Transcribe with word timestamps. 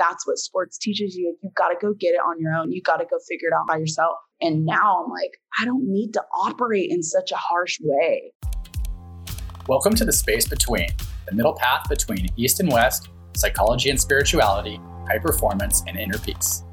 that's 0.00 0.26
what 0.26 0.38
sports 0.38 0.78
teaches 0.78 1.14
you. 1.14 1.36
You've 1.42 1.54
got 1.54 1.68
to 1.68 1.76
go 1.78 1.92
get 1.92 2.14
it 2.14 2.20
on 2.26 2.40
your 2.40 2.54
own. 2.54 2.72
You've 2.72 2.84
got 2.84 2.96
to 2.96 3.04
go 3.04 3.18
figure 3.28 3.48
it 3.48 3.54
out 3.54 3.66
by 3.68 3.76
yourself. 3.76 4.16
And 4.40 4.64
now 4.64 5.04
I'm 5.04 5.10
like, 5.10 5.38
I 5.60 5.66
don't 5.66 5.84
need 5.86 6.12
to 6.14 6.22
operate 6.42 6.90
in 6.90 7.02
such 7.02 7.30
a 7.30 7.36
harsh 7.36 7.76
way. 7.82 8.32
Welcome 9.68 9.94
to 9.96 10.06
the 10.06 10.12
space 10.12 10.48
between, 10.48 10.88
the 11.26 11.34
middle 11.34 11.52
path 11.52 11.86
between 11.90 12.28
East 12.38 12.60
and 12.60 12.72
West, 12.72 13.10
psychology 13.36 13.90
and 13.90 14.00
spirituality, 14.00 14.80
high 15.06 15.18
performance, 15.18 15.84
and 15.86 15.98
inner 15.98 16.18
peace. 16.18 16.64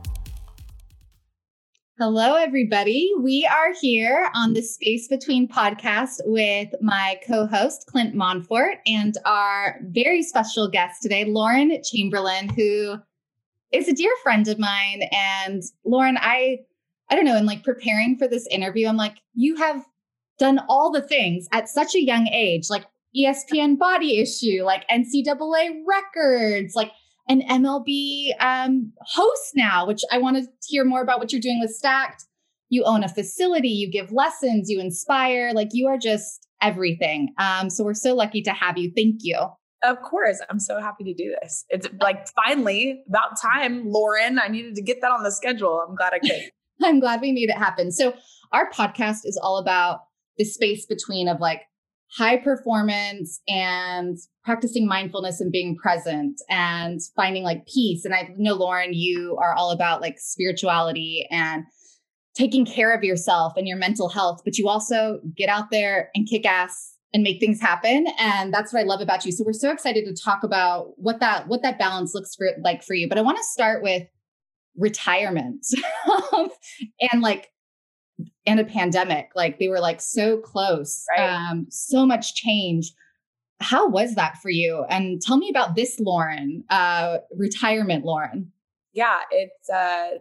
Hello, 1.99 2.35
everybody. 2.35 3.11
We 3.19 3.49
are 3.51 3.73
here 3.81 4.29
on 4.35 4.53
the 4.53 4.61
Space 4.61 5.07
Between 5.07 5.47
podcast 5.47 6.21
with 6.25 6.69
my 6.79 7.19
co 7.27 7.47
host, 7.47 7.87
Clint 7.87 8.15
Monfort, 8.15 8.75
and 8.85 9.15
our 9.25 9.79
very 9.81 10.21
special 10.21 10.69
guest 10.69 11.01
today, 11.01 11.25
Lauren 11.25 11.81
Chamberlain, 11.83 12.49
who 12.49 12.97
is 13.71 13.87
a 13.87 13.93
dear 13.93 14.11
friend 14.23 14.47
of 14.47 14.59
mine. 14.59 15.03
And 15.11 15.63
Lauren, 15.85 16.17
I, 16.19 16.59
I 17.09 17.15
don't 17.15 17.25
know, 17.25 17.37
in 17.37 17.45
like 17.45 17.63
preparing 17.63 18.17
for 18.17 18.27
this 18.27 18.47
interview, 18.47 18.87
I'm 18.87 18.97
like, 18.97 19.17
you 19.33 19.55
have 19.57 19.85
done 20.39 20.59
all 20.69 20.91
the 20.91 21.01
things 21.01 21.47
at 21.51 21.69
such 21.69 21.95
a 21.95 22.03
young 22.03 22.27
age, 22.27 22.69
like 22.69 22.85
ESPN 23.17 23.77
body 23.77 24.19
issue, 24.19 24.63
like 24.63 24.87
NCAA 24.89 25.81
records, 25.87 26.75
like 26.75 26.91
an 27.27 27.41
MLB 27.41 28.29
um, 28.39 28.93
host 29.01 29.51
now, 29.55 29.85
which 29.85 30.01
I 30.11 30.17
want 30.17 30.37
to 30.37 30.49
hear 30.65 30.85
more 30.85 31.01
about 31.01 31.19
what 31.19 31.31
you're 31.31 31.41
doing 31.41 31.59
with 31.59 31.71
Stack'd. 31.71 32.23
You 32.69 32.83
own 32.83 33.03
a 33.03 33.09
facility, 33.09 33.69
you 33.69 33.89
give 33.89 34.11
lessons, 34.11 34.69
you 34.69 34.79
inspire, 34.79 35.53
like 35.53 35.69
you 35.71 35.87
are 35.87 35.97
just 35.97 36.47
everything. 36.61 37.33
Um, 37.37 37.69
so 37.69 37.83
we're 37.83 37.93
so 37.93 38.13
lucky 38.13 38.41
to 38.43 38.51
have 38.51 38.77
you. 38.77 38.91
Thank 38.95 39.19
you. 39.21 39.37
Of 39.83 40.01
course. 40.01 40.41
I'm 40.49 40.59
so 40.59 40.79
happy 40.79 41.03
to 41.03 41.13
do 41.13 41.35
this. 41.41 41.65
It's 41.69 41.87
like 42.01 42.27
finally 42.29 43.03
about 43.07 43.39
time, 43.39 43.83
Lauren. 43.85 44.39
I 44.39 44.47
needed 44.47 44.75
to 44.75 44.81
get 44.81 45.01
that 45.01 45.11
on 45.11 45.23
the 45.23 45.31
schedule. 45.31 45.83
I'm 45.87 45.95
glad 45.95 46.13
I 46.13 46.19
could. 46.19 46.51
I'm 46.83 46.99
glad 46.99 47.21
we 47.21 47.31
made 47.31 47.49
it 47.49 47.57
happen. 47.57 47.91
So 47.91 48.13
our 48.51 48.69
podcast 48.71 49.19
is 49.25 49.39
all 49.41 49.57
about 49.57 50.01
the 50.37 50.45
space 50.45 50.85
between 50.85 51.27
of 51.27 51.39
like 51.39 51.61
high 52.15 52.37
performance 52.37 53.41
and 53.47 54.17
practicing 54.43 54.87
mindfulness 54.87 55.41
and 55.41 55.51
being 55.51 55.75
present 55.75 56.41
and 56.49 56.99
finding 57.15 57.43
like 57.43 57.67
peace. 57.67 58.05
And 58.05 58.13
I 58.13 58.29
know, 58.37 58.53
Lauren, 58.53 58.93
you 58.93 59.37
are 59.41 59.53
all 59.53 59.71
about 59.71 60.01
like 60.01 60.19
spirituality 60.19 61.27
and 61.29 61.65
taking 62.35 62.65
care 62.65 62.95
of 62.95 63.03
yourself 63.03 63.53
and 63.57 63.67
your 63.67 63.77
mental 63.77 64.09
health, 64.09 64.41
but 64.45 64.57
you 64.57 64.69
also 64.69 65.19
get 65.35 65.49
out 65.49 65.69
there 65.71 66.09
and 66.15 66.27
kick 66.27 66.45
ass 66.45 66.96
and 67.13 67.23
make 67.23 67.39
things 67.39 67.61
happen 67.61 68.05
and 68.19 68.53
that's 68.53 68.73
what 68.73 68.79
i 68.79 68.83
love 68.83 69.01
about 69.01 69.25
you 69.25 69.31
so 69.31 69.43
we're 69.45 69.53
so 69.53 69.71
excited 69.71 70.05
to 70.05 70.23
talk 70.23 70.43
about 70.43 70.91
what 70.97 71.19
that 71.19 71.47
what 71.47 71.61
that 71.61 71.79
balance 71.79 72.13
looks 72.13 72.35
for 72.35 72.49
like 72.63 72.83
for 72.83 72.93
you 72.93 73.07
but 73.07 73.17
i 73.17 73.21
want 73.21 73.37
to 73.37 73.43
start 73.43 73.81
with 73.81 74.03
retirement 74.75 75.65
and 77.11 77.21
like 77.21 77.49
and 78.45 78.59
a 78.59 78.65
pandemic. 78.65 79.29
Like 79.35 79.59
they 79.59 79.67
were 79.67 79.79
like 79.79 80.01
so 80.01 80.37
close, 80.37 81.05
right. 81.15 81.29
um, 81.29 81.67
so 81.69 82.05
much 82.05 82.35
change. 82.35 82.91
How 83.59 83.87
was 83.87 84.15
that 84.15 84.37
for 84.37 84.49
you? 84.49 84.85
And 84.89 85.21
tell 85.21 85.37
me 85.37 85.49
about 85.49 85.75
this, 85.75 85.99
Lauren, 85.99 86.63
uh, 86.69 87.17
retirement, 87.35 88.05
Lauren. 88.05 88.51
Yeah, 88.93 89.19
it's 89.31 89.69
uh, 89.69 90.19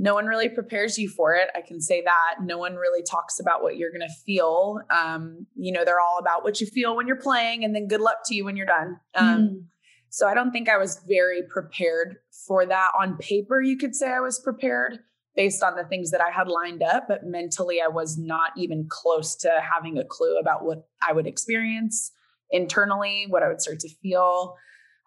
no 0.00 0.14
one 0.14 0.24
really 0.24 0.48
prepares 0.48 0.96
you 0.96 1.10
for 1.10 1.34
it. 1.34 1.50
I 1.54 1.60
can 1.60 1.78
say 1.78 2.02
that. 2.02 2.42
No 2.42 2.56
one 2.56 2.76
really 2.76 3.02
talks 3.02 3.38
about 3.38 3.62
what 3.62 3.76
you're 3.76 3.90
going 3.90 4.00
to 4.00 4.14
feel. 4.24 4.80
Um, 4.88 5.46
you 5.54 5.72
know, 5.72 5.84
they're 5.84 6.00
all 6.00 6.16
about 6.18 6.42
what 6.42 6.58
you 6.58 6.66
feel 6.66 6.96
when 6.96 7.06
you're 7.06 7.16
playing, 7.16 7.64
and 7.64 7.74
then 7.74 7.86
good 7.86 8.00
luck 8.00 8.20
to 8.24 8.34
you 8.34 8.46
when 8.46 8.56
you're 8.56 8.64
done. 8.64 8.98
Um, 9.14 9.38
mm. 9.38 9.64
So 10.08 10.26
I 10.26 10.32
don't 10.32 10.52
think 10.52 10.70
I 10.70 10.78
was 10.78 11.02
very 11.06 11.42
prepared 11.42 12.16
for 12.46 12.64
that. 12.64 12.92
On 12.98 13.18
paper, 13.18 13.60
you 13.60 13.76
could 13.76 13.94
say 13.94 14.10
I 14.10 14.20
was 14.20 14.38
prepared 14.38 15.00
based 15.36 15.62
on 15.62 15.76
the 15.76 15.84
things 15.84 16.10
that 16.12 16.22
I 16.22 16.30
had 16.30 16.48
lined 16.48 16.82
up, 16.82 17.04
but 17.06 17.26
mentally 17.26 17.82
I 17.84 17.88
was 17.88 18.16
not 18.16 18.52
even 18.56 18.86
close 18.88 19.36
to 19.36 19.52
having 19.60 19.98
a 19.98 20.04
clue 20.04 20.38
about 20.38 20.64
what 20.64 20.88
I 21.06 21.12
would 21.12 21.26
experience 21.26 22.10
internally, 22.50 23.26
what 23.28 23.42
I 23.42 23.48
would 23.48 23.60
start 23.60 23.80
to 23.80 23.88
feel. 24.02 24.56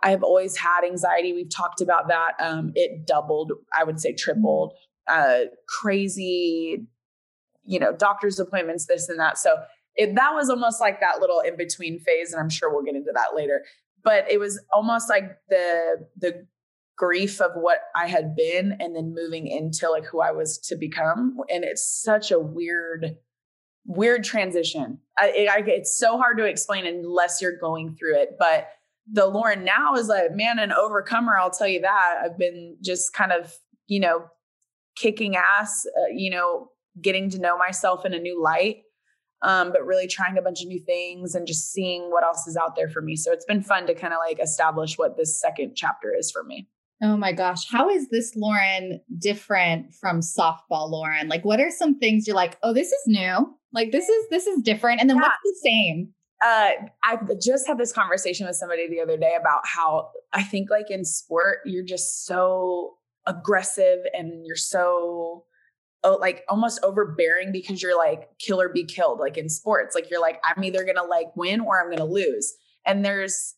I 0.03 0.09
have 0.09 0.21
always 0.21 0.57
had 0.57 0.83
anxiety. 0.83 1.33
We've 1.33 1.49
talked 1.49 1.81
about 1.81 2.09
that. 2.09 2.33
Um, 2.39 2.73
it 2.75 3.07
doubled, 3.07 3.53
I 3.77 3.83
would 3.83 3.99
say 3.99 4.13
tripled. 4.13 4.73
Uh, 5.07 5.45
crazy, 5.67 6.85
you 7.65 7.79
know, 7.79 7.93
doctor's 7.93 8.39
appointments, 8.39 8.85
this 8.85 9.09
and 9.09 9.19
that. 9.19 9.37
So 9.37 9.55
it, 9.95 10.15
that 10.15 10.33
was 10.33 10.49
almost 10.49 10.81
like 10.81 10.99
that 10.99 11.19
little 11.19 11.39
in 11.39 11.55
between 11.57 11.99
phase, 11.99 12.33
and 12.33 12.41
I'm 12.41 12.49
sure 12.49 12.71
we'll 12.71 12.83
get 12.83 12.95
into 12.95 13.11
that 13.13 13.35
later. 13.35 13.63
But 14.03 14.29
it 14.29 14.39
was 14.39 14.61
almost 14.73 15.09
like 15.09 15.37
the 15.49 16.05
the 16.17 16.45
grief 16.95 17.41
of 17.41 17.51
what 17.55 17.79
I 17.95 18.07
had 18.07 18.35
been 18.35 18.77
and 18.79 18.95
then 18.95 19.15
moving 19.15 19.47
into 19.47 19.89
like 19.89 20.05
who 20.05 20.21
I 20.21 20.31
was 20.31 20.57
to 20.59 20.75
become. 20.75 21.37
And 21.49 21.63
it's 21.63 21.85
such 21.85 22.31
a 22.31 22.39
weird, 22.39 23.17
weird 23.85 24.23
transition. 24.23 24.99
I, 25.17 25.47
I, 25.49 25.63
it's 25.65 25.97
so 25.97 26.17
hard 26.17 26.37
to 26.37 26.45
explain 26.45 26.85
unless 26.85 27.41
you're 27.41 27.57
going 27.57 27.95
through 27.95 28.21
it. 28.21 28.35
But 28.37 28.67
the 29.11 29.25
Lauren 29.25 29.63
now 29.63 29.95
is 29.95 30.07
like, 30.07 30.31
man, 30.33 30.59
an 30.59 30.71
overcomer. 30.71 31.37
I'll 31.37 31.51
tell 31.51 31.67
you 31.67 31.81
that. 31.81 32.21
I've 32.23 32.37
been 32.37 32.77
just 32.81 33.13
kind 33.13 33.31
of, 33.31 33.53
you 33.87 33.99
know, 33.99 34.25
kicking 34.95 35.35
ass, 35.35 35.85
uh, 35.97 36.11
you 36.13 36.29
know, 36.29 36.69
getting 37.01 37.29
to 37.31 37.39
know 37.39 37.57
myself 37.57 38.05
in 38.05 38.13
a 38.13 38.19
new 38.19 38.41
light. 38.41 38.77
Um, 39.41 39.73
but 39.73 39.85
really 39.85 40.07
trying 40.07 40.37
a 40.37 40.41
bunch 40.41 40.61
of 40.61 40.69
new 40.69 40.79
things 40.79 41.35
and 41.35 41.45
just 41.45 41.73
seeing 41.73 42.03
what 42.09 42.23
else 42.23 42.47
is 42.47 42.55
out 42.55 42.77
there 42.77 42.87
for 42.87 43.01
me. 43.01 43.17
So 43.17 43.33
it's 43.33 43.43
been 43.43 43.61
fun 43.61 43.87
to 43.87 43.93
kind 43.93 44.13
of 44.13 44.19
like 44.25 44.39
establish 44.41 44.97
what 44.97 45.17
this 45.17 45.37
second 45.37 45.73
chapter 45.75 46.15
is 46.17 46.31
for 46.31 46.45
me. 46.45 46.69
Oh 47.01 47.17
my 47.17 47.33
gosh. 47.33 47.69
How 47.69 47.89
is 47.89 48.07
this 48.07 48.33
Lauren 48.37 49.01
different 49.19 49.93
from 49.95 50.21
softball 50.21 50.89
Lauren? 50.89 51.27
Like 51.27 51.43
what 51.43 51.59
are 51.59 51.71
some 51.71 51.99
things 51.99 52.25
you're 52.25 52.37
like, 52.37 52.57
"Oh, 52.63 52.73
this 52.73 52.87
is 52.87 53.01
new." 53.05 53.53
Like 53.73 53.91
this 53.91 54.07
is 54.07 54.25
this 54.29 54.47
is 54.47 54.61
different. 54.61 55.01
And 55.01 55.09
then 55.09 55.17
yeah. 55.17 55.23
what's 55.23 55.35
the 55.43 55.59
same? 55.61 56.13
Uh, 56.41 56.71
I 57.03 57.17
just 57.41 57.67
had 57.67 57.77
this 57.77 57.93
conversation 57.93 58.47
with 58.47 58.55
somebody 58.55 58.89
the 58.89 58.99
other 58.99 59.17
day 59.17 59.35
about 59.39 59.61
how 59.65 60.09
I 60.33 60.43
think 60.43 60.69
like 60.69 60.91
in 60.91 61.05
sport 61.05 61.59
you're 61.65 61.85
just 61.85 62.25
so 62.25 62.95
aggressive 63.25 63.99
and 64.13 64.45
you're 64.45 64.55
so 64.55 65.45
oh, 66.03 66.17
like 66.19 66.43
almost 66.49 66.81
overbearing 66.83 67.51
because 67.53 67.81
you're 67.81 67.97
like 67.97 68.27
kill 68.39 68.59
or 68.59 68.67
be 68.67 68.83
killed 68.83 69.19
like 69.19 69.37
in 69.37 69.47
sports 69.47 69.95
like 69.95 70.09
you're 70.09 70.21
like 70.21 70.41
I'm 70.43 70.63
either 70.63 70.83
going 70.83 70.97
to 70.97 71.03
like 71.03 71.35
win 71.35 71.61
or 71.61 71.79
I'm 71.79 71.87
going 71.87 71.97
to 71.99 72.03
lose. 72.03 72.53
And 72.85 73.05
there's 73.05 73.55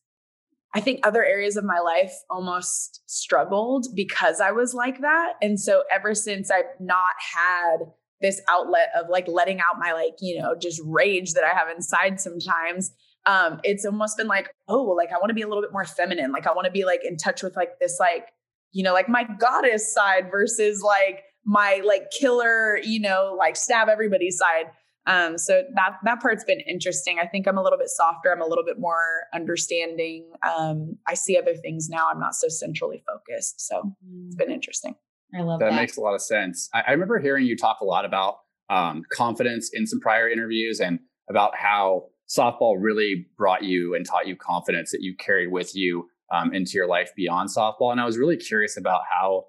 I 0.75 0.81
think 0.81 1.07
other 1.07 1.23
areas 1.23 1.55
of 1.55 1.63
my 1.63 1.79
life 1.79 2.13
almost 2.29 3.01
struggled 3.05 3.87
because 3.95 4.41
I 4.41 4.51
was 4.51 4.73
like 4.73 4.99
that. 4.99 5.33
And 5.41 5.57
so 5.57 5.83
ever 5.89 6.13
since 6.13 6.51
I've 6.51 6.65
not 6.81 7.13
had 7.33 7.77
this 8.25 8.41
outlet 8.49 8.89
of 8.99 9.07
like 9.07 9.27
letting 9.27 9.59
out 9.59 9.77
my 9.77 9.93
like, 9.93 10.15
you 10.19 10.41
know, 10.41 10.55
just 10.59 10.81
rage 10.83 11.33
that 11.33 11.43
I 11.43 11.55
have 11.55 11.69
inside 11.69 12.19
sometimes, 12.19 12.91
um, 13.27 13.59
it's 13.63 13.85
almost 13.85 14.17
been 14.17 14.27
like, 14.27 14.49
oh, 14.67 14.83
well, 14.83 14.97
like 14.97 15.11
I 15.11 15.17
want 15.17 15.29
to 15.29 15.35
be 15.35 15.43
a 15.43 15.47
little 15.47 15.61
bit 15.61 15.71
more 15.71 15.85
feminine. 15.85 16.31
Like 16.31 16.47
I 16.47 16.53
want 16.53 16.65
to 16.65 16.71
be 16.71 16.85
like 16.85 17.01
in 17.05 17.17
touch 17.17 17.43
with 17.43 17.55
like 17.55 17.79
this, 17.79 17.97
like, 17.99 18.29
you 18.71 18.83
know, 18.83 18.93
like 18.93 19.07
my 19.07 19.27
goddess 19.39 19.93
side 19.93 20.31
versus 20.31 20.81
like 20.81 21.23
my 21.45 21.81
like 21.85 22.09
killer, 22.19 22.79
you 22.83 22.99
know, 22.99 23.35
like 23.37 23.55
stab 23.55 23.89
everybody 23.89 24.31
side. 24.31 24.71
Um, 25.07 25.37
so 25.37 25.61
that 25.75 25.97
that 26.03 26.19
part's 26.19 26.43
been 26.43 26.61
interesting. 26.61 27.19
I 27.21 27.27
think 27.27 27.47
I'm 27.47 27.59
a 27.59 27.63
little 27.63 27.77
bit 27.77 27.89
softer. 27.89 28.33
I'm 28.33 28.41
a 28.41 28.47
little 28.47 28.65
bit 28.65 28.79
more 28.79 29.25
understanding. 29.35 30.31
Um, 30.41 30.97
I 31.07 31.13
see 31.13 31.37
other 31.37 31.53
things 31.53 31.89
now. 31.89 32.07
I'm 32.11 32.19
not 32.19 32.33
so 32.33 32.47
centrally 32.47 33.03
focused. 33.05 33.61
So 33.61 33.93
it's 34.25 34.35
been 34.35 34.49
mm. 34.49 34.53
interesting. 34.53 34.95
I 35.35 35.41
love 35.41 35.59
that. 35.59 35.71
That 35.71 35.75
makes 35.75 35.97
a 35.97 36.01
lot 36.01 36.13
of 36.13 36.21
sense. 36.21 36.69
I, 36.73 36.83
I 36.87 36.91
remember 36.91 37.19
hearing 37.19 37.45
you 37.45 37.57
talk 37.57 37.79
a 37.81 37.85
lot 37.85 38.05
about 38.05 38.37
um, 38.69 39.03
confidence 39.11 39.69
in 39.73 39.85
some 39.85 39.99
prior 39.99 40.29
interviews 40.29 40.79
and 40.79 40.99
about 41.29 41.55
how 41.55 42.05
softball 42.27 42.75
really 42.79 43.27
brought 43.37 43.63
you 43.63 43.95
and 43.95 44.05
taught 44.05 44.27
you 44.27 44.35
confidence 44.35 44.91
that 44.91 45.01
you 45.01 45.15
carried 45.15 45.51
with 45.51 45.75
you 45.75 46.07
um, 46.33 46.53
into 46.53 46.71
your 46.73 46.87
life 46.87 47.11
beyond 47.15 47.49
softball. 47.49 47.91
And 47.91 48.01
I 48.01 48.05
was 48.05 48.17
really 48.17 48.37
curious 48.37 48.77
about 48.77 49.01
how 49.09 49.45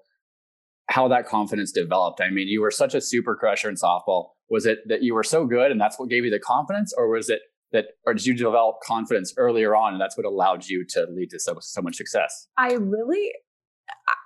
how 0.89 1.09
that 1.09 1.27
confidence 1.27 1.73
developed. 1.73 2.21
I 2.21 2.29
mean, 2.29 2.47
you 2.47 2.61
were 2.61 2.71
such 2.71 2.93
a 2.93 3.01
super 3.01 3.35
crusher 3.35 3.67
in 3.67 3.75
softball 3.75 4.29
was 4.49 4.65
it 4.65 4.79
that 4.87 5.03
you 5.03 5.13
were 5.13 5.23
so 5.23 5.45
good 5.45 5.71
and 5.71 5.79
that's 5.79 5.99
what 5.99 6.09
gave 6.09 6.23
you 6.23 6.31
the 6.31 6.39
confidence 6.39 6.93
or 6.97 7.09
was 7.09 7.29
it 7.29 7.41
that 7.71 7.85
or 8.05 8.13
did 8.13 8.25
you 8.25 8.33
develop 8.33 8.77
confidence 8.83 9.33
earlier 9.37 9.75
on 9.75 9.93
and 9.93 10.01
that's 10.01 10.17
what 10.17 10.25
allowed 10.25 10.65
you 10.67 10.85
to 10.87 11.05
lead 11.11 11.29
to 11.29 11.39
so 11.39 11.57
so 11.59 11.81
much 11.81 11.95
success 11.95 12.47
i 12.57 12.73
really 12.73 13.31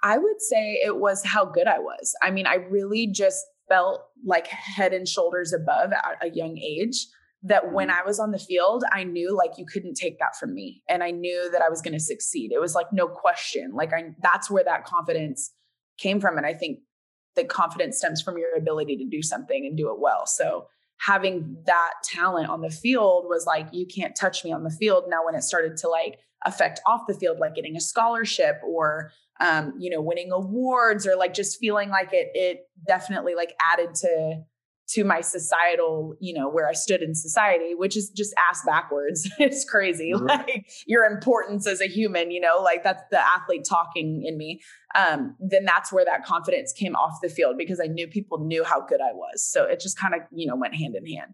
i 0.03 0.17
would 0.17 0.41
say 0.41 0.79
it 0.83 0.97
was 0.97 1.23
how 1.25 1.45
good 1.45 1.67
i 1.67 1.79
was 1.79 2.13
i 2.21 2.31
mean 2.31 2.47
i 2.47 2.55
really 2.55 3.07
just 3.07 3.45
felt 3.69 4.01
like 4.25 4.47
head 4.47 4.93
and 4.93 5.07
shoulders 5.07 5.53
above 5.53 5.91
at 5.93 6.17
a 6.21 6.29
young 6.35 6.57
age 6.57 7.07
that 7.43 7.71
when 7.71 7.89
mm-hmm. 7.89 7.99
i 7.99 8.05
was 8.05 8.19
on 8.19 8.31
the 8.31 8.39
field 8.39 8.83
i 8.91 9.03
knew 9.03 9.35
like 9.35 9.57
you 9.57 9.65
couldn't 9.65 9.95
take 9.95 10.19
that 10.19 10.35
from 10.39 10.53
me 10.53 10.83
and 10.89 11.03
i 11.03 11.11
knew 11.11 11.49
that 11.51 11.61
i 11.61 11.69
was 11.69 11.81
going 11.81 11.93
to 11.93 11.99
succeed 11.99 12.51
it 12.51 12.59
was 12.59 12.75
like 12.75 12.87
no 12.91 13.07
question 13.07 13.71
like 13.73 13.93
i 13.93 14.03
that's 14.21 14.49
where 14.49 14.63
that 14.63 14.85
confidence 14.85 15.51
came 15.97 16.19
from 16.19 16.37
and 16.37 16.45
i 16.45 16.53
think 16.53 16.79
the 17.35 17.43
confidence 17.43 17.97
stems 17.97 18.21
from 18.21 18.37
your 18.37 18.55
ability 18.57 18.97
to 18.97 19.05
do 19.05 19.21
something 19.21 19.65
and 19.65 19.77
do 19.77 19.89
it 19.89 19.99
well. 19.99 20.25
So 20.25 20.67
having 21.01 21.57
that 21.65 21.93
talent 22.03 22.47
on 22.47 22.61
the 22.61 22.69
field 22.69 23.25
was 23.27 23.45
like, 23.47 23.67
you 23.71 23.87
can't 23.87 24.15
touch 24.15 24.45
me 24.45 24.51
on 24.51 24.63
the 24.63 24.69
field. 24.69 25.05
Now, 25.07 25.25
when 25.25 25.33
it 25.33 25.41
started 25.41 25.75
to 25.77 25.89
like 25.89 26.19
affect 26.45 26.79
off 26.85 27.07
the 27.07 27.15
field, 27.15 27.39
like 27.39 27.55
getting 27.55 27.75
a 27.75 27.81
scholarship 27.81 28.61
or, 28.63 29.11
um, 29.39 29.73
you 29.79 29.89
know, 29.89 29.99
winning 29.99 30.31
awards 30.31 31.07
or 31.07 31.15
like 31.15 31.33
just 31.33 31.59
feeling 31.59 31.89
like 31.89 32.09
it, 32.13 32.29
it 32.35 32.69
definitely 32.87 33.33
like 33.33 33.55
added 33.73 33.95
to 33.95 34.43
to 34.91 35.03
my 35.03 35.21
societal, 35.21 36.15
you 36.19 36.33
know, 36.33 36.49
where 36.49 36.67
I 36.67 36.73
stood 36.73 37.01
in 37.01 37.15
society, 37.15 37.73
which 37.75 37.95
is 37.95 38.09
just 38.09 38.33
ass 38.49 38.61
backwards. 38.65 39.29
it's 39.39 39.63
crazy. 39.63 40.11
Mm-hmm. 40.13 40.25
Like 40.25 40.69
your 40.85 41.05
importance 41.05 41.67
as 41.67 41.81
a 41.81 41.87
human, 41.87 42.31
you 42.31 42.41
know, 42.41 42.61
like 42.61 42.83
that's 42.83 43.03
the 43.11 43.19
athlete 43.19 43.65
talking 43.67 44.23
in 44.25 44.37
me. 44.37 44.61
Um, 44.95 45.35
then 45.39 45.65
that's 45.65 45.91
where 45.91 46.03
that 46.03 46.25
confidence 46.25 46.73
came 46.73 46.95
off 46.95 47.19
the 47.21 47.29
field 47.29 47.55
because 47.57 47.79
I 47.79 47.87
knew 47.87 48.07
people 48.07 48.39
knew 48.39 48.63
how 48.63 48.81
good 48.81 48.99
I 49.01 49.13
was. 49.13 49.43
So 49.43 49.65
it 49.65 49.79
just 49.79 49.97
kind 49.97 50.13
of, 50.13 50.21
you 50.31 50.47
know, 50.47 50.55
went 50.55 50.75
hand 50.75 50.95
in 50.95 51.05
hand. 51.05 51.33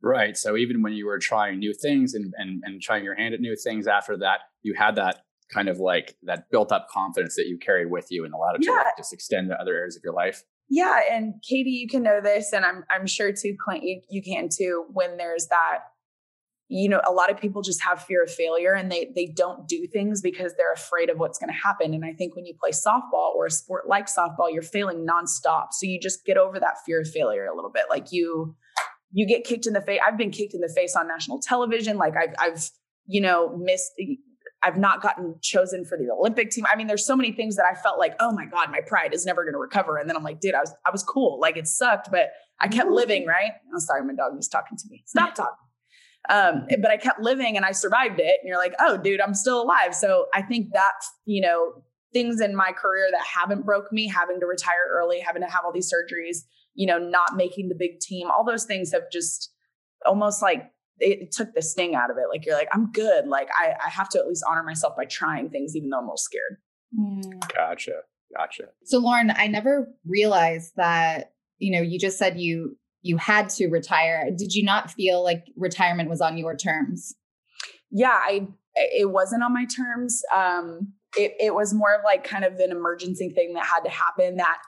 Right. 0.00 0.36
So 0.36 0.56
even 0.56 0.82
when 0.82 0.92
you 0.92 1.06
were 1.06 1.18
trying 1.18 1.58
new 1.58 1.74
things 1.74 2.14
and, 2.14 2.32
and 2.38 2.62
and 2.64 2.80
trying 2.80 3.04
your 3.04 3.16
hand 3.16 3.34
at 3.34 3.40
new 3.40 3.56
things 3.56 3.86
after 3.86 4.16
that, 4.18 4.40
you 4.62 4.74
had 4.74 4.94
that 4.96 5.24
kind 5.52 5.68
of 5.68 5.78
like 5.78 6.16
that 6.22 6.50
built 6.50 6.70
up 6.70 6.88
confidence 6.88 7.34
that 7.36 7.46
you 7.46 7.58
carried 7.58 7.90
with 7.90 8.06
you 8.10 8.24
and 8.24 8.32
allowed 8.32 8.56
it 8.56 8.64
yeah. 8.64 8.72
to 8.72 8.76
like 8.76 8.96
just 8.96 9.12
extend 9.12 9.48
to 9.48 9.60
other 9.60 9.74
areas 9.74 9.96
of 9.96 10.02
your 10.04 10.12
life. 10.12 10.44
Yeah, 10.70 11.00
and 11.10 11.34
Katie, 11.48 11.70
you 11.70 11.88
can 11.88 12.02
know 12.02 12.20
this, 12.20 12.52
and 12.52 12.64
I'm 12.64 12.84
I'm 12.90 13.06
sure 13.06 13.32
too, 13.32 13.56
Clint, 13.58 13.84
you, 13.84 14.02
you 14.10 14.22
can 14.22 14.48
too. 14.54 14.84
When 14.92 15.16
there's 15.16 15.46
that, 15.46 15.78
you 16.68 16.90
know, 16.90 17.00
a 17.08 17.12
lot 17.12 17.30
of 17.30 17.38
people 17.38 17.62
just 17.62 17.82
have 17.82 18.02
fear 18.02 18.22
of 18.22 18.30
failure, 18.30 18.74
and 18.74 18.92
they 18.92 19.10
they 19.14 19.26
don't 19.26 19.66
do 19.66 19.86
things 19.86 20.20
because 20.20 20.54
they're 20.56 20.72
afraid 20.72 21.08
of 21.08 21.18
what's 21.18 21.38
going 21.38 21.48
to 21.48 21.58
happen. 21.58 21.94
And 21.94 22.04
I 22.04 22.12
think 22.12 22.36
when 22.36 22.44
you 22.44 22.54
play 22.60 22.70
softball 22.70 23.34
or 23.34 23.46
a 23.46 23.50
sport 23.50 23.88
like 23.88 24.08
softball, 24.08 24.52
you're 24.52 24.62
failing 24.62 25.06
nonstop, 25.06 25.68
so 25.72 25.86
you 25.86 25.98
just 25.98 26.26
get 26.26 26.36
over 26.36 26.60
that 26.60 26.76
fear 26.84 27.00
of 27.00 27.08
failure 27.08 27.46
a 27.46 27.54
little 27.56 27.70
bit. 27.72 27.84
Like 27.88 28.12
you, 28.12 28.54
you 29.10 29.26
get 29.26 29.44
kicked 29.44 29.66
in 29.66 29.72
the 29.72 29.80
face. 29.80 30.00
I've 30.06 30.18
been 30.18 30.30
kicked 30.30 30.52
in 30.52 30.60
the 30.60 30.72
face 30.74 30.94
on 30.94 31.08
national 31.08 31.40
television. 31.40 31.96
Like 31.96 32.14
I've 32.14 32.34
I've 32.38 32.70
you 33.06 33.22
know 33.22 33.56
missed 33.56 33.92
I've 34.62 34.76
not 34.76 35.02
gotten 35.02 35.36
chosen 35.40 35.84
for 35.84 35.96
the 35.96 36.10
Olympic 36.10 36.50
team. 36.50 36.64
I 36.70 36.76
mean, 36.76 36.88
there's 36.88 37.06
so 37.06 37.14
many 37.14 37.32
things 37.32 37.56
that 37.56 37.64
I 37.70 37.74
felt 37.74 37.98
like, 37.98 38.14
oh 38.18 38.32
my 38.32 38.44
God, 38.44 38.70
my 38.70 38.80
pride 38.86 39.14
is 39.14 39.24
never 39.24 39.44
going 39.44 39.54
to 39.54 39.58
recover. 39.58 39.98
And 39.98 40.08
then 40.08 40.16
I'm 40.16 40.24
like, 40.24 40.40
dude, 40.40 40.54
I 40.54 40.60
was 40.60 40.74
I 40.84 40.90
was 40.90 41.02
cool. 41.02 41.38
Like 41.40 41.56
it 41.56 41.66
sucked, 41.66 42.10
but 42.10 42.30
I 42.60 42.68
kept 42.68 42.90
living, 42.90 43.26
right? 43.26 43.52
I'm 43.68 43.76
oh, 43.76 43.78
sorry, 43.78 44.04
my 44.04 44.14
dog 44.14 44.34
was 44.34 44.48
talking 44.48 44.76
to 44.76 44.84
me. 44.90 45.04
Stop 45.06 45.34
talking. 45.34 45.54
Um, 46.28 46.66
but 46.82 46.90
I 46.90 46.96
kept 46.96 47.20
living 47.20 47.56
and 47.56 47.64
I 47.64 47.72
survived 47.72 48.20
it. 48.20 48.38
And 48.40 48.48
you're 48.48 48.58
like, 48.58 48.74
oh, 48.80 48.96
dude, 48.98 49.20
I'm 49.20 49.34
still 49.34 49.62
alive. 49.62 49.94
So 49.94 50.26
I 50.34 50.42
think 50.42 50.72
that, 50.72 50.94
you 51.24 51.40
know, 51.40 51.82
things 52.12 52.40
in 52.40 52.54
my 52.54 52.72
career 52.72 53.08
that 53.10 53.24
haven't 53.24 53.64
broke 53.64 53.92
me, 53.92 54.08
having 54.08 54.40
to 54.40 54.46
retire 54.46 54.88
early, 54.90 55.20
having 55.20 55.42
to 55.42 55.48
have 55.48 55.64
all 55.64 55.72
these 55.72 55.90
surgeries, 55.92 56.38
you 56.74 56.86
know, 56.86 56.98
not 56.98 57.36
making 57.36 57.68
the 57.68 57.74
big 57.74 58.00
team, 58.00 58.28
all 58.30 58.44
those 58.44 58.64
things 58.64 58.92
have 58.92 59.10
just 59.12 59.52
almost 60.04 60.42
like 60.42 60.70
it 61.00 61.32
took 61.32 61.54
the 61.54 61.62
sting 61.62 61.94
out 61.94 62.10
of 62.10 62.16
it. 62.16 62.26
Like 62.30 62.44
you're 62.44 62.56
like, 62.56 62.68
I'm 62.72 62.90
good. 62.92 63.26
Like 63.26 63.48
I, 63.56 63.74
I 63.84 63.88
have 63.88 64.08
to 64.10 64.18
at 64.18 64.26
least 64.26 64.44
honor 64.48 64.62
myself 64.62 64.96
by 64.96 65.04
trying 65.04 65.50
things, 65.50 65.76
even 65.76 65.90
though 65.90 65.98
I'm 65.98 66.04
a 66.04 66.06
little 66.06 66.16
scared. 66.16 66.58
Mm. 66.98 67.54
Gotcha. 67.54 68.00
Gotcha. 68.36 68.64
So 68.84 68.98
Lauren, 68.98 69.32
I 69.34 69.46
never 69.46 69.88
realized 70.06 70.72
that, 70.76 71.32
you 71.58 71.72
know, 71.72 71.82
you 71.82 71.98
just 71.98 72.18
said 72.18 72.38
you 72.38 72.76
you 73.02 73.16
had 73.16 73.48
to 73.50 73.68
retire. 73.68 74.28
Did 74.36 74.54
you 74.54 74.64
not 74.64 74.90
feel 74.90 75.22
like 75.22 75.44
retirement 75.56 76.10
was 76.10 76.20
on 76.20 76.36
your 76.36 76.56
terms? 76.56 77.14
Yeah, 77.90 78.18
I 78.22 78.48
it 78.74 79.10
wasn't 79.10 79.42
on 79.42 79.54
my 79.54 79.64
terms. 79.64 80.22
Um 80.34 80.92
it, 81.16 81.32
it 81.40 81.54
was 81.54 81.72
more 81.72 81.94
of 81.94 82.02
like 82.04 82.22
kind 82.22 82.44
of 82.44 82.54
an 82.56 82.70
emergency 82.70 83.30
thing 83.30 83.54
that 83.54 83.64
had 83.64 83.80
to 83.80 83.90
happen 83.90 84.36
that 84.36 84.58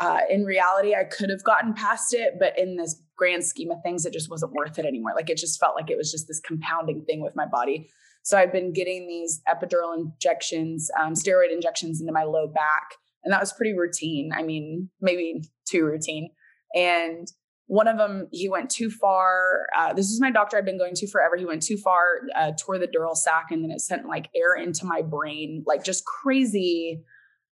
uh, 0.00 0.20
in 0.30 0.44
reality, 0.44 0.94
I 0.94 1.04
could 1.04 1.28
have 1.28 1.44
gotten 1.44 1.74
past 1.74 2.14
it, 2.14 2.34
but 2.38 2.58
in 2.58 2.76
this 2.76 3.00
grand 3.16 3.44
scheme 3.44 3.70
of 3.70 3.82
things, 3.82 4.06
it 4.06 4.14
just 4.14 4.30
wasn't 4.30 4.52
worth 4.52 4.78
it 4.78 4.86
anymore. 4.86 5.12
Like 5.14 5.28
it 5.28 5.36
just 5.36 5.60
felt 5.60 5.76
like 5.76 5.90
it 5.90 5.98
was 5.98 6.10
just 6.10 6.26
this 6.26 6.40
compounding 6.40 7.04
thing 7.04 7.20
with 7.22 7.36
my 7.36 7.46
body. 7.46 7.90
So 8.22 8.38
I've 8.38 8.52
been 8.52 8.72
getting 8.72 9.06
these 9.06 9.42
epidural 9.46 9.94
injections, 9.96 10.90
um, 10.98 11.12
steroid 11.12 11.52
injections 11.52 12.00
into 12.00 12.12
my 12.12 12.24
low 12.24 12.46
back, 12.46 12.94
and 13.22 13.32
that 13.32 13.40
was 13.40 13.52
pretty 13.52 13.74
routine. 13.74 14.30
I 14.34 14.42
mean, 14.42 14.88
maybe 15.02 15.42
too 15.68 15.84
routine. 15.84 16.30
And 16.74 17.28
one 17.66 17.86
of 17.86 17.98
them, 17.98 18.26
he 18.32 18.48
went 18.48 18.70
too 18.70 18.90
far. 18.90 19.66
Uh, 19.76 19.92
this 19.92 20.06
is 20.06 20.20
my 20.20 20.30
doctor 20.30 20.56
I've 20.56 20.64
been 20.64 20.78
going 20.78 20.94
to 20.94 21.06
forever. 21.08 21.36
He 21.36 21.44
went 21.44 21.62
too 21.62 21.76
far, 21.76 22.22
uh, 22.34 22.52
tore 22.58 22.78
the 22.78 22.88
dural 22.88 23.14
sac, 23.14 23.48
and 23.50 23.62
then 23.62 23.70
it 23.70 23.80
sent 23.80 24.06
like 24.06 24.28
air 24.34 24.54
into 24.54 24.86
my 24.86 25.02
brain, 25.02 25.62
like 25.66 25.84
just 25.84 26.04
crazy 26.06 27.02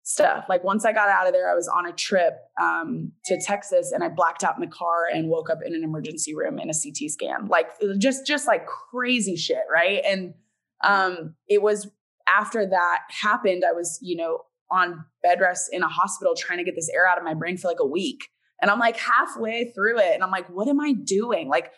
stuff. 0.03 0.45
Like 0.49 0.63
once 0.63 0.85
I 0.85 0.93
got 0.93 1.09
out 1.09 1.27
of 1.27 1.33
there, 1.33 1.49
I 1.49 1.53
was 1.53 1.67
on 1.67 1.85
a 1.85 1.91
trip 1.91 2.33
um, 2.61 3.11
to 3.25 3.39
Texas 3.39 3.91
and 3.91 4.03
I 4.03 4.09
blacked 4.09 4.43
out 4.43 4.55
in 4.55 4.61
the 4.61 4.67
car 4.67 5.05
and 5.13 5.29
woke 5.29 5.49
up 5.49 5.59
in 5.65 5.75
an 5.75 5.83
emergency 5.83 6.35
room 6.35 6.59
in 6.59 6.69
a 6.69 6.73
CT 6.73 7.09
scan. 7.09 7.47
Like 7.47 7.67
just 7.97 8.25
just 8.25 8.47
like 8.47 8.65
crazy 8.65 9.35
shit, 9.35 9.63
right? 9.71 10.01
And 10.05 10.33
um, 10.83 11.35
it 11.47 11.61
was 11.61 11.87
after 12.27 12.65
that 12.65 12.99
happened, 13.09 13.63
I 13.67 13.73
was, 13.73 13.99
you 14.01 14.15
know, 14.15 14.39
on 14.71 15.05
bed 15.21 15.39
rest 15.41 15.69
in 15.71 15.83
a 15.83 15.87
hospital 15.87 16.33
trying 16.35 16.57
to 16.57 16.63
get 16.63 16.75
this 16.75 16.89
air 16.89 17.07
out 17.07 17.17
of 17.17 17.23
my 17.23 17.33
brain 17.33 17.57
for 17.57 17.67
like 17.67 17.81
a 17.81 17.85
week. 17.85 18.29
And 18.61 18.71
I'm 18.71 18.79
like 18.79 18.97
halfway 18.97 19.71
through 19.71 19.99
it 19.99 20.13
and 20.13 20.23
I'm 20.23 20.31
like, 20.31 20.47
what 20.49 20.67
am 20.67 20.79
I 20.79 20.93
doing? 20.93 21.49
Like 21.49 21.71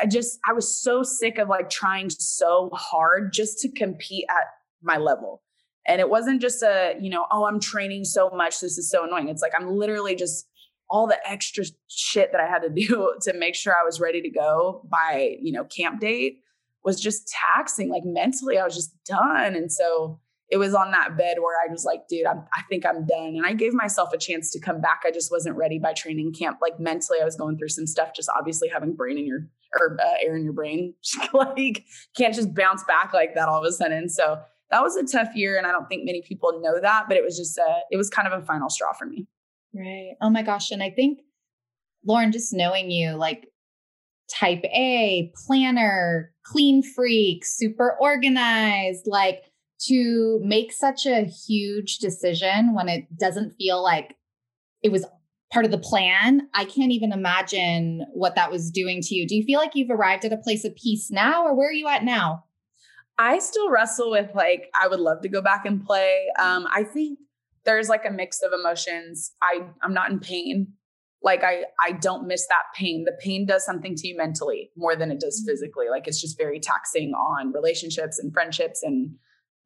I 0.00 0.06
just 0.06 0.38
I 0.48 0.52
was 0.52 0.82
so 0.82 1.02
sick 1.02 1.38
of 1.38 1.48
like 1.48 1.70
trying 1.70 2.10
so 2.10 2.70
hard 2.72 3.32
just 3.32 3.58
to 3.60 3.70
compete 3.72 4.24
at 4.30 4.44
my 4.82 4.96
level 4.96 5.42
and 5.88 6.00
it 6.00 6.10
wasn't 6.10 6.40
just 6.40 6.62
a, 6.62 6.94
you 7.00 7.10
know, 7.10 7.26
oh, 7.32 7.46
I'm 7.46 7.58
training 7.58 8.04
so 8.04 8.30
much. 8.30 8.60
This 8.60 8.76
is 8.76 8.90
so 8.90 9.04
annoying. 9.04 9.28
It's 9.28 9.42
like 9.42 9.52
I'm 9.58 9.68
literally 9.68 10.14
just 10.14 10.46
all 10.90 11.06
the 11.06 11.18
extra 11.28 11.64
shit 11.88 12.30
that 12.32 12.40
I 12.40 12.46
had 12.46 12.62
to 12.62 12.68
do 12.86 13.14
to 13.22 13.32
make 13.34 13.54
sure 13.54 13.74
I 13.74 13.84
was 13.84 14.00
ready 14.00 14.20
to 14.22 14.30
go 14.30 14.86
by, 14.90 15.36
you 15.40 15.52
know, 15.52 15.64
camp 15.64 16.00
date 16.00 16.40
was 16.84 17.00
just 17.00 17.28
taxing. 17.28 17.88
Like 17.88 18.04
mentally, 18.04 18.58
I 18.58 18.64
was 18.64 18.74
just 18.74 18.92
done. 19.04 19.56
And 19.56 19.72
so 19.72 20.20
it 20.50 20.58
was 20.58 20.74
on 20.74 20.90
that 20.92 21.16
bed 21.16 21.38
where 21.40 21.56
I 21.66 21.70
was 21.70 21.84
like, 21.84 22.08
dude, 22.08 22.26
I'm, 22.26 22.44
I 22.54 22.62
think 22.70 22.86
I'm 22.86 23.04
done. 23.06 23.34
And 23.36 23.44
I 23.44 23.52
gave 23.52 23.74
myself 23.74 24.12
a 24.12 24.18
chance 24.18 24.50
to 24.52 24.60
come 24.60 24.80
back. 24.80 25.02
I 25.06 25.10
just 25.10 25.30
wasn't 25.30 25.56
ready 25.56 25.78
by 25.78 25.92
training 25.92 26.32
camp. 26.32 26.58
Like 26.62 26.78
mentally, 26.78 27.18
I 27.20 27.24
was 27.24 27.36
going 27.36 27.58
through 27.58 27.68
some 27.68 27.86
stuff, 27.86 28.12
just 28.14 28.30
obviously 28.36 28.68
having 28.68 28.94
brain 28.94 29.18
in 29.18 29.26
your 29.26 29.40
or 29.78 29.98
uh, 30.00 30.14
air 30.24 30.36
in 30.36 30.44
your 30.44 30.54
brain. 30.54 30.94
like 31.32 31.84
can't 32.16 32.34
just 32.34 32.54
bounce 32.54 32.84
back 32.84 33.12
like 33.12 33.34
that 33.34 33.48
all 33.48 33.58
of 33.58 33.68
a 33.68 33.72
sudden. 33.72 34.08
So 34.08 34.38
that 34.70 34.82
was 34.82 34.96
a 34.96 35.04
tough 35.04 35.34
year 35.34 35.56
and 35.56 35.66
i 35.66 35.72
don't 35.72 35.88
think 35.88 36.04
many 36.04 36.22
people 36.22 36.60
know 36.60 36.80
that 36.80 37.04
but 37.08 37.16
it 37.16 37.24
was 37.24 37.36
just 37.36 37.58
a 37.58 37.76
it 37.90 37.96
was 37.96 38.10
kind 38.10 38.28
of 38.28 38.42
a 38.42 38.44
final 38.44 38.68
straw 38.68 38.92
for 38.92 39.06
me. 39.06 39.26
Right. 39.74 40.14
Oh 40.20 40.30
my 40.30 40.42
gosh 40.42 40.70
and 40.70 40.82
i 40.82 40.90
think 40.90 41.20
lauren 42.04 42.32
just 42.32 42.52
knowing 42.52 42.90
you 42.90 43.12
like 43.12 43.48
type 44.32 44.64
a 44.64 45.32
planner 45.46 46.32
clean 46.44 46.82
freak 46.82 47.44
super 47.44 47.96
organized 48.00 49.06
like 49.06 49.44
to 49.80 50.40
make 50.42 50.72
such 50.72 51.06
a 51.06 51.24
huge 51.24 51.98
decision 51.98 52.74
when 52.74 52.88
it 52.88 53.04
doesn't 53.16 53.54
feel 53.56 53.82
like 53.82 54.16
it 54.82 54.90
was 54.90 55.06
part 55.52 55.64
of 55.64 55.70
the 55.70 55.78
plan 55.78 56.48
i 56.54 56.64
can't 56.64 56.92
even 56.92 57.12
imagine 57.12 58.04
what 58.12 58.34
that 58.34 58.50
was 58.50 58.70
doing 58.70 59.00
to 59.02 59.14
you. 59.14 59.26
Do 59.26 59.34
you 59.34 59.44
feel 59.44 59.60
like 59.60 59.74
you've 59.74 59.90
arrived 59.90 60.24
at 60.24 60.32
a 60.32 60.38
place 60.38 60.64
of 60.64 60.74
peace 60.76 61.10
now 61.10 61.44
or 61.44 61.54
where 61.54 61.68
are 61.68 61.72
you 61.72 61.88
at 61.88 62.04
now 62.04 62.44
I 63.18 63.40
still 63.40 63.70
wrestle 63.70 64.10
with 64.10 64.30
like 64.34 64.70
I 64.80 64.86
would 64.88 65.00
love 65.00 65.22
to 65.22 65.28
go 65.28 65.42
back 65.42 65.66
and 65.66 65.84
play. 65.84 66.26
Um, 66.38 66.66
I 66.72 66.84
think 66.84 67.18
there's 67.64 67.88
like 67.88 68.04
a 68.06 68.10
mix 68.10 68.40
of 68.42 68.52
emotions. 68.52 69.32
I 69.42 69.62
I'm 69.82 69.92
not 69.92 70.10
in 70.10 70.20
pain. 70.20 70.68
Like 71.22 71.42
I 71.42 71.64
I 71.84 71.92
don't 71.92 72.28
miss 72.28 72.46
that 72.46 72.64
pain. 72.74 73.04
The 73.04 73.18
pain 73.20 73.44
does 73.44 73.64
something 73.64 73.96
to 73.96 74.08
you 74.08 74.16
mentally 74.16 74.70
more 74.76 74.94
than 74.94 75.10
it 75.10 75.20
does 75.20 75.40
mm-hmm. 75.40 75.50
physically. 75.50 75.86
Like 75.90 76.06
it's 76.06 76.20
just 76.20 76.38
very 76.38 76.60
taxing 76.60 77.12
on 77.12 77.52
relationships 77.52 78.18
and 78.20 78.32
friendships 78.32 78.82
and 78.82 79.16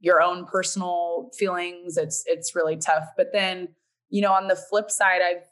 your 0.00 0.23
own 0.23 0.47
personal 0.47 1.30
feelings. 1.38 1.99
It's 1.99 2.25
it's 2.26 2.56
really 2.56 2.76
tough. 2.76 3.04
But 3.16 3.32
then, 3.32 3.68
you 4.09 4.23
know, 4.23 4.32
on 4.32 4.49
the 4.49 4.56
flip 4.56 4.90
side, 4.90 5.21
I've 5.23 5.47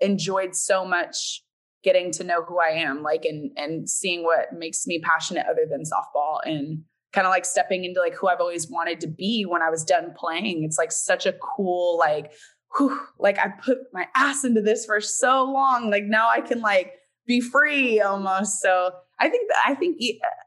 enjoyed 0.00 0.56
so 0.56 0.84
much 0.84 1.44
getting 1.84 2.10
to 2.10 2.24
know 2.24 2.42
who 2.42 2.58
I 2.60 2.72
am, 2.72 3.04
like 3.04 3.24
and 3.24 3.52
and 3.56 3.88
seeing 3.88 4.24
what 4.24 4.52
makes 4.52 4.88
me 4.88 4.98
passionate 4.98 5.46
other 5.48 5.66
than 5.70 5.84
softball 5.84 6.38
and 6.44 6.82
kind 7.12 7.26
of 7.26 7.30
like 7.30 7.44
stepping 7.44 7.84
into 7.84 8.00
like 8.00 8.14
who 8.14 8.28
I've 8.28 8.40
always 8.40 8.70
wanted 8.70 9.00
to 9.00 9.06
be 9.06 9.44
when 9.44 9.62
I 9.62 9.70
was 9.70 9.84
done 9.84 10.14
playing. 10.16 10.64
It's 10.64 10.78
like 10.78 10.92
such 10.92 11.26
a 11.26 11.32
cool, 11.32 11.98
like, 11.98 12.32
whew, 12.76 13.00
like 13.18 13.38
I 13.38 13.48
put 13.48 13.78
my 13.92 14.06
ass 14.14 14.44
into 14.44 14.60
this 14.60 14.84
for 14.84 15.00
so 15.00 15.44
long. 15.44 15.90
Like 15.90 16.04
now 16.04 16.28
I 16.28 16.40
can 16.40 16.60
like 16.60 16.92
be 17.26 17.40
free 17.40 18.00
almost. 18.00 18.60
So 18.60 18.90
I 19.20 19.28
think 19.28 19.48
that 19.48 19.58
I 19.66 19.74
think 19.74 20.00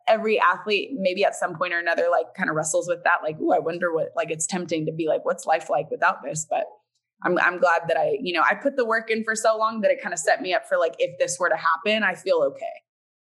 every 0.08 0.40
athlete 0.40 0.92
maybe 0.94 1.24
at 1.26 1.36
some 1.36 1.56
point 1.56 1.74
or 1.74 1.80
another 1.80 2.08
like 2.12 2.34
kind 2.36 2.50
of 2.50 2.56
wrestles 2.56 2.88
with 2.88 3.04
that. 3.04 3.20
Like, 3.24 3.38
oh, 3.42 3.54
I 3.54 3.60
wonder 3.60 3.94
what 3.94 4.10
like 4.16 4.32
it's 4.32 4.48
tempting 4.48 4.86
to 4.86 4.92
be 4.92 5.08
like, 5.08 5.26
what's 5.26 5.46
life 5.46 5.70
like 5.70 5.90
without 5.90 6.24
this? 6.24 6.46
But 6.50 6.66
I'm 7.24 7.38
I'm 7.40 7.60
glad 7.60 7.84
that 7.88 7.98
I, 7.98 8.18
you 8.22 8.34
know, 8.34 8.44
I 8.48 8.56
put 8.56 8.78
the 8.78 8.86
work 8.86 9.10
in 9.10 9.24
for 9.24 9.36
so 9.36 9.58
long 9.58 9.82
that 9.82 9.92
it 9.92 10.02
kind 10.02 10.14
of 10.14 10.20
set 10.20 10.42
me 10.42 10.54
up 10.54 10.68
for 10.68 10.78
like 10.78 10.96
if 11.00 11.18
this 11.20 11.38
were 11.40 11.50
to 11.50 11.58
happen, 11.58 12.04
I 12.04 12.16
feel 12.16 12.44
okay. 12.44 12.66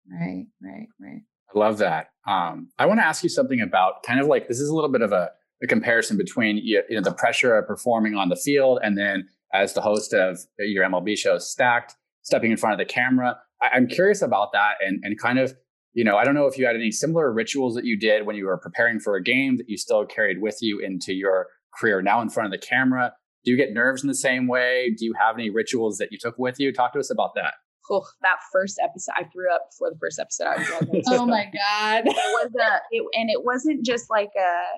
Right, 0.09 0.45
right, 0.61 0.87
right. 0.99 1.21
Love 1.55 1.77
that. 1.79 2.07
Um, 2.27 2.69
I 2.79 2.85
want 2.85 2.99
to 2.99 3.05
ask 3.05 3.23
you 3.23 3.29
something 3.29 3.61
about 3.61 4.03
kind 4.03 4.19
of 4.19 4.27
like 4.27 4.47
this 4.47 4.59
is 4.59 4.69
a 4.69 4.75
little 4.75 4.91
bit 4.91 5.01
of 5.01 5.11
a, 5.11 5.29
a 5.61 5.67
comparison 5.67 6.17
between 6.17 6.57
you 6.57 6.81
know 6.89 7.01
the 7.01 7.13
pressure 7.13 7.55
of 7.55 7.67
performing 7.67 8.15
on 8.15 8.29
the 8.29 8.35
field 8.35 8.79
and 8.83 8.97
then 8.97 9.27
as 9.53 9.73
the 9.73 9.81
host 9.81 10.13
of 10.13 10.39
your 10.57 10.83
MLB 10.85 11.17
show 11.17 11.37
Stack'd, 11.37 11.93
stepping 12.23 12.51
in 12.51 12.57
front 12.57 12.73
of 12.73 12.85
the 12.85 12.91
camera. 12.91 13.37
I'm 13.61 13.87
curious 13.87 14.21
about 14.21 14.51
that 14.53 14.75
and 14.81 15.01
and 15.03 15.19
kind 15.19 15.39
of 15.39 15.53
you 15.93 16.03
know 16.03 16.17
I 16.17 16.23
don't 16.23 16.35
know 16.35 16.47
if 16.47 16.57
you 16.57 16.65
had 16.65 16.75
any 16.75 16.91
similar 16.91 17.31
rituals 17.31 17.75
that 17.75 17.85
you 17.85 17.97
did 17.97 18.25
when 18.25 18.35
you 18.35 18.45
were 18.45 18.57
preparing 18.57 18.99
for 18.99 19.15
a 19.15 19.23
game 19.23 19.57
that 19.57 19.69
you 19.69 19.77
still 19.77 20.05
carried 20.05 20.41
with 20.41 20.57
you 20.61 20.79
into 20.79 21.13
your 21.13 21.47
career 21.77 22.01
now 22.01 22.21
in 22.21 22.29
front 22.29 22.53
of 22.53 22.59
the 22.59 22.65
camera. 22.65 23.13
Do 23.43 23.51
you 23.51 23.57
get 23.57 23.73
nerves 23.73 24.01
in 24.01 24.07
the 24.07 24.15
same 24.15 24.47
way? 24.47 24.95
Do 24.97 25.05
you 25.05 25.13
have 25.19 25.35
any 25.35 25.49
rituals 25.49 25.97
that 25.97 26.11
you 26.11 26.17
took 26.17 26.37
with 26.37 26.59
you? 26.59 26.71
Talk 26.71 26.93
to 26.93 26.99
us 26.99 27.11
about 27.11 27.35
that. 27.35 27.55
Oh, 27.89 28.05
that 28.21 28.37
first 28.51 28.79
episode, 28.81 29.13
I 29.17 29.23
threw 29.25 29.53
up 29.53 29.69
before 29.71 29.91
the 29.91 29.97
first 29.99 30.19
episode. 30.19 30.45
I 30.45 30.57
was 30.57 30.69
like, 30.69 31.03
oh 31.07 31.25
my 31.25 31.43
god! 31.53 32.03
It 32.05 32.15
was 32.15 32.51
a, 32.59 32.79
it, 32.91 33.03
and 33.13 33.29
it 33.29 33.43
wasn't 33.43 33.85
just 33.85 34.09
like 34.09 34.31
a, 34.37 34.77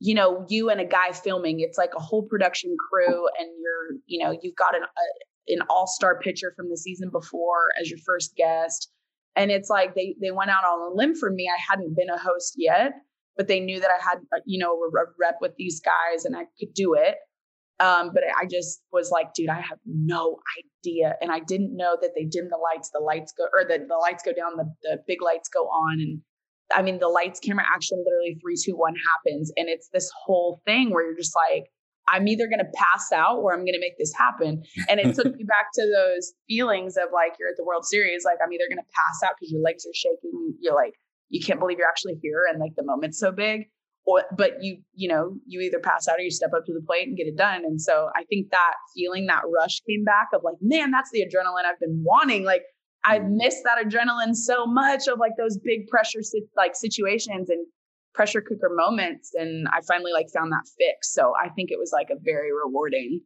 you 0.00 0.14
know, 0.14 0.46
you 0.48 0.70
and 0.70 0.80
a 0.80 0.84
guy 0.84 1.12
filming. 1.12 1.60
It's 1.60 1.78
like 1.78 1.90
a 1.96 2.00
whole 2.00 2.22
production 2.22 2.76
crew, 2.90 3.28
and 3.38 3.48
you're, 3.60 3.98
you 4.06 4.24
know, 4.24 4.38
you've 4.42 4.56
got 4.56 4.74
an 4.74 4.82
a, 4.82 5.52
an 5.52 5.66
all 5.68 5.86
star 5.86 6.18
pitcher 6.18 6.52
from 6.56 6.70
the 6.70 6.76
season 6.76 7.10
before 7.10 7.68
as 7.80 7.90
your 7.90 7.98
first 8.06 8.34
guest, 8.36 8.90
and 9.36 9.50
it's 9.50 9.68
like 9.68 9.94
they 9.94 10.16
they 10.20 10.30
went 10.30 10.50
out 10.50 10.64
on 10.64 10.92
a 10.92 10.94
limb 10.94 11.14
for 11.14 11.30
me. 11.30 11.48
I 11.48 11.60
hadn't 11.70 11.94
been 11.96 12.10
a 12.10 12.18
host 12.18 12.54
yet, 12.56 12.92
but 13.36 13.48
they 13.48 13.60
knew 13.60 13.80
that 13.80 13.90
I 13.90 14.02
had, 14.02 14.18
uh, 14.34 14.40
you 14.46 14.58
know, 14.58 14.72
a 14.72 14.90
rep 14.92 15.36
with 15.40 15.52
these 15.56 15.80
guys, 15.80 16.24
and 16.24 16.36
I 16.36 16.44
could 16.58 16.72
do 16.74 16.94
it. 16.94 17.16
Um, 17.78 18.10
but 18.14 18.22
I 18.40 18.46
just 18.46 18.80
was 18.92 19.10
like, 19.10 19.34
dude, 19.34 19.50
I 19.50 19.60
have 19.60 19.78
no 19.84 20.38
idea. 20.58 21.14
And 21.20 21.30
I 21.30 21.40
didn't 21.40 21.76
know 21.76 21.96
that 22.00 22.12
they 22.16 22.24
dim 22.24 22.48
the 22.50 22.58
lights, 22.58 22.90
the 22.90 23.00
lights 23.00 23.32
go, 23.36 23.44
or 23.52 23.64
the, 23.64 23.84
the 23.86 23.96
lights 23.96 24.22
go 24.24 24.32
down, 24.32 24.56
the, 24.56 24.72
the 24.82 24.98
big 25.06 25.20
lights 25.22 25.48
go 25.48 25.64
on. 25.64 26.00
And 26.00 26.20
I 26.74 26.82
mean, 26.82 26.98
the 26.98 27.08
lights, 27.08 27.38
camera 27.38 27.64
action, 27.66 28.02
literally 28.04 28.38
three, 28.40 28.56
two, 28.56 28.76
one 28.76 28.94
happens. 29.12 29.52
And 29.56 29.68
it's 29.68 29.88
this 29.92 30.10
whole 30.24 30.62
thing 30.64 30.90
where 30.90 31.04
you're 31.04 31.16
just 31.16 31.36
like, 31.50 31.66
I'm 32.08 32.28
either 32.28 32.46
going 32.46 32.60
to 32.60 32.70
pass 32.74 33.10
out 33.12 33.38
or 33.38 33.52
I'm 33.52 33.60
going 33.60 33.74
to 33.74 33.80
make 33.80 33.98
this 33.98 34.12
happen. 34.16 34.62
And 34.88 35.00
it 35.00 35.14
took 35.14 35.36
me 35.36 35.44
back 35.46 35.66
to 35.74 35.82
those 35.82 36.32
feelings 36.48 36.96
of 36.96 37.12
like, 37.12 37.34
you're 37.38 37.48
at 37.48 37.56
the 37.56 37.64
World 37.64 37.84
Series, 37.84 38.24
like, 38.24 38.38
I'm 38.42 38.52
either 38.52 38.68
going 38.70 38.78
to 38.78 38.90
pass 38.94 39.28
out 39.28 39.34
because 39.38 39.52
your 39.52 39.60
legs 39.60 39.84
are 39.84 39.94
shaking. 39.94 40.54
You're 40.60 40.74
like, 40.74 40.94
you 41.28 41.44
can't 41.44 41.58
believe 41.58 41.78
you're 41.78 41.88
actually 41.88 42.18
here. 42.22 42.44
And 42.48 42.60
like 42.60 42.74
the 42.76 42.84
moment's 42.84 43.18
so 43.18 43.32
big 43.32 43.68
or, 44.06 44.24
but 44.36 44.62
you 44.62 44.78
you 44.94 45.08
know 45.08 45.34
you 45.46 45.60
either 45.60 45.80
pass 45.80 46.08
out 46.08 46.18
or 46.18 46.22
you 46.22 46.30
step 46.30 46.50
up 46.56 46.64
to 46.64 46.72
the 46.72 46.80
plate 46.86 47.08
and 47.08 47.16
get 47.16 47.26
it 47.26 47.36
done. 47.36 47.64
And 47.64 47.80
so 47.80 48.08
i 48.16 48.24
think 48.24 48.50
that 48.50 48.74
feeling 48.94 49.26
that 49.26 49.42
rush 49.52 49.80
came 49.88 50.04
back 50.04 50.28
of 50.32 50.42
like 50.44 50.54
man 50.60 50.90
that's 50.90 51.10
the 51.10 51.20
adrenaline 51.20 51.64
i've 51.66 51.80
been 51.80 52.02
wanting. 52.04 52.44
Like 52.44 52.62
i've 53.04 53.22
mm-hmm. 53.22 53.36
missed 53.36 53.62
that 53.64 53.84
adrenaline 53.84 54.34
so 54.34 54.64
much 54.66 55.08
of 55.08 55.18
like 55.18 55.32
those 55.36 55.58
big 55.58 55.88
pressure 55.88 56.20
like 56.56 56.74
situations 56.74 57.50
and 57.50 57.66
pressure 58.14 58.40
cooker 58.40 58.70
moments. 58.70 59.32
And 59.34 59.66
i 59.68 59.80
finally 59.86 60.12
like 60.12 60.28
found 60.32 60.52
that 60.52 60.64
fix. 60.78 61.12
So 61.12 61.34
i 61.42 61.48
think 61.50 61.70
it 61.70 61.78
was 61.78 61.90
like 61.92 62.08
a 62.10 62.16
very 62.22 62.50
rewarding 62.52 63.20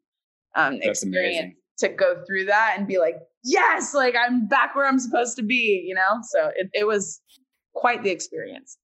um 0.56 0.78
that's 0.82 1.02
experience 1.02 1.38
amazing. 1.38 1.56
to 1.78 1.88
go 1.90 2.24
through 2.26 2.46
that 2.46 2.74
and 2.76 2.88
be 2.88 2.98
like 2.98 3.16
yes 3.44 3.94
like 3.94 4.14
i'm 4.18 4.48
back 4.48 4.74
where 4.74 4.86
i'm 4.86 4.98
supposed 4.98 5.36
to 5.36 5.42
be 5.42 5.84
you 5.86 5.94
know? 5.94 6.20
So 6.22 6.50
it, 6.56 6.68
it 6.72 6.86
was 6.86 7.20
quite 7.74 8.02
the 8.02 8.10
experience 8.10 8.78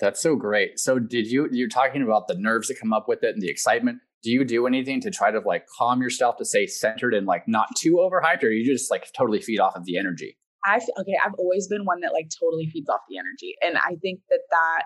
that's 0.00 0.20
so 0.20 0.36
great. 0.36 0.78
So 0.78 0.98
did 0.98 1.26
you 1.26 1.48
you're 1.50 1.68
talking 1.68 2.02
about 2.02 2.28
the 2.28 2.34
nerves 2.34 2.68
that 2.68 2.78
come 2.80 2.92
up 2.92 3.08
with 3.08 3.22
it 3.22 3.34
and 3.34 3.42
the 3.42 3.50
excitement. 3.50 3.98
Do 4.22 4.30
you 4.30 4.44
do 4.44 4.66
anything 4.66 5.00
to 5.00 5.10
try 5.10 5.30
to 5.32 5.40
like 5.40 5.66
calm 5.78 6.00
yourself 6.00 6.36
to 6.36 6.44
stay 6.44 6.66
centered 6.66 7.12
and 7.12 7.26
like 7.26 7.48
not 7.48 7.68
too 7.76 7.94
overhyped, 7.94 8.44
or 8.44 8.50
you 8.50 8.64
just 8.64 8.90
like 8.90 9.10
totally 9.12 9.40
feed 9.40 9.58
off 9.58 9.74
of 9.74 9.84
the 9.84 9.98
energy? 9.98 10.36
I 10.64 10.76
okay, 10.76 11.16
I've 11.24 11.34
always 11.38 11.66
been 11.66 11.84
one 11.84 12.00
that 12.00 12.12
like 12.12 12.28
totally 12.40 12.66
feeds 12.72 12.88
off 12.88 13.00
the 13.08 13.18
energy, 13.18 13.54
and 13.62 13.76
I 13.78 13.96
think 14.00 14.20
that 14.30 14.40
that 14.50 14.84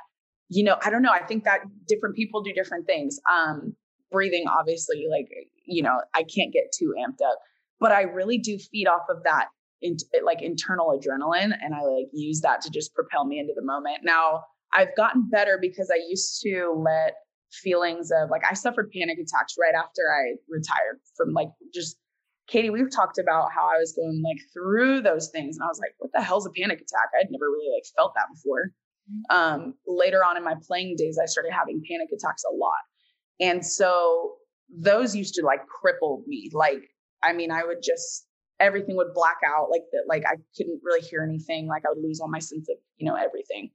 you 0.48 0.64
know 0.64 0.76
I 0.82 0.90
don't 0.90 1.02
know. 1.02 1.12
I 1.12 1.24
think 1.24 1.44
that 1.44 1.60
different 1.86 2.16
people 2.16 2.42
do 2.42 2.52
different 2.52 2.86
things. 2.86 3.18
Um, 3.30 3.74
breathing, 4.10 4.44
obviously, 4.48 5.04
like 5.10 5.28
you 5.66 5.82
know, 5.82 6.00
I 6.14 6.22
can't 6.22 6.52
get 6.52 6.72
too 6.76 6.94
amped 6.98 7.24
up, 7.26 7.38
but 7.78 7.92
I 7.92 8.02
really 8.02 8.38
do 8.38 8.58
feed 8.58 8.86
off 8.86 9.02
of 9.10 9.22
that 9.24 9.48
in, 9.82 9.96
like 10.24 10.40
internal 10.40 10.98
adrenaline, 10.98 11.52
and 11.60 11.74
I 11.74 11.82
like 11.82 12.06
use 12.12 12.40
that 12.40 12.62
to 12.62 12.70
just 12.70 12.94
propel 12.94 13.26
me 13.26 13.38
into 13.38 13.52
the 13.54 13.64
moment. 13.64 13.98
Now 14.02 14.44
I've 14.76 14.94
gotten 14.94 15.28
better 15.30 15.58
because 15.60 15.90
I 15.90 15.98
used 16.08 16.40
to 16.42 16.74
let 16.76 17.14
feelings 17.50 18.10
of 18.10 18.28
like 18.30 18.42
I 18.48 18.54
suffered 18.54 18.90
panic 18.92 19.18
attacks 19.18 19.54
right 19.58 19.74
after 19.74 20.02
I 20.12 20.36
retired 20.48 21.00
from 21.16 21.32
like 21.32 21.48
just 21.74 21.96
Katie, 22.48 22.70
we've 22.70 22.94
talked 22.94 23.18
about 23.18 23.48
how 23.52 23.62
I 23.66 23.78
was 23.78 23.92
going 23.92 24.22
like 24.22 24.38
through 24.52 25.00
those 25.00 25.30
things 25.30 25.56
and 25.56 25.64
I 25.64 25.66
was 25.66 25.80
like, 25.80 25.94
what 25.98 26.12
the 26.12 26.22
hell's 26.22 26.46
a 26.46 26.50
panic 26.50 26.78
attack? 26.78 27.10
I'd 27.18 27.30
never 27.30 27.46
really 27.46 27.74
like 27.74 27.84
felt 27.96 28.12
that 28.14 28.26
before. 28.32 28.70
Mm-hmm. 29.10 29.36
Um, 29.36 29.74
later 29.86 30.24
on 30.24 30.36
in 30.36 30.44
my 30.44 30.54
playing 30.66 30.94
days, 30.96 31.18
I 31.20 31.26
started 31.26 31.52
having 31.52 31.82
panic 31.90 32.08
attacks 32.14 32.44
a 32.44 32.54
lot. 32.54 32.82
And 33.40 33.66
so 33.66 34.34
those 34.70 35.16
used 35.16 35.34
to 35.34 35.44
like 35.44 35.62
cripple 35.62 36.24
me. 36.26 36.50
Like, 36.52 36.82
I 37.22 37.32
mean, 37.32 37.50
I 37.50 37.64
would 37.64 37.82
just 37.82 38.26
everything 38.60 38.96
would 38.96 39.12
black 39.12 39.38
out 39.44 39.68
like 39.70 39.82
that, 39.92 40.04
like 40.08 40.24
I 40.24 40.36
couldn't 40.56 40.80
really 40.84 41.04
hear 41.06 41.24
anything, 41.24 41.66
like 41.66 41.82
I 41.84 41.92
would 41.92 42.02
lose 42.02 42.20
all 42.20 42.28
my 42.28 42.38
sense 42.38 42.68
of, 42.70 42.76
you 42.96 43.08
know, 43.08 43.16
everything 43.16 43.70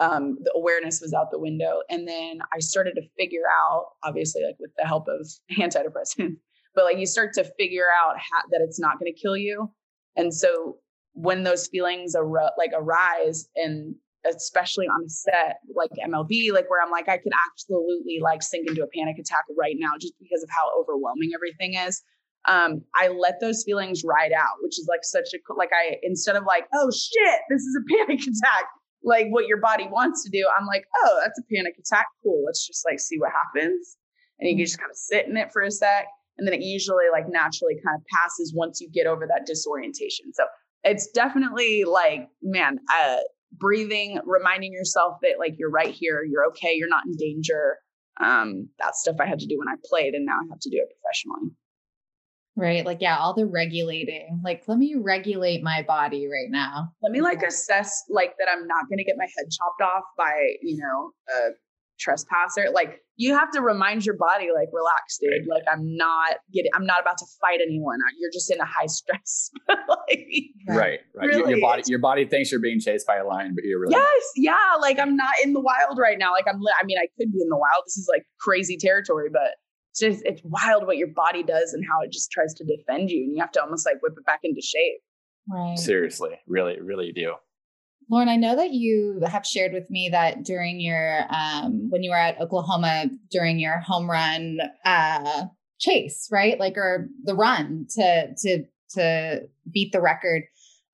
um, 0.00 0.38
the 0.42 0.52
awareness 0.56 1.00
was 1.00 1.12
out 1.12 1.30
the 1.30 1.38
window. 1.38 1.82
And 1.88 2.06
then 2.06 2.40
I 2.52 2.58
started 2.58 2.94
to 2.96 3.02
figure 3.18 3.46
out, 3.62 3.86
obviously, 4.02 4.42
like 4.44 4.56
with 4.58 4.72
the 4.76 4.86
help 4.86 5.06
of 5.08 5.26
antidepressants, 5.58 6.36
but 6.74 6.84
like 6.84 6.98
you 6.98 7.06
start 7.06 7.32
to 7.34 7.44
figure 7.58 7.86
out 8.02 8.16
how, 8.16 8.48
that 8.50 8.60
it's 8.60 8.80
not 8.80 8.98
going 8.98 9.12
to 9.12 9.20
kill 9.20 9.36
you. 9.36 9.70
And 10.16 10.34
so 10.34 10.78
when 11.12 11.44
those 11.44 11.68
feelings 11.68 12.14
ar- 12.14 12.52
like 12.58 12.72
arise, 12.74 13.48
and 13.56 13.94
especially 14.26 14.86
on 14.86 15.04
a 15.04 15.08
set 15.08 15.58
like 15.74 15.90
MLB, 16.04 16.52
like 16.52 16.68
where 16.70 16.82
I'm 16.82 16.90
like, 16.90 17.08
I 17.08 17.18
could 17.18 17.32
absolutely 17.50 18.20
like 18.22 18.42
sink 18.42 18.68
into 18.68 18.82
a 18.82 18.86
panic 18.86 19.16
attack 19.18 19.44
right 19.56 19.76
now 19.78 19.92
just 20.00 20.14
because 20.20 20.42
of 20.42 20.48
how 20.50 20.70
overwhelming 20.80 21.30
everything 21.34 21.74
is. 21.74 22.02
Um, 22.46 22.82
I 22.94 23.08
let 23.08 23.40
those 23.40 23.62
feelings 23.64 24.02
ride 24.04 24.32
out, 24.32 24.56
which 24.60 24.78
is 24.78 24.86
like 24.88 25.00
such 25.02 25.28
a 25.34 25.38
like 25.54 25.70
I 25.72 25.96
instead 26.02 26.36
of 26.36 26.44
like, 26.44 26.64
oh 26.74 26.90
shit, 26.90 27.40
this 27.48 27.62
is 27.62 27.78
a 27.78 27.94
panic 28.06 28.20
attack 28.20 28.66
like 29.04 29.26
what 29.28 29.46
your 29.46 29.60
body 29.60 29.86
wants 29.90 30.24
to 30.24 30.30
do, 30.30 30.46
I'm 30.58 30.66
like, 30.66 30.84
oh, 31.04 31.20
that's 31.22 31.38
a 31.38 31.42
panic 31.54 31.74
attack. 31.78 32.06
Cool. 32.22 32.42
Let's 32.44 32.66
just 32.66 32.84
like 32.84 32.98
see 32.98 33.18
what 33.18 33.30
happens. 33.30 33.96
And 34.40 34.48
you 34.48 34.56
can 34.56 34.64
just 34.64 34.78
kind 34.78 34.90
of 34.90 34.96
sit 34.96 35.26
in 35.26 35.36
it 35.36 35.52
for 35.52 35.62
a 35.62 35.70
sec. 35.70 36.06
And 36.38 36.46
then 36.46 36.54
it 36.54 36.62
usually 36.62 37.04
like 37.12 37.26
naturally 37.28 37.74
kind 37.74 37.96
of 37.96 38.02
passes 38.12 38.52
once 38.56 38.80
you 38.80 38.90
get 38.90 39.06
over 39.06 39.26
that 39.26 39.46
disorientation. 39.46 40.32
So 40.32 40.44
it's 40.82 41.08
definitely 41.10 41.84
like, 41.84 42.28
man, 42.42 42.78
uh, 42.92 43.18
breathing, 43.52 44.18
reminding 44.24 44.72
yourself 44.72 45.18
that 45.22 45.38
like 45.38 45.54
you're 45.58 45.70
right 45.70 45.94
here, 45.94 46.24
you're 46.28 46.46
okay, 46.46 46.72
you're 46.74 46.88
not 46.88 47.06
in 47.06 47.14
danger. 47.16 47.76
Um, 48.20 48.68
that 48.78 48.96
stuff 48.96 49.16
I 49.20 49.26
had 49.26 49.38
to 49.40 49.46
do 49.46 49.58
when 49.58 49.68
I 49.68 49.74
played, 49.84 50.14
and 50.14 50.24
now 50.24 50.34
I 50.34 50.46
have 50.50 50.60
to 50.60 50.70
do 50.70 50.76
it 50.76 50.88
professionally. 50.94 51.50
Right. 52.56 52.84
Like, 52.86 52.98
yeah, 53.00 53.18
all 53.18 53.34
the 53.34 53.46
regulating. 53.46 54.40
Like, 54.44 54.62
let 54.68 54.78
me 54.78 54.94
regulate 54.96 55.62
my 55.62 55.82
body 55.82 56.26
right 56.28 56.50
now. 56.50 56.92
Let 57.02 57.10
me 57.10 57.20
like 57.20 57.42
assess 57.42 58.04
like 58.08 58.34
that 58.38 58.48
I'm 58.50 58.66
not 58.66 58.88
going 58.88 58.98
to 58.98 59.04
get 59.04 59.16
my 59.18 59.24
head 59.24 59.46
chopped 59.50 59.82
off 59.82 60.04
by, 60.16 60.32
you 60.62 60.76
know, 60.76 61.10
a 61.34 61.50
trespasser. 61.98 62.70
Like, 62.72 63.00
you 63.16 63.34
have 63.34 63.50
to 63.52 63.60
remind 63.60 64.04
your 64.04 64.16
body, 64.16 64.48
like, 64.54 64.68
relax, 64.72 65.18
dude. 65.18 65.30
Right. 65.30 65.58
Like, 65.58 65.62
I'm 65.72 65.96
not 65.96 66.36
getting, 66.52 66.70
I'm 66.74 66.86
not 66.86 67.00
about 67.00 67.18
to 67.18 67.26
fight 67.40 67.60
anyone. 67.60 67.98
You're 68.18 68.30
just 68.32 68.52
in 68.52 68.60
a 68.60 68.64
high 68.64 68.86
stress. 68.86 69.50
like, 69.68 70.28
right. 70.68 71.00
Right. 71.14 71.26
Really, 71.26 71.50
your, 71.50 71.60
body, 71.60 71.82
your 71.86 72.00
body 72.00 72.24
thinks 72.24 72.50
you're 72.50 72.60
being 72.60 72.80
chased 72.80 73.06
by 73.06 73.16
a 73.16 73.26
lion, 73.26 73.52
but 73.54 73.64
you're 73.64 73.80
really. 73.80 73.94
Yes. 73.96 74.22
Yeah. 74.36 74.74
Like, 74.80 74.98
I'm 74.98 75.16
not 75.16 75.34
in 75.44 75.52
the 75.52 75.60
wild 75.60 75.98
right 75.98 76.18
now. 76.18 76.32
Like, 76.32 76.46
I'm, 76.48 76.60
I 76.80 76.84
mean, 76.84 76.98
I 76.98 77.06
could 77.18 77.32
be 77.32 77.40
in 77.40 77.48
the 77.48 77.56
wild. 77.56 77.82
This 77.86 77.96
is 77.96 78.08
like 78.08 78.24
crazy 78.40 78.76
territory, 78.76 79.28
but 79.32 79.56
it's 79.94 80.00
just 80.00 80.24
it's 80.24 80.42
wild 80.44 80.86
what 80.86 80.96
your 80.96 81.08
body 81.08 81.42
does 81.42 81.72
and 81.72 81.84
how 81.88 82.02
it 82.02 82.10
just 82.10 82.30
tries 82.30 82.52
to 82.54 82.64
defend 82.64 83.10
you 83.10 83.24
and 83.24 83.34
you 83.34 83.40
have 83.40 83.52
to 83.52 83.62
almost 83.62 83.86
like 83.86 84.02
whip 84.02 84.14
it 84.16 84.26
back 84.26 84.40
into 84.42 84.60
shape. 84.60 85.00
Right. 85.48 85.78
Seriously. 85.78 86.40
Really 86.46 86.80
really 86.80 87.12
do. 87.12 87.34
Lauren 88.10 88.28
i 88.28 88.36
know 88.36 88.56
that 88.56 88.72
you 88.72 89.20
have 89.26 89.46
shared 89.46 89.72
with 89.72 89.88
me 89.90 90.08
that 90.10 90.42
during 90.42 90.80
your 90.80 91.24
um 91.30 91.90
when 91.90 92.02
you 92.02 92.10
were 92.10 92.16
at 92.16 92.38
oklahoma 92.40 93.06
during 93.30 93.58
your 93.58 93.78
home 93.78 94.10
run 94.10 94.58
uh 94.84 95.44
chase 95.78 96.28
right? 96.30 96.58
Like 96.58 96.76
or 96.76 97.08
the 97.24 97.34
run 97.34 97.86
to 97.94 98.34
to 98.36 98.64
to 98.90 99.40
beat 99.72 99.92
the 99.92 100.00
record 100.00 100.42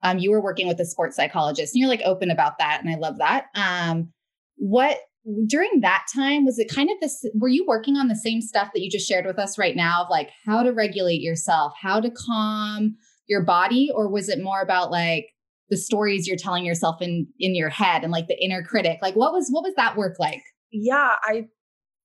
um 0.02 0.18
you 0.18 0.30
were 0.30 0.42
working 0.42 0.68
with 0.68 0.78
a 0.78 0.86
sports 0.86 1.16
psychologist 1.16 1.74
and 1.74 1.80
you're 1.80 1.88
like 1.88 2.02
open 2.04 2.30
about 2.30 2.58
that 2.58 2.80
and 2.82 2.90
i 2.92 2.98
love 2.98 3.18
that. 3.18 3.46
Um 3.54 4.12
what 4.56 4.98
during 5.46 5.80
that 5.80 6.06
time 6.14 6.46
was 6.46 6.58
it 6.58 6.70
kind 6.70 6.90
of 6.90 6.96
this 7.00 7.24
were 7.34 7.48
you 7.48 7.64
working 7.68 7.96
on 7.96 8.08
the 8.08 8.16
same 8.16 8.40
stuff 8.40 8.70
that 8.72 8.80
you 8.80 8.90
just 8.90 9.06
shared 9.06 9.26
with 9.26 9.38
us 9.38 9.58
right 9.58 9.76
now 9.76 10.02
of 10.02 10.08
like 10.10 10.30
how 10.46 10.62
to 10.62 10.72
regulate 10.72 11.20
yourself 11.20 11.72
how 11.80 12.00
to 12.00 12.10
calm 12.10 12.96
your 13.30 13.42
body? 13.42 13.90
Or 13.94 14.10
was 14.10 14.28
it 14.28 14.42
more 14.42 14.60
about 14.60 14.90
like 14.90 15.28
the 15.70 15.76
stories 15.76 16.26
you're 16.26 16.36
telling 16.36 16.66
yourself 16.66 17.00
in 17.00 17.26
in 17.38 17.54
your 17.54 17.70
head 17.70 18.02
and 18.02 18.12
like 18.12 18.26
the 18.26 18.44
inner 18.44 18.62
critic? 18.62 18.98
Like 19.00 19.14
what 19.14 19.32
was 19.32 19.48
what 19.50 19.62
was 19.62 19.74
that 19.76 19.96
work 19.96 20.16
like? 20.18 20.42
Yeah 20.72 21.14
i 21.22 21.44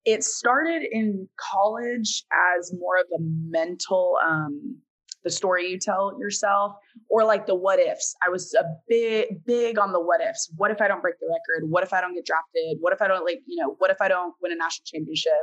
it 0.05 0.23
started 0.23 0.83
in 0.91 1.27
college 1.51 2.23
as 2.57 2.71
more 2.73 2.97
of 2.97 3.07
a 3.15 3.21
mental 3.21 4.17
um 4.23 4.77
the 5.25 5.31
story 5.31 5.69
you 5.69 5.77
tell 5.77 6.17
yourself 6.17 6.77
or 7.09 7.25
like 7.25 7.45
the 7.47 7.55
what 7.55 7.79
ifs. 7.79 8.15
I 8.25 8.29
was 8.29 8.53
a 8.53 8.63
big, 8.87 9.43
big 9.45 9.77
on 9.77 9.91
the 9.91 9.99
what 9.99 10.21
ifs. 10.21 10.49
What 10.55 10.71
if 10.71 10.79
I 10.79 10.87
don't 10.87 11.01
break 11.01 11.15
the 11.19 11.27
record? 11.27 11.69
What 11.69 11.83
if 11.83 11.91
I 11.91 11.99
don't 11.99 12.13
get 12.15 12.25
drafted? 12.25 12.77
What 12.79 12.93
if 12.93 13.01
I 13.01 13.07
don't 13.09 13.25
like, 13.25 13.41
you 13.45 13.61
know, 13.61 13.75
what 13.79 13.91
if 13.91 13.99
I 14.01 14.07
don't 14.07 14.33
win 14.41 14.53
a 14.53 14.55
national 14.55 14.85
championship? 14.85 15.33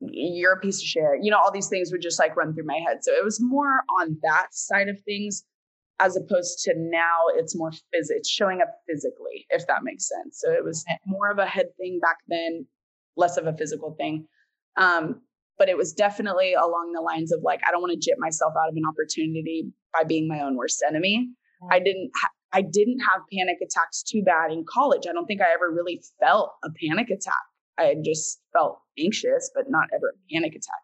You're 0.00 0.52
a 0.52 0.60
piece 0.60 0.78
of 0.80 0.86
shit. 0.86 1.04
You 1.22 1.32
know, 1.32 1.38
all 1.38 1.50
these 1.50 1.68
things 1.68 1.90
would 1.90 2.02
just 2.02 2.20
like 2.20 2.36
run 2.36 2.54
through 2.54 2.66
my 2.66 2.78
head. 2.86 2.98
So 3.02 3.10
it 3.12 3.24
was 3.24 3.40
more 3.40 3.80
on 4.00 4.16
that 4.22 4.48
side 4.52 4.88
of 4.88 5.00
things. 5.00 5.44
as 6.00 6.16
opposed 6.16 6.60
to 6.64 6.74
now 6.76 7.18
it's 7.34 7.56
more 7.56 7.70
phys- 7.70 8.10
it's 8.10 8.28
showing 8.28 8.60
up 8.62 8.68
physically 8.86 9.46
if 9.50 9.66
that 9.66 9.82
makes 9.82 10.08
sense 10.08 10.38
so 10.40 10.52
it 10.52 10.64
was 10.64 10.84
more 11.06 11.28
of 11.30 11.38
a 11.38 11.46
head 11.46 11.66
thing 11.76 11.98
back 12.00 12.18
then 12.28 12.64
less 13.16 13.36
of 13.36 13.46
a 13.48 13.52
physical 13.56 13.94
thing 13.98 14.24
um, 14.76 15.20
but 15.58 15.68
it 15.68 15.76
was 15.76 15.92
definitely 15.92 16.54
along 16.54 16.92
the 16.94 17.00
lines 17.00 17.32
of 17.32 17.40
like 17.42 17.60
i 17.66 17.70
don't 17.70 17.80
want 17.80 17.92
to 17.92 17.98
jip 17.98 18.18
myself 18.18 18.52
out 18.60 18.68
of 18.68 18.76
an 18.76 18.82
opportunity 18.88 19.70
by 19.92 20.04
being 20.04 20.28
my 20.28 20.40
own 20.40 20.56
worst 20.56 20.82
enemy. 20.86 21.28
Mm-hmm. 21.62 21.72
i 21.72 21.78
didn't 21.78 22.10
ha- 22.20 22.30
i 22.52 22.62
didn't 22.62 23.00
have 23.00 23.22
panic 23.32 23.58
attacks 23.62 24.02
too 24.02 24.22
bad 24.22 24.52
in 24.52 24.64
college. 24.68 25.06
I 25.08 25.12
don't 25.12 25.26
think 25.26 25.40
i 25.40 25.52
ever 25.52 25.70
really 25.70 26.02
felt 26.20 26.52
a 26.64 26.70
panic 26.82 27.10
attack. 27.10 27.44
I 27.78 27.94
just 28.04 28.40
felt 28.52 28.80
anxious 28.98 29.50
but 29.54 29.64
not 29.68 29.88
ever 29.94 30.14
a 30.14 30.34
panic 30.34 30.52
attack. 30.52 30.82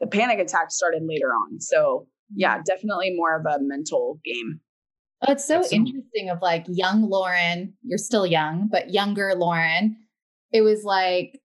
The 0.00 0.06
panic 0.06 0.38
attack 0.38 0.70
started 0.70 1.02
later 1.06 1.28
on 1.28 1.60
so 1.60 2.06
yeah, 2.34 2.60
definitely 2.64 3.14
more 3.14 3.36
of 3.36 3.44
a 3.46 3.58
mental 3.60 4.20
game. 4.24 4.60
Oh, 5.26 5.32
it's 5.32 5.46
so 5.46 5.62
interesting 5.70 6.30
of 6.30 6.42
like 6.42 6.64
young 6.68 7.08
Lauren, 7.08 7.74
you're 7.82 7.98
still 7.98 8.26
young, 8.26 8.68
but 8.70 8.92
younger 8.92 9.34
Lauren, 9.36 9.96
it 10.52 10.62
was 10.62 10.82
like 10.82 11.38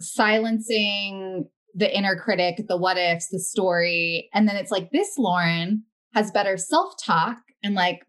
silencing 0.00 1.48
the 1.78 1.96
inner 1.96 2.16
critic, 2.16 2.66
the 2.68 2.76
what 2.76 2.98
ifs, 2.98 3.28
the 3.28 3.38
story. 3.38 4.28
And 4.34 4.48
then 4.48 4.56
it's 4.56 4.70
like 4.70 4.90
this 4.90 5.16
Lauren 5.16 5.84
has 6.14 6.30
better 6.30 6.56
self 6.56 6.94
talk 7.02 7.38
and 7.62 7.74
like 7.74 8.00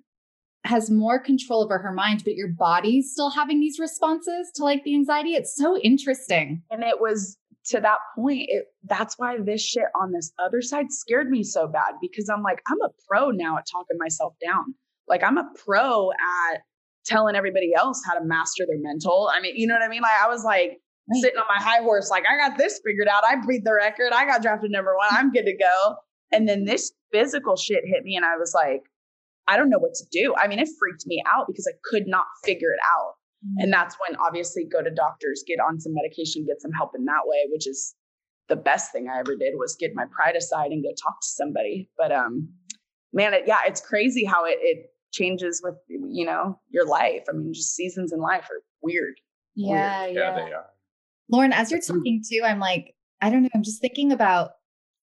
has 0.65 0.89
more 0.89 1.19
control 1.19 1.63
over 1.63 1.77
her 1.77 1.93
mind, 1.93 2.23
but 2.23 2.35
your 2.35 2.49
body's 2.49 3.11
still 3.11 3.29
having 3.29 3.59
these 3.59 3.79
responses 3.79 4.51
to 4.55 4.63
like 4.63 4.83
the 4.83 4.95
anxiety. 4.95 5.31
It's 5.31 5.55
so 5.55 5.77
interesting. 5.77 6.63
And 6.71 6.83
it 6.83 6.99
was 6.99 7.37
to 7.65 7.79
that 7.79 7.99
point, 8.15 8.45
it, 8.49 8.65
that's 8.85 9.15
why 9.17 9.37
this 9.39 9.63
shit 9.63 9.85
on 9.99 10.11
this 10.11 10.31
other 10.43 10.61
side 10.61 10.91
scared 10.91 11.29
me 11.29 11.43
so 11.43 11.67
bad 11.67 11.93
because 12.01 12.27
I'm 12.27 12.41
like, 12.41 12.61
I'm 12.67 12.81
a 12.81 12.89
pro 13.07 13.29
now 13.29 13.57
at 13.57 13.67
talking 13.71 13.97
myself 13.99 14.33
down. 14.43 14.73
Like, 15.07 15.23
I'm 15.23 15.37
a 15.37 15.47
pro 15.63 16.11
at 16.11 16.61
telling 17.05 17.35
everybody 17.35 17.71
else 17.75 18.01
how 18.05 18.15
to 18.15 18.25
master 18.25 18.65
their 18.67 18.79
mental. 18.79 19.29
I 19.31 19.39
mean, 19.41 19.55
you 19.55 19.67
know 19.67 19.75
what 19.75 19.83
I 19.83 19.87
mean? 19.87 20.01
Like, 20.01 20.21
I 20.21 20.27
was 20.27 20.43
like 20.43 20.79
right. 21.11 21.21
sitting 21.21 21.37
on 21.37 21.45
my 21.47 21.63
high 21.63 21.81
horse, 21.81 22.09
like, 22.09 22.23
I 22.29 22.37
got 22.37 22.57
this 22.57 22.79
figured 22.85 23.07
out. 23.07 23.23
I 23.23 23.35
beat 23.45 23.63
the 23.63 23.73
record. 23.73 24.11
I 24.13 24.25
got 24.25 24.41
drafted 24.41 24.71
number 24.71 24.95
one. 24.95 25.09
I'm 25.11 25.31
good 25.31 25.45
to 25.45 25.57
go. 25.57 25.95
And 26.31 26.47
then 26.47 26.65
this 26.65 26.91
physical 27.11 27.55
shit 27.55 27.83
hit 27.85 28.03
me, 28.03 28.15
and 28.15 28.25
I 28.25 28.37
was 28.37 28.53
like, 28.53 28.83
I 29.47 29.57
don't 29.57 29.69
know 29.69 29.79
what 29.79 29.95
to 29.95 30.05
do. 30.11 30.35
I 30.37 30.47
mean, 30.47 30.59
it 30.59 30.69
freaked 30.79 31.07
me 31.07 31.23
out 31.33 31.47
because 31.47 31.67
I 31.67 31.75
could 31.89 32.07
not 32.07 32.25
figure 32.43 32.71
it 32.71 32.79
out. 32.85 33.13
Mm-hmm. 33.43 33.63
And 33.63 33.73
that's 33.73 33.95
when 33.95 34.17
obviously 34.19 34.65
go 34.71 34.83
to 34.83 34.91
doctors, 34.91 35.43
get 35.47 35.59
on 35.59 35.79
some 35.79 35.93
medication, 35.95 36.45
get 36.45 36.61
some 36.61 36.71
help 36.71 36.91
in 36.95 37.05
that 37.05 37.25
way, 37.25 37.47
which 37.51 37.67
is 37.67 37.95
the 38.49 38.55
best 38.55 38.91
thing 38.91 39.07
I 39.07 39.19
ever 39.19 39.35
did 39.35 39.53
was 39.55 39.75
get 39.79 39.91
my 39.95 40.05
pride 40.11 40.35
aside 40.35 40.71
and 40.71 40.83
go 40.83 40.89
talk 40.89 41.21
to 41.21 41.27
somebody. 41.27 41.89
But 41.97 42.11
um 42.11 42.49
man, 43.13 43.33
it, 43.33 43.43
yeah, 43.47 43.59
it's 43.65 43.81
crazy 43.81 44.25
how 44.25 44.45
it 44.45 44.57
it 44.61 44.87
changes 45.11 45.61
with 45.63 45.75
you 45.87 46.25
know 46.25 46.59
your 46.69 46.85
life. 46.85 47.23
I 47.29 47.33
mean, 47.33 47.53
just 47.53 47.75
seasons 47.75 48.11
in 48.11 48.19
life 48.19 48.47
are 48.51 48.61
weird. 48.81 49.15
Yeah, 49.55 50.03
weird. 50.03 50.15
yeah, 50.15 50.21
yeah, 50.21 50.35
they 50.35 50.53
are. 50.53 50.65
Lauren, 51.29 51.53
as 51.53 51.71
you're 51.71 51.79
mm-hmm. 51.79 51.97
talking 51.97 52.23
too, 52.27 52.41
I'm 52.43 52.59
like, 52.59 52.95
I 53.21 53.29
don't 53.29 53.43
know, 53.43 53.49
I'm 53.53 53.63
just 53.63 53.81
thinking 53.81 54.11
about 54.11 54.51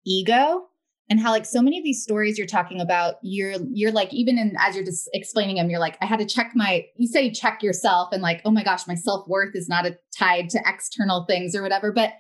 ego 0.05 0.67
and 1.09 1.21
how 1.21 1.31
like 1.31 1.47
so 1.47 1.63
many 1.63 1.79
of 1.79 1.85
these 1.85 2.03
stories 2.03 2.37
you're 2.39 2.47
talking 2.47 2.81
about 2.81 3.17
you're 3.23 3.55
you're 3.73 3.93
like 3.93 4.13
even 4.13 4.39
in 4.39 4.57
as 4.59 4.75
you're 4.75 4.85
just 4.85 5.09
explaining 5.13 5.57
them 5.57 5.69
you're 5.71 5.81
like 5.81 5.97
i 6.01 6.07
had 6.07 6.19
to 6.19 6.27
check 6.27 6.53
my 6.55 6.85
you 6.97 7.07
say 7.09 7.31
check 7.31 7.63
yourself 7.63 8.09
and 8.13 8.23
like 8.23 8.41
oh 8.45 8.51
my 8.51 8.63
gosh 8.63 8.87
my 8.87 8.95
self-worth 8.95 9.55
is 9.55 9.69
not 9.69 9.87
a, 9.87 9.97
tied 10.17 10.49
to 10.49 10.61
external 10.67 11.25
things 11.27 11.55
or 11.55 11.63
whatever 11.63 11.93
but 11.93 12.13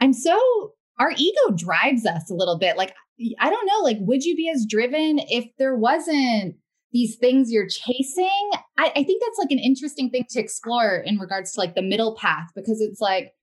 i'm 0.00 0.12
so 0.12 0.72
our 0.98 1.12
ego 1.16 1.54
drives 1.54 2.06
us 2.06 2.30
a 2.30 2.34
little 2.34 2.58
bit 2.58 2.76
like 2.76 2.94
i 3.40 3.50
don't 3.50 3.66
know 3.66 3.80
like 3.82 3.98
would 4.00 4.24
you 4.24 4.36
be 4.36 4.50
as 4.50 4.66
driven 4.66 5.18
if 5.28 5.44
there 5.58 5.76
wasn't 5.76 6.54
these 6.92 7.16
things 7.16 7.52
you're 7.52 7.68
chasing? 7.68 8.50
I, 8.78 8.90
I 8.96 9.04
think 9.04 9.22
that's 9.22 9.38
like 9.38 9.50
an 9.50 9.58
interesting 9.58 10.10
thing 10.10 10.24
to 10.30 10.40
explore 10.40 10.96
in 10.96 11.18
regards 11.18 11.52
to 11.52 11.60
like 11.60 11.74
the 11.74 11.82
middle 11.82 12.16
path 12.16 12.48
because 12.54 12.80
it's 12.80 13.00
like 13.00 13.34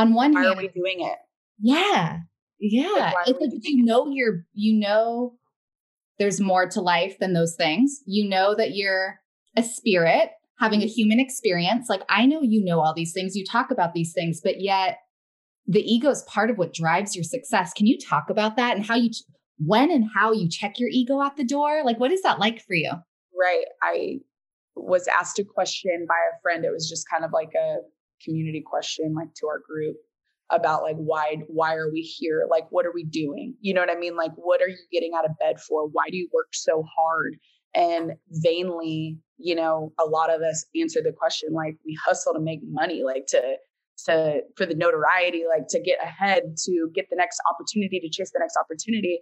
on 0.00 0.14
one 0.14 0.32
Why 0.32 0.44
hand 0.44 0.58
are 0.58 0.62
we 0.62 0.68
doing 0.68 1.00
it 1.00 1.18
yeah 1.60 2.18
yeah. 2.60 3.12
It's 3.26 3.40
like 3.40 3.50
you 3.62 3.84
know 3.84 4.10
you're 4.10 4.44
you 4.52 4.78
know 4.78 5.34
there's 6.18 6.40
more 6.40 6.68
to 6.68 6.80
life 6.80 7.18
than 7.18 7.32
those 7.32 7.56
things. 7.56 8.02
You 8.06 8.28
know 8.28 8.54
that 8.54 8.74
you're 8.74 9.18
a 9.56 9.62
spirit 9.62 10.30
having 10.58 10.82
a 10.82 10.84
mm-hmm. 10.84 10.92
human 10.92 11.20
experience. 11.20 11.88
Like 11.88 12.02
I 12.10 12.26
know 12.26 12.42
you 12.42 12.62
know 12.62 12.80
all 12.80 12.92
these 12.94 13.14
things, 13.14 13.34
you 13.34 13.44
talk 13.44 13.70
about 13.70 13.94
these 13.94 14.12
things, 14.12 14.40
but 14.44 14.60
yet 14.60 14.98
the 15.66 15.80
ego 15.80 16.10
is 16.10 16.22
part 16.24 16.50
of 16.50 16.58
what 16.58 16.74
drives 16.74 17.16
your 17.16 17.24
success. 17.24 17.72
Can 17.72 17.86
you 17.86 17.98
talk 17.98 18.28
about 18.28 18.56
that 18.56 18.76
and 18.76 18.84
how 18.84 18.96
you 18.96 19.10
when 19.58 19.90
and 19.90 20.04
how 20.14 20.32
you 20.32 20.48
check 20.48 20.78
your 20.78 20.90
ego 20.90 21.22
at 21.22 21.36
the 21.36 21.44
door? 21.44 21.82
Like 21.84 21.98
what 21.98 22.12
is 22.12 22.20
that 22.22 22.38
like 22.38 22.60
for 22.60 22.74
you? 22.74 22.92
Right. 23.38 23.64
I 23.82 24.18
was 24.76 25.08
asked 25.08 25.38
a 25.38 25.44
question 25.44 26.04
by 26.06 26.14
a 26.14 26.40
friend. 26.42 26.66
It 26.66 26.72
was 26.72 26.88
just 26.88 27.08
kind 27.08 27.24
of 27.24 27.30
like 27.32 27.52
a 27.54 27.76
community 28.24 28.62
question 28.64 29.14
like 29.14 29.32
to 29.36 29.46
our 29.46 29.58
group 29.58 29.96
about 30.50 30.82
like 30.82 30.96
why 30.96 31.36
why 31.46 31.74
are 31.74 31.90
we 31.90 32.00
here? 32.00 32.46
Like 32.50 32.66
what 32.70 32.86
are 32.86 32.92
we 32.92 33.04
doing? 33.04 33.54
You 33.60 33.74
know 33.74 33.80
what 33.80 33.90
i 33.90 33.98
mean? 33.98 34.16
Like 34.16 34.32
what 34.34 34.60
are 34.60 34.68
you 34.68 34.78
getting 34.92 35.12
out 35.16 35.24
of 35.24 35.38
bed 35.38 35.60
for? 35.60 35.86
Why 35.86 36.10
do 36.10 36.16
you 36.16 36.28
work 36.32 36.48
so 36.52 36.84
hard? 36.96 37.36
And 37.74 38.12
vainly 38.30 39.18
you 39.40 39.54
know 39.54 39.92
a 39.98 40.04
lot 40.04 40.32
of 40.32 40.42
us 40.42 40.66
answer 40.78 41.00
the 41.02 41.12
question 41.12 41.50
like 41.52 41.76
we 41.86 41.96
hustle 42.04 42.34
to 42.34 42.40
make 42.40 42.60
money 42.62 43.02
like 43.02 43.26
to 43.26 43.56
to 44.06 44.40
for 44.56 44.66
the 44.66 44.74
notoriety 44.74 45.44
like 45.48 45.66
to 45.68 45.80
get 45.80 45.98
ahead 46.02 46.42
to 46.56 46.90
get 46.94 47.08
the 47.10 47.16
next 47.16 47.40
opportunity 47.50 48.00
to 48.00 48.08
chase 48.08 48.30
the 48.32 48.38
next 48.38 48.56
opportunity. 48.56 49.20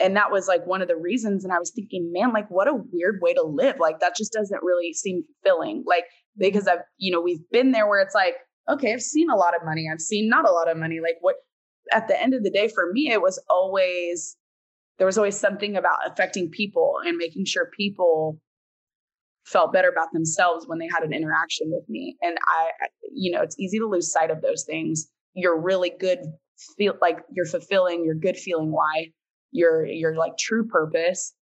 And 0.00 0.16
that 0.16 0.32
was 0.32 0.48
like 0.48 0.66
one 0.66 0.82
of 0.82 0.88
the 0.88 0.96
reasons 0.96 1.44
and 1.44 1.52
i 1.52 1.58
was 1.58 1.70
thinking 1.70 2.12
man 2.12 2.32
like 2.32 2.48
what 2.50 2.68
a 2.68 2.74
weird 2.74 3.20
way 3.22 3.34
to 3.34 3.42
live. 3.42 3.76
Like 3.78 4.00
that 4.00 4.16
just 4.16 4.32
doesn't 4.32 4.62
really 4.62 4.92
seem 4.92 5.22
fulfilling. 5.42 5.84
Like 5.86 6.04
because 6.36 6.64
mm-hmm. 6.64 6.78
i've 6.78 6.84
you 6.98 7.12
know 7.12 7.20
we've 7.20 7.48
been 7.50 7.72
there 7.72 7.86
where 7.88 8.00
it's 8.00 8.14
like 8.14 8.34
okay, 8.68 8.92
I've 8.92 9.02
seen 9.02 9.30
a 9.30 9.36
lot 9.36 9.54
of 9.54 9.64
money. 9.64 9.86
I've 9.92 10.00
seen 10.00 10.28
not 10.28 10.48
a 10.48 10.52
lot 10.52 10.70
of 10.70 10.76
money. 10.76 11.00
Like 11.00 11.16
what 11.20 11.36
at 11.92 12.08
the 12.08 12.20
end 12.20 12.34
of 12.34 12.42
the 12.42 12.50
day 12.50 12.68
for 12.68 12.90
me 12.92 13.12
it 13.12 13.20
was 13.20 13.42
always 13.50 14.36
there 14.98 15.06
was 15.06 15.18
always 15.18 15.38
something 15.38 15.76
about 15.76 15.98
affecting 16.06 16.48
people 16.50 16.96
and 17.04 17.16
making 17.16 17.44
sure 17.44 17.68
people 17.76 18.40
felt 19.44 19.72
better 19.72 19.90
about 19.90 20.08
themselves 20.12 20.66
when 20.66 20.78
they 20.78 20.88
had 20.88 21.02
an 21.02 21.12
interaction 21.12 21.70
with 21.70 21.86
me. 21.88 22.16
And 22.22 22.38
I 22.46 22.70
you 23.12 23.32
know, 23.32 23.42
it's 23.42 23.58
easy 23.58 23.78
to 23.78 23.86
lose 23.86 24.10
sight 24.10 24.30
of 24.30 24.40
those 24.40 24.64
things. 24.64 25.08
You're 25.34 25.60
really 25.60 25.92
good 25.98 26.20
feel 26.78 26.94
like 27.02 27.18
you're 27.32 27.46
fulfilling 27.46 28.04
your 28.04 28.14
good 28.14 28.36
feeling 28.36 28.70
why 28.72 29.10
your 29.50 29.84
your 29.84 30.16
like 30.16 30.38
true 30.38 30.66
purpose 30.66 31.34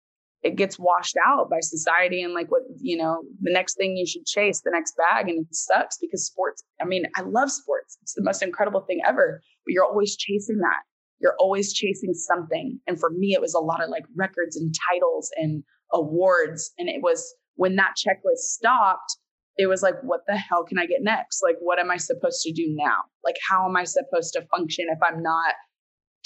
it 0.43 0.57
gets 0.57 0.79
washed 0.79 1.17
out 1.25 1.49
by 1.49 1.61
society 1.61 2.23
and 2.23 2.35
like 2.35 2.51
what 2.51 2.63
you 2.81 2.97
know 2.97 3.23
the 3.41 3.53
next 3.53 3.77
thing 3.77 3.97
you 3.97 4.07
should 4.07 4.27
chase 4.27 4.61
the 4.61 4.71
next 4.71 4.95
bag 4.97 5.29
and 5.29 5.47
it 5.47 5.55
sucks 5.55 5.99
because 6.01 6.27
sports 6.27 6.65
i 6.81 6.85
mean 6.85 7.05
i 7.17 7.23
love 7.23 7.51
sports. 7.51 7.99
It's 8.03 8.15
the 8.15 8.23
most 8.23 8.43
incredible 8.43 8.81
thing 8.81 9.01
ever 9.07 9.41
but 9.65 9.73
you're 9.73 9.85
always 9.85 10.17
chasing 10.17 10.59
that. 10.59 10.83
You're 11.21 11.37
always 11.39 11.73
chasing 11.73 12.15
something. 12.15 12.81
And 12.87 12.99
for 12.99 13.11
me 13.11 13.35
it 13.35 13.41
was 13.41 13.55
a 13.55 13.61
lot 13.61 13.83
of 13.83 13.91
like 13.91 14.05
records 14.17 14.57
and 14.57 14.75
titles 14.91 15.31
and 15.37 15.63
awards. 15.93 16.73
And 16.79 16.89
it 16.89 17.03
was 17.03 17.35
when 17.55 17.77
that 17.77 17.95
checklist 17.97 18.39
stopped 18.39 19.17
it 19.59 19.67
was 19.67 19.83
like 19.83 19.97
what 20.03 20.21
the 20.27 20.37
hell 20.37 20.65
can 20.65 20.79
i 20.79 20.87
get 20.87 21.03
next? 21.03 21.43
Like 21.43 21.57
what 21.61 21.79
am 21.79 21.91
i 21.91 21.99
supposed 21.99 22.41
to 22.43 22.53
do 22.53 22.75
now? 22.75 23.03
Like 23.25 23.37
how 23.49 23.69
am 23.69 23.77
i 23.77 23.85
supposed 23.85 24.33
to 24.33 24.47
function 24.47 24.87
if 24.91 24.99
i'm 25.03 25.23
not 25.23 25.55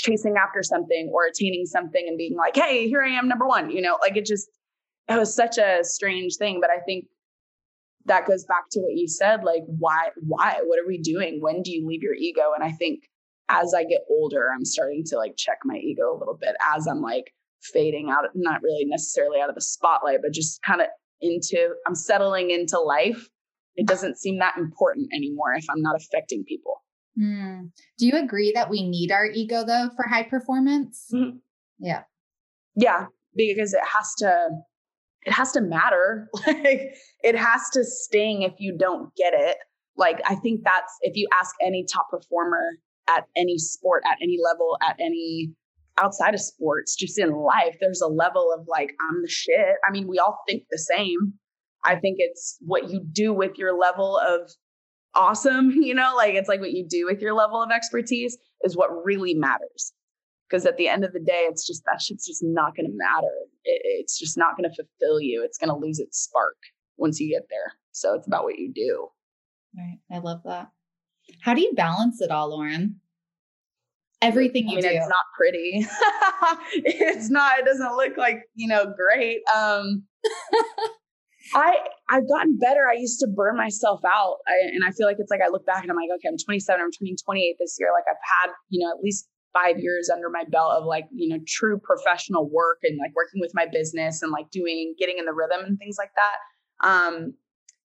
chasing 0.06 0.36
after 0.36 0.62
something 0.62 1.10
or 1.12 1.26
attaining 1.26 1.66
something 1.66 2.04
and 2.06 2.16
being 2.16 2.36
like, 2.36 2.54
hey, 2.54 2.88
here 2.88 3.02
I 3.02 3.10
am, 3.10 3.28
number 3.28 3.46
one. 3.46 3.70
You 3.70 3.82
know, 3.82 3.98
like 4.00 4.16
it 4.16 4.24
just, 4.24 4.48
it 5.08 5.18
was 5.18 5.34
such 5.34 5.58
a 5.58 5.80
strange 5.82 6.36
thing. 6.36 6.60
But 6.60 6.70
I 6.70 6.80
think 6.80 7.06
that 8.06 8.26
goes 8.26 8.44
back 8.44 8.64
to 8.72 8.80
what 8.80 8.94
you 8.94 9.08
said 9.08 9.44
like, 9.44 9.62
why, 9.66 10.10
why, 10.16 10.60
what 10.64 10.78
are 10.78 10.86
we 10.86 10.98
doing? 10.98 11.40
When 11.40 11.62
do 11.62 11.72
you 11.72 11.86
leave 11.86 12.02
your 12.02 12.14
ego? 12.14 12.52
And 12.54 12.64
I 12.64 12.70
think 12.72 13.00
as 13.48 13.74
I 13.74 13.84
get 13.84 14.00
older, 14.10 14.48
I'm 14.54 14.64
starting 14.64 15.02
to 15.06 15.16
like 15.16 15.34
check 15.36 15.58
my 15.64 15.76
ego 15.76 16.14
a 16.14 16.18
little 16.18 16.38
bit 16.40 16.54
as 16.74 16.86
I'm 16.86 17.00
like 17.00 17.32
fading 17.62 18.10
out, 18.10 18.24
not 18.34 18.62
really 18.62 18.84
necessarily 18.84 19.40
out 19.40 19.48
of 19.48 19.54
the 19.54 19.60
spotlight, 19.60 20.20
but 20.22 20.32
just 20.32 20.62
kind 20.62 20.80
of 20.80 20.88
into, 21.20 21.74
I'm 21.86 21.94
settling 21.94 22.50
into 22.50 22.78
life. 22.78 23.28
It 23.76 23.86
doesn't 23.86 24.18
seem 24.18 24.38
that 24.38 24.56
important 24.56 25.08
anymore 25.14 25.52
if 25.54 25.64
I'm 25.68 25.82
not 25.82 25.96
affecting 25.96 26.44
people. 26.44 26.82
Mm. 27.18 27.70
Do 27.98 28.06
you 28.06 28.16
agree 28.16 28.52
that 28.54 28.70
we 28.70 28.88
need 28.88 29.10
our 29.10 29.26
ego 29.26 29.64
though 29.64 29.90
for 29.96 30.06
high 30.06 30.24
performance? 30.24 31.06
Mm-hmm. 31.12 31.38
Yeah. 31.78 32.02
Yeah, 32.74 33.06
because 33.34 33.72
it 33.72 33.80
has 33.84 34.14
to 34.18 34.48
it 35.22 35.32
has 35.32 35.52
to 35.52 35.60
matter. 35.60 36.28
like 36.46 36.94
it 37.22 37.36
has 37.36 37.62
to 37.72 37.84
sting 37.84 38.42
if 38.42 38.54
you 38.58 38.76
don't 38.78 39.14
get 39.16 39.32
it. 39.34 39.56
Like 39.96 40.20
I 40.26 40.34
think 40.36 40.60
that's 40.64 40.92
if 41.00 41.16
you 41.16 41.26
ask 41.32 41.54
any 41.62 41.86
top 41.92 42.10
performer 42.10 42.78
at 43.08 43.24
any 43.36 43.56
sport 43.58 44.02
at 44.10 44.18
any 44.22 44.38
level 44.42 44.76
at 44.86 44.96
any 45.00 45.52
outside 45.98 46.34
of 46.34 46.40
sports 46.40 46.94
just 46.94 47.18
in 47.18 47.30
life 47.30 47.76
there's 47.80 48.02
a 48.02 48.08
level 48.08 48.54
of 48.58 48.66
like 48.68 48.90
I'm 49.00 49.22
the 49.22 49.28
shit. 49.28 49.76
I 49.88 49.90
mean, 49.90 50.06
we 50.06 50.18
all 50.18 50.38
think 50.46 50.64
the 50.70 50.78
same. 50.78 51.34
I 51.84 51.96
think 51.96 52.16
it's 52.18 52.58
what 52.60 52.90
you 52.90 53.02
do 53.10 53.32
with 53.32 53.56
your 53.56 53.78
level 53.78 54.18
of 54.18 54.50
awesome, 55.16 55.70
you 55.82 55.94
know, 55.94 56.12
like 56.16 56.34
it's 56.34 56.48
like 56.48 56.60
what 56.60 56.72
you 56.72 56.86
do 56.86 57.06
with 57.06 57.20
your 57.20 57.34
level 57.34 57.62
of 57.62 57.70
expertise 57.70 58.36
is 58.62 58.76
what 58.76 59.04
really 59.04 59.34
matters. 59.34 59.92
Because 60.48 60.64
at 60.64 60.76
the 60.76 60.86
end 60.86 61.04
of 61.04 61.12
the 61.12 61.18
day, 61.18 61.44
it's 61.50 61.66
just 61.66 61.82
that 61.86 62.00
shit's 62.00 62.24
just 62.24 62.42
not 62.44 62.76
going 62.76 62.86
to 62.86 62.96
matter 62.96 63.32
it, 63.66 63.82
it's 63.84 64.18
just 64.18 64.38
not 64.38 64.56
going 64.56 64.70
to 64.70 64.76
fulfill 64.76 65.20
you. 65.20 65.42
It's 65.44 65.58
going 65.58 65.70
to 65.70 65.86
lose 65.86 65.98
its 65.98 66.18
spark 66.18 66.56
once 66.96 67.20
you 67.20 67.30
get 67.30 67.48
there. 67.50 67.72
So 67.92 68.14
it's 68.14 68.26
about 68.26 68.44
what 68.44 68.58
you 68.58 68.72
do. 68.72 69.08
Right. 69.76 69.98
I 70.10 70.18
love 70.18 70.42
that. 70.44 70.68
How 71.40 71.54
do 71.54 71.60
you 71.60 71.72
balance 71.74 72.20
it 72.20 72.30
all, 72.30 72.50
Lauren? 72.50 73.00
Everything 74.22 74.68
you 74.68 74.78
I 74.78 74.80
mean, 74.80 74.90
do. 74.92 74.96
It's 74.96 75.08
not 75.08 75.24
pretty. 75.36 75.86
it's 76.74 77.28
not, 77.28 77.58
it 77.58 77.64
doesn't 77.64 77.96
look 77.96 78.16
like, 78.16 78.44
you 78.54 78.68
know, 78.68 78.94
great. 78.96 79.40
Um 79.54 80.04
I 81.54 81.76
I've 82.08 82.28
gotten 82.28 82.58
better. 82.58 82.88
I 82.88 82.94
used 82.94 83.20
to 83.20 83.26
burn 83.26 83.56
myself 83.56 84.00
out, 84.04 84.38
I, 84.46 84.68
and 84.72 84.84
I 84.84 84.90
feel 84.92 85.06
like 85.06 85.16
it's 85.18 85.30
like 85.30 85.40
I 85.44 85.48
look 85.48 85.66
back 85.66 85.82
and 85.82 85.90
I'm 85.90 85.96
like, 85.96 86.10
okay, 86.16 86.28
I'm 86.28 86.38
27. 86.38 86.80
I'm 86.80 86.90
turning 86.90 87.16
28 87.24 87.56
this 87.58 87.76
year. 87.78 87.88
Like 87.92 88.04
I've 88.08 88.48
had, 88.48 88.54
you 88.68 88.84
know, 88.84 88.90
at 88.90 89.02
least 89.02 89.28
five 89.52 89.78
years 89.78 90.10
under 90.12 90.28
my 90.28 90.44
belt 90.50 90.72
of 90.72 90.84
like 90.84 91.06
you 91.12 91.28
know 91.28 91.42
true 91.46 91.78
professional 91.78 92.48
work 92.50 92.78
and 92.82 92.98
like 92.98 93.14
working 93.14 93.40
with 93.40 93.52
my 93.54 93.66
business 93.70 94.22
and 94.22 94.30
like 94.30 94.50
doing 94.50 94.94
getting 94.98 95.16
in 95.18 95.24
the 95.24 95.32
rhythm 95.32 95.64
and 95.64 95.78
things 95.78 95.96
like 95.98 96.10
that. 96.16 96.86
Um, 96.86 97.34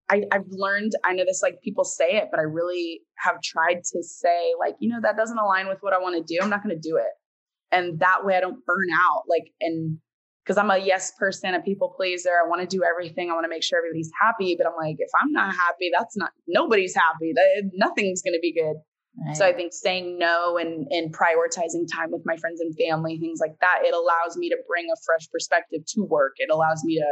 I, 0.09 0.23
I've 0.31 0.47
learned. 0.51 0.93
I 1.05 1.15
know 1.15 1.25
this 1.25 1.43
like 1.43 1.61
people 1.63 1.85
say 1.85 2.13
it, 2.13 2.29
but 2.31 2.39
I 2.39 2.45
really 2.45 3.01
have 3.19 3.43
tried 3.43 3.83
to 3.93 4.03
say 4.03 4.53
like 4.59 4.77
you 4.79 4.89
know 4.89 5.01
that 5.03 5.17
doesn't 5.17 5.39
align 5.39 5.67
with 5.69 5.79
what 5.81 5.93
I 5.93 5.99
want 5.99 6.17
to 6.17 6.35
do. 6.35 6.41
I'm 6.41 6.51
not 6.51 6.63
going 6.63 6.75
to 6.75 6.89
do 6.89 6.97
it, 6.97 7.13
and 7.73 7.99
that 8.01 8.25
way 8.25 8.37
I 8.37 8.41
don't 8.41 8.65
burn 8.65 8.89
out. 9.09 9.25
Like 9.29 9.53
and 9.61 9.99
because 10.47 10.59
I'm 10.59 10.71
a 10.71 10.79
yes 10.79 11.13
person, 11.19 11.55
a 11.55 11.61
people 11.61 11.93
pleaser. 11.97 12.31
I 12.31 12.49
want 12.49 12.61
to 12.61 12.67
do 12.69 12.85
everything. 12.85 13.31
I 13.31 13.35
want 13.35 13.45
to 13.45 13.49
make 13.49 13.65
sure 13.65 13.79
everybody's 13.79 14.11
happy. 14.21 14.55
But 14.57 14.69
I'm 14.69 14.77
like, 14.77 14.97
if 14.99 15.11
I'm 15.21 15.33
not 15.33 15.53
happy, 15.53 15.91
that's 15.97 16.17
not 16.17 16.31
nobody's 16.47 16.95
happy. 16.95 17.33
That 17.35 17.71
nothing's 17.75 18.23
going 18.23 18.35
to 18.35 18.41
be 18.41 18.55
good. 18.55 18.77
Right. 19.27 19.37
So 19.37 19.47
I 19.47 19.53
think 19.53 19.73
saying 19.73 20.19
no 20.19 20.57
and 20.57 20.87
and 20.91 21.13
prioritizing 21.13 21.87
time 21.93 22.13
with 22.13 22.23
my 22.25 22.37
friends 22.37 22.61
and 22.61 22.73
family, 22.77 23.19
things 23.19 23.41
like 23.41 23.57
that, 23.61 23.81
it 23.83 23.95
allows 23.95 24.37
me 24.37 24.49
to 24.51 24.57
bring 24.69 24.87
a 24.87 24.97
fresh 25.05 25.29
perspective 25.33 25.81
to 25.95 26.03
work. 26.03 26.35
It 26.37 26.51
allows 26.53 26.83
me 26.85 26.97
to 26.97 27.07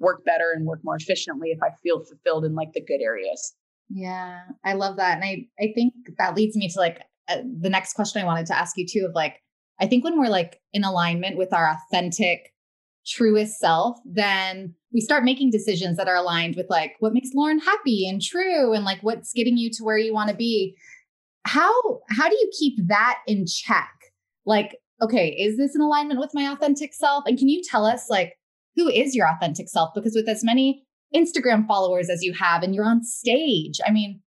work 0.00 0.24
better 0.24 0.50
and 0.52 0.66
work 0.66 0.80
more 0.82 0.96
efficiently 0.96 1.50
if 1.50 1.58
I 1.62 1.68
feel 1.82 2.02
fulfilled 2.04 2.44
in 2.44 2.54
like 2.54 2.72
the 2.72 2.80
good 2.80 3.00
areas. 3.00 3.54
Yeah, 3.90 4.40
I 4.64 4.72
love 4.72 4.96
that. 4.96 5.14
And 5.14 5.24
I 5.24 5.46
I 5.60 5.72
think 5.74 5.92
that 6.18 6.34
leads 6.34 6.56
me 6.56 6.68
to 6.68 6.80
like 6.80 7.02
uh, 7.28 7.42
the 7.60 7.70
next 7.70 7.92
question 7.92 8.22
I 8.22 8.24
wanted 8.24 8.46
to 8.46 8.58
ask 8.58 8.76
you 8.76 8.86
too 8.90 9.06
of 9.06 9.14
like 9.14 9.36
I 9.78 9.86
think 9.86 10.04
when 10.04 10.18
we're 10.18 10.28
like 10.28 10.58
in 10.72 10.84
alignment 10.84 11.36
with 11.36 11.52
our 11.52 11.68
authentic 11.68 12.51
truest 13.06 13.58
self, 13.58 13.98
then 14.04 14.74
we 14.92 15.00
start 15.00 15.24
making 15.24 15.50
decisions 15.50 15.96
that 15.96 16.08
are 16.08 16.16
aligned 16.16 16.56
with 16.56 16.66
like 16.68 16.94
what 17.00 17.12
makes 17.12 17.30
Lauren 17.34 17.58
happy 17.58 18.08
and 18.08 18.22
true 18.22 18.72
and 18.72 18.84
like 18.84 19.02
what's 19.02 19.32
getting 19.32 19.56
you 19.56 19.70
to 19.70 19.84
where 19.84 19.98
you 19.98 20.12
want 20.12 20.30
to 20.30 20.36
be. 20.36 20.76
How 21.44 21.72
how 22.10 22.28
do 22.28 22.36
you 22.36 22.50
keep 22.58 22.74
that 22.86 23.18
in 23.26 23.46
check? 23.46 23.90
Like, 24.46 24.76
okay, 25.00 25.28
is 25.28 25.56
this 25.56 25.74
in 25.74 25.80
alignment 25.80 26.20
with 26.20 26.30
my 26.34 26.52
authentic 26.52 26.94
self? 26.94 27.24
And 27.26 27.38
can 27.38 27.48
you 27.48 27.62
tell 27.62 27.84
us 27.84 28.08
like 28.08 28.34
who 28.76 28.88
is 28.88 29.14
your 29.14 29.28
authentic 29.28 29.68
self? 29.68 29.90
Because 29.94 30.14
with 30.14 30.28
as 30.28 30.44
many 30.44 30.84
Instagram 31.14 31.66
followers 31.66 32.08
as 32.08 32.22
you 32.22 32.32
have 32.32 32.62
and 32.62 32.74
you're 32.74 32.84
on 32.84 33.02
stage, 33.02 33.80
I 33.86 33.90
mean, 33.90 34.20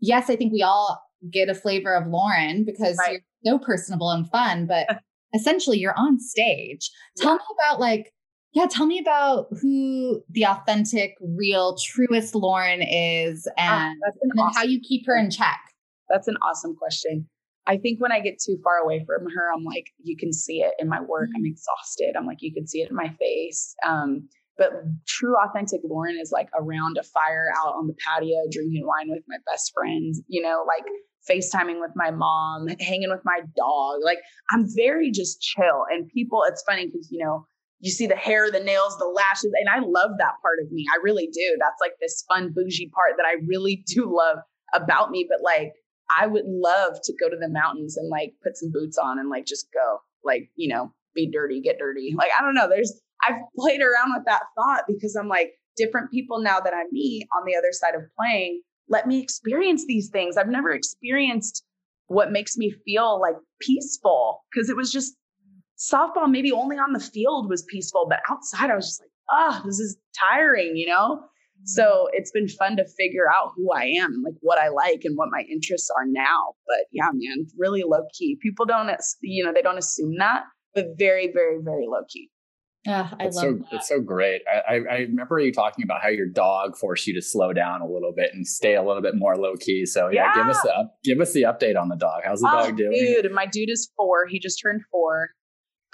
yes, 0.00 0.30
I 0.30 0.36
think 0.36 0.52
we 0.52 0.62
all 0.62 1.02
get 1.30 1.48
a 1.48 1.54
flavor 1.54 1.94
of 1.94 2.06
Lauren 2.06 2.64
because 2.64 2.96
right. 2.98 3.20
you're 3.42 3.54
so 3.54 3.58
personable 3.58 4.10
and 4.10 4.28
fun, 4.28 4.66
but 4.66 4.86
essentially 5.36 5.78
you're 5.78 5.98
on 5.98 6.18
stage. 6.18 6.90
Tell 7.18 7.32
yeah. 7.32 7.36
me 7.36 7.44
about 7.58 7.80
like, 7.80 8.12
yeah, 8.52 8.66
tell 8.66 8.86
me 8.86 8.98
about 8.98 9.48
who 9.60 10.22
the 10.30 10.46
authentic, 10.46 11.14
real, 11.20 11.76
truest 11.76 12.34
Lauren 12.34 12.82
is 12.82 13.46
ah, 13.58 13.90
and, 13.90 14.00
and 14.22 14.32
awesome 14.40 14.54
how 14.54 14.62
you 14.62 14.80
keep 14.80 15.04
her 15.06 15.16
in 15.16 15.30
check. 15.30 15.60
That's 16.08 16.26
an 16.26 16.36
awesome 16.42 16.74
question. 16.74 17.28
I 17.66 17.76
think 17.76 18.00
when 18.00 18.12
I 18.12 18.20
get 18.20 18.40
too 18.40 18.58
far 18.62 18.78
away 18.78 19.04
from 19.04 19.26
her, 19.30 19.52
I'm 19.54 19.64
like, 19.64 19.86
you 20.02 20.16
can 20.16 20.32
see 20.32 20.60
it 20.60 20.72
in 20.78 20.88
my 20.88 21.00
work. 21.00 21.28
I'm 21.34 21.42
mm-hmm. 21.42 21.50
exhausted. 21.50 22.14
I'm 22.16 22.26
like, 22.26 22.38
you 22.40 22.54
can 22.54 22.66
see 22.66 22.80
it 22.80 22.90
in 22.90 22.96
my 22.96 23.14
face. 23.18 23.74
Um, 23.86 24.28
but 24.56 24.70
true, 25.06 25.34
authentic 25.36 25.80
Lauren 25.84 26.16
is 26.20 26.30
like 26.32 26.48
around 26.58 26.96
a 26.96 27.02
fire 27.02 27.52
out 27.58 27.74
on 27.74 27.88
the 27.88 27.94
patio, 28.06 28.36
drinking 28.50 28.86
wine 28.86 29.10
with 29.10 29.24
my 29.28 29.36
best 29.50 29.72
friends, 29.74 30.22
you 30.28 30.40
know, 30.40 30.64
like 30.66 30.86
FaceTiming 31.28 31.80
with 31.80 31.92
my 31.94 32.10
mom, 32.10 32.68
hanging 32.80 33.10
with 33.10 33.24
my 33.24 33.40
dog. 33.56 34.00
Like 34.04 34.18
I'm 34.50 34.66
very 34.74 35.10
just 35.10 35.40
chill. 35.40 35.84
And 35.90 36.08
people, 36.08 36.42
it's 36.46 36.62
funny 36.62 36.86
because, 36.86 37.08
you 37.10 37.24
know, 37.24 37.46
you 37.80 37.90
see 37.90 38.06
the 38.06 38.16
hair, 38.16 38.50
the 38.50 38.60
nails, 38.60 38.96
the 38.98 39.06
lashes, 39.06 39.52
and 39.60 39.68
I 39.68 39.80
love 39.86 40.12
that 40.18 40.34
part 40.40 40.58
of 40.62 40.72
me. 40.72 40.86
I 40.92 40.98
really 41.02 41.28
do. 41.32 41.56
That's 41.60 41.80
like 41.80 41.92
this 42.00 42.24
fun, 42.28 42.52
bougie 42.54 42.90
part 42.94 43.14
that 43.18 43.26
I 43.26 43.36
really 43.46 43.84
do 43.94 44.04
love 44.14 44.38
about 44.74 45.10
me. 45.10 45.26
But 45.28 45.42
like, 45.42 45.72
I 46.16 46.26
would 46.26 46.46
love 46.46 46.98
to 47.02 47.12
go 47.20 47.28
to 47.28 47.36
the 47.36 47.48
mountains 47.48 47.96
and 47.96 48.08
like 48.08 48.34
put 48.42 48.56
some 48.56 48.70
boots 48.72 48.96
on 48.96 49.18
and 49.18 49.28
like 49.28 49.44
just 49.44 49.68
go, 49.72 49.98
like, 50.24 50.50
you 50.54 50.68
know, 50.68 50.92
be 51.14 51.30
dirty, 51.30 51.60
get 51.60 51.78
dirty. 51.78 52.14
Like, 52.16 52.30
I 52.38 52.42
don't 52.42 52.54
know. 52.54 52.68
There's, 52.68 53.00
I've 53.26 53.40
played 53.58 53.80
around 53.80 54.12
with 54.14 54.24
that 54.26 54.42
thought 54.56 54.84
because 54.86 55.16
I'm 55.16 55.28
like, 55.28 55.52
different 55.76 56.10
people 56.10 56.40
now 56.40 56.58
that 56.60 56.74
I 56.74 56.84
meet 56.90 57.28
on 57.36 57.44
the 57.46 57.56
other 57.56 57.70
side 57.70 57.94
of 57.94 58.02
playing 58.18 58.62
let 58.88 59.06
me 59.06 59.20
experience 59.20 59.84
these 59.86 60.08
things. 60.08 60.36
I've 60.36 60.48
never 60.48 60.72
experienced 60.72 61.64
what 62.08 62.30
makes 62.30 62.56
me 62.56 62.72
feel 62.84 63.20
like 63.20 63.34
peaceful 63.60 64.44
because 64.50 64.70
it 64.70 64.76
was 64.76 64.92
just 64.92 65.16
softball, 65.78 66.30
maybe 66.30 66.52
only 66.52 66.76
on 66.76 66.92
the 66.92 67.00
field 67.00 67.50
was 67.50 67.64
peaceful, 67.68 68.06
but 68.08 68.20
outside 68.30 68.70
I 68.70 68.76
was 68.76 68.86
just 68.86 69.00
like, 69.00 69.10
oh, 69.30 69.62
this 69.64 69.78
is 69.78 69.96
tiring, 70.18 70.76
you 70.76 70.86
know? 70.86 71.24
So 71.64 71.82
mm-hmm. 71.82 72.10
it's 72.12 72.30
been 72.30 72.48
fun 72.48 72.76
to 72.76 72.84
figure 72.96 73.30
out 73.30 73.52
who 73.56 73.72
I 73.72 73.84
am, 73.84 74.22
like 74.24 74.34
what 74.40 74.58
I 74.58 74.68
like 74.68 75.02
and 75.04 75.16
what 75.16 75.30
my 75.30 75.42
interests 75.50 75.90
are 75.96 76.06
now. 76.06 76.54
But 76.66 76.86
yeah, 76.92 77.08
man, 77.12 77.46
really 77.58 77.82
low 77.82 78.04
key. 78.16 78.38
People 78.40 78.66
don't, 78.66 78.90
you 79.22 79.44
know, 79.44 79.52
they 79.52 79.62
don't 79.62 79.78
assume 79.78 80.16
that, 80.18 80.44
but 80.74 80.86
very, 80.98 81.32
very, 81.32 81.58
very 81.62 81.86
low 81.86 82.02
key. 82.08 82.30
Yeah, 82.86 83.08
I 83.18 83.24
it's 83.24 83.36
love 83.36 83.44
so, 83.44 83.52
that. 83.52 83.72
It's 83.72 83.88
so 83.88 84.00
great. 84.00 84.42
I, 84.50 84.74
I, 84.74 84.74
I, 84.74 84.98
remember 85.00 85.40
you 85.40 85.52
talking 85.52 85.82
about 85.82 86.02
how 86.02 86.08
your 86.08 86.28
dog 86.28 86.76
forced 86.76 87.06
you 87.06 87.14
to 87.14 87.22
slow 87.22 87.52
down 87.52 87.80
a 87.80 87.86
little 87.86 88.12
bit 88.12 88.30
and 88.32 88.46
stay 88.46 88.76
a 88.76 88.82
little 88.82 89.02
bit 89.02 89.16
more 89.16 89.36
low 89.36 89.56
key. 89.56 89.86
So 89.86 90.08
yeah, 90.08 90.26
yeah. 90.26 90.34
give 90.34 90.46
us 90.46 90.62
the 90.62 90.90
give 91.02 91.20
us 91.20 91.32
the 91.32 91.42
update 91.42 91.76
on 91.76 91.88
the 91.88 91.96
dog. 91.96 92.22
How's 92.24 92.40
the 92.40 92.48
oh, 92.48 92.66
dog 92.66 92.76
doing? 92.76 92.92
Dude, 92.92 93.32
my 93.32 93.46
dude 93.46 93.70
is 93.70 93.90
four. 93.96 94.26
He 94.28 94.38
just 94.38 94.60
turned 94.62 94.82
four. 94.90 95.30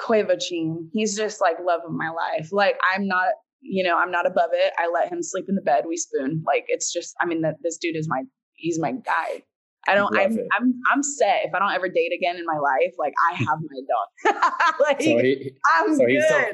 Quavocine. 0.00 0.88
He's 0.92 1.16
just 1.16 1.40
like 1.40 1.56
love 1.64 1.80
of 1.86 1.92
my 1.92 2.10
life. 2.10 2.50
Like 2.52 2.76
I'm 2.94 3.06
not, 3.06 3.28
you 3.62 3.82
know, 3.84 3.96
I'm 3.96 4.10
not 4.10 4.26
above 4.26 4.50
it. 4.52 4.72
I 4.78 4.90
let 4.92 5.10
him 5.10 5.22
sleep 5.22 5.46
in 5.48 5.54
the 5.54 5.62
bed. 5.62 5.84
We 5.88 5.96
spoon. 5.96 6.42
Like 6.46 6.64
it's 6.68 6.92
just. 6.92 7.14
I 7.22 7.26
mean, 7.26 7.40
that 7.42 7.56
this 7.62 7.78
dude 7.78 7.96
is 7.96 8.06
my. 8.08 8.22
He's 8.54 8.78
my 8.78 8.92
guy. 8.92 9.42
I 9.88 9.94
don't. 9.94 10.16
I'm, 10.16 10.36
I'm. 10.58 10.74
I'm 10.92 11.02
set. 11.02 11.46
If 11.46 11.54
I 11.54 11.58
don't 11.58 11.72
ever 11.72 11.88
date 11.88 12.12
again 12.14 12.36
in 12.36 12.44
my 12.44 12.58
life, 12.58 12.94
like 12.98 13.14
I 13.32 13.36
have 13.36 13.58
my 13.62 14.34
dog. 14.34 14.52
like 14.80 15.02
so 15.02 15.18
he, 15.18 15.52
I'm 15.74 15.96
so 15.96 16.04
good. 16.04 16.22
Still, 16.24 16.52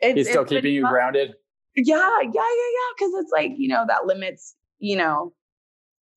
it's, 0.00 0.16
He's 0.16 0.28
still 0.28 0.42
it's 0.42 0.50
keeping 0.50 0.74
you 0.74 0.82
fun. 0.82 0.92
grounded. 0.92 1.34
Yeah, 1.74 1.96
yeah, 1.96 2.30
yeah, 2.32 2.32
yeah. 2.32 2.90
Because 2.96 3.12
it's 3.18 3.32
like 3.32 3.52
you 3.56 3.68
know 3.68 3.84
that 3.86 4.06
limits. 4.06 4.54
You 4.78 4.96
know, 4.96 5.32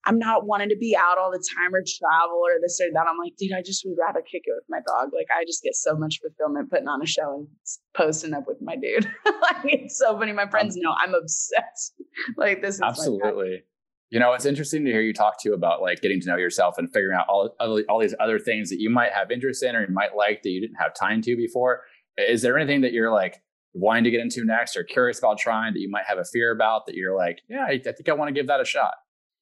I'm 0.05 0.17
not 0.17 0.45
wanting 0.45 0.69
to 0.69 0.77
be 0.77 0.95
out 0.97 1.17
all 1.17 1.31
the 1.31 1.43
time 1.55 1.73
or 1.73 1.81
travel 1.81 2.37
or 2.37 2.59
this 2.61 2.79
or 2.81 2.91
that. 2.93 3.05
I'm 3.09 3.17
like, 3.17 3.33
dude, 3.37 3.51
I 3.51 3.61
just 3.61 3.83
would 3.85 3.97
rather 3.99 4.21
kick 4.21 4.43
it 4.45 4.53
with 4.55 4.63
my 4.69 4.79
dog. 4.87 5.09
Like, 5.13 5.27
I 5.35 5.43
just 5.45 5.61
get 5.61 5.75
so 5.75 5.95
much 5.95 6.19
fulfillment 6.21 6.71
putting 6.71 6.87
on 6.87 7.01
a 7.01 7.05
show 7.05 7.35
and 7.35 7.47
posting 7.95 8.33
up 8.33 8.45
with 8.47 8.57
my 8.61 8.75
dude. 8.75 9.05
like, 9.25 9.65
it's 9.65 9.97
so 9.97 10.17
funny. 10.17 10.31
My 10.31 10.43
um 10.43 10.49
friends 10.49 10.75
know 10.77 10.93
I'm 11.05 11.13
obsessed. 11.13 11.95
like, 12.37 12.61
this 12.61 12.75
is 12.75 12.81
absolutely. 12.81 13.63
You 14.09 14.19
know, 14.19 14.33
it's 14.33 14.45
interesting 14.45 14.85
to 14.85 14.91
hear 14.91 15.01
you 15.01 15.13
talk 15.13 15.39
to 15.43 15.53
about 15.53 15.81
like 15.81 16.01
getting 16.01 16.19
to 16.21 16.27
know 16.29 16.37
yourself 16.37 16.79
and 16.79 16.91
figuring 16.91 17.15
out 17.15 17.27
all, 17.27 17.53
all 17.59 17.99
these 17.99 18.15
other 18.19 18.39
things 18.39 18.71
that 18.71 18.79
you 18.79 18.89
might 18.89 19.11
have 19.11 19.29
interest 19.29 19.61
in 19.61 19.75
or 19.75 19.81
you 19.81 19.93
might 19.93 20.15
like 20.15 20.41
that 20.41 20.49
you 20.49 20.59
didn't 20.59 20.77
have 20.77 20.95
time 20.95 21.21
to 21.21 21.35
before. 21.35 21.81
Is 22.17 22.41
there 22.41 22.57
anything 22.57 22.81
that 22.81 22.91
you're 22.91 23.11
like, 23.11 23.39
wanting 23.73 24.03
to 24.03 24.11
get 24.11 24.19
into 24.19 24.43
next 24.43 24.75
or 24.75 24.83
curious 24.83 25.19
about 25.19 25.37
trying 25.37 25.73
that 25.73 25.79
you 25.79 25.89
might 25.89 26.05
have 26.07 26.17
a 26.17 26.25
fear 26.25 26.51
about 26.51 26.85
that 26.87 26.95
you're 26.95 27.15
like, 27.15 27.39
yeah, 27.49 27.65
I, 27.67 27.73
I 27.73 27.91
think 27.91 28.09
I 28.09 28.13
want 28.13 28.29
to 28.29 28.33
give 28.33 28.47
that 28.47 28.61
a 28.61 28.65
shot? 28.65 28.93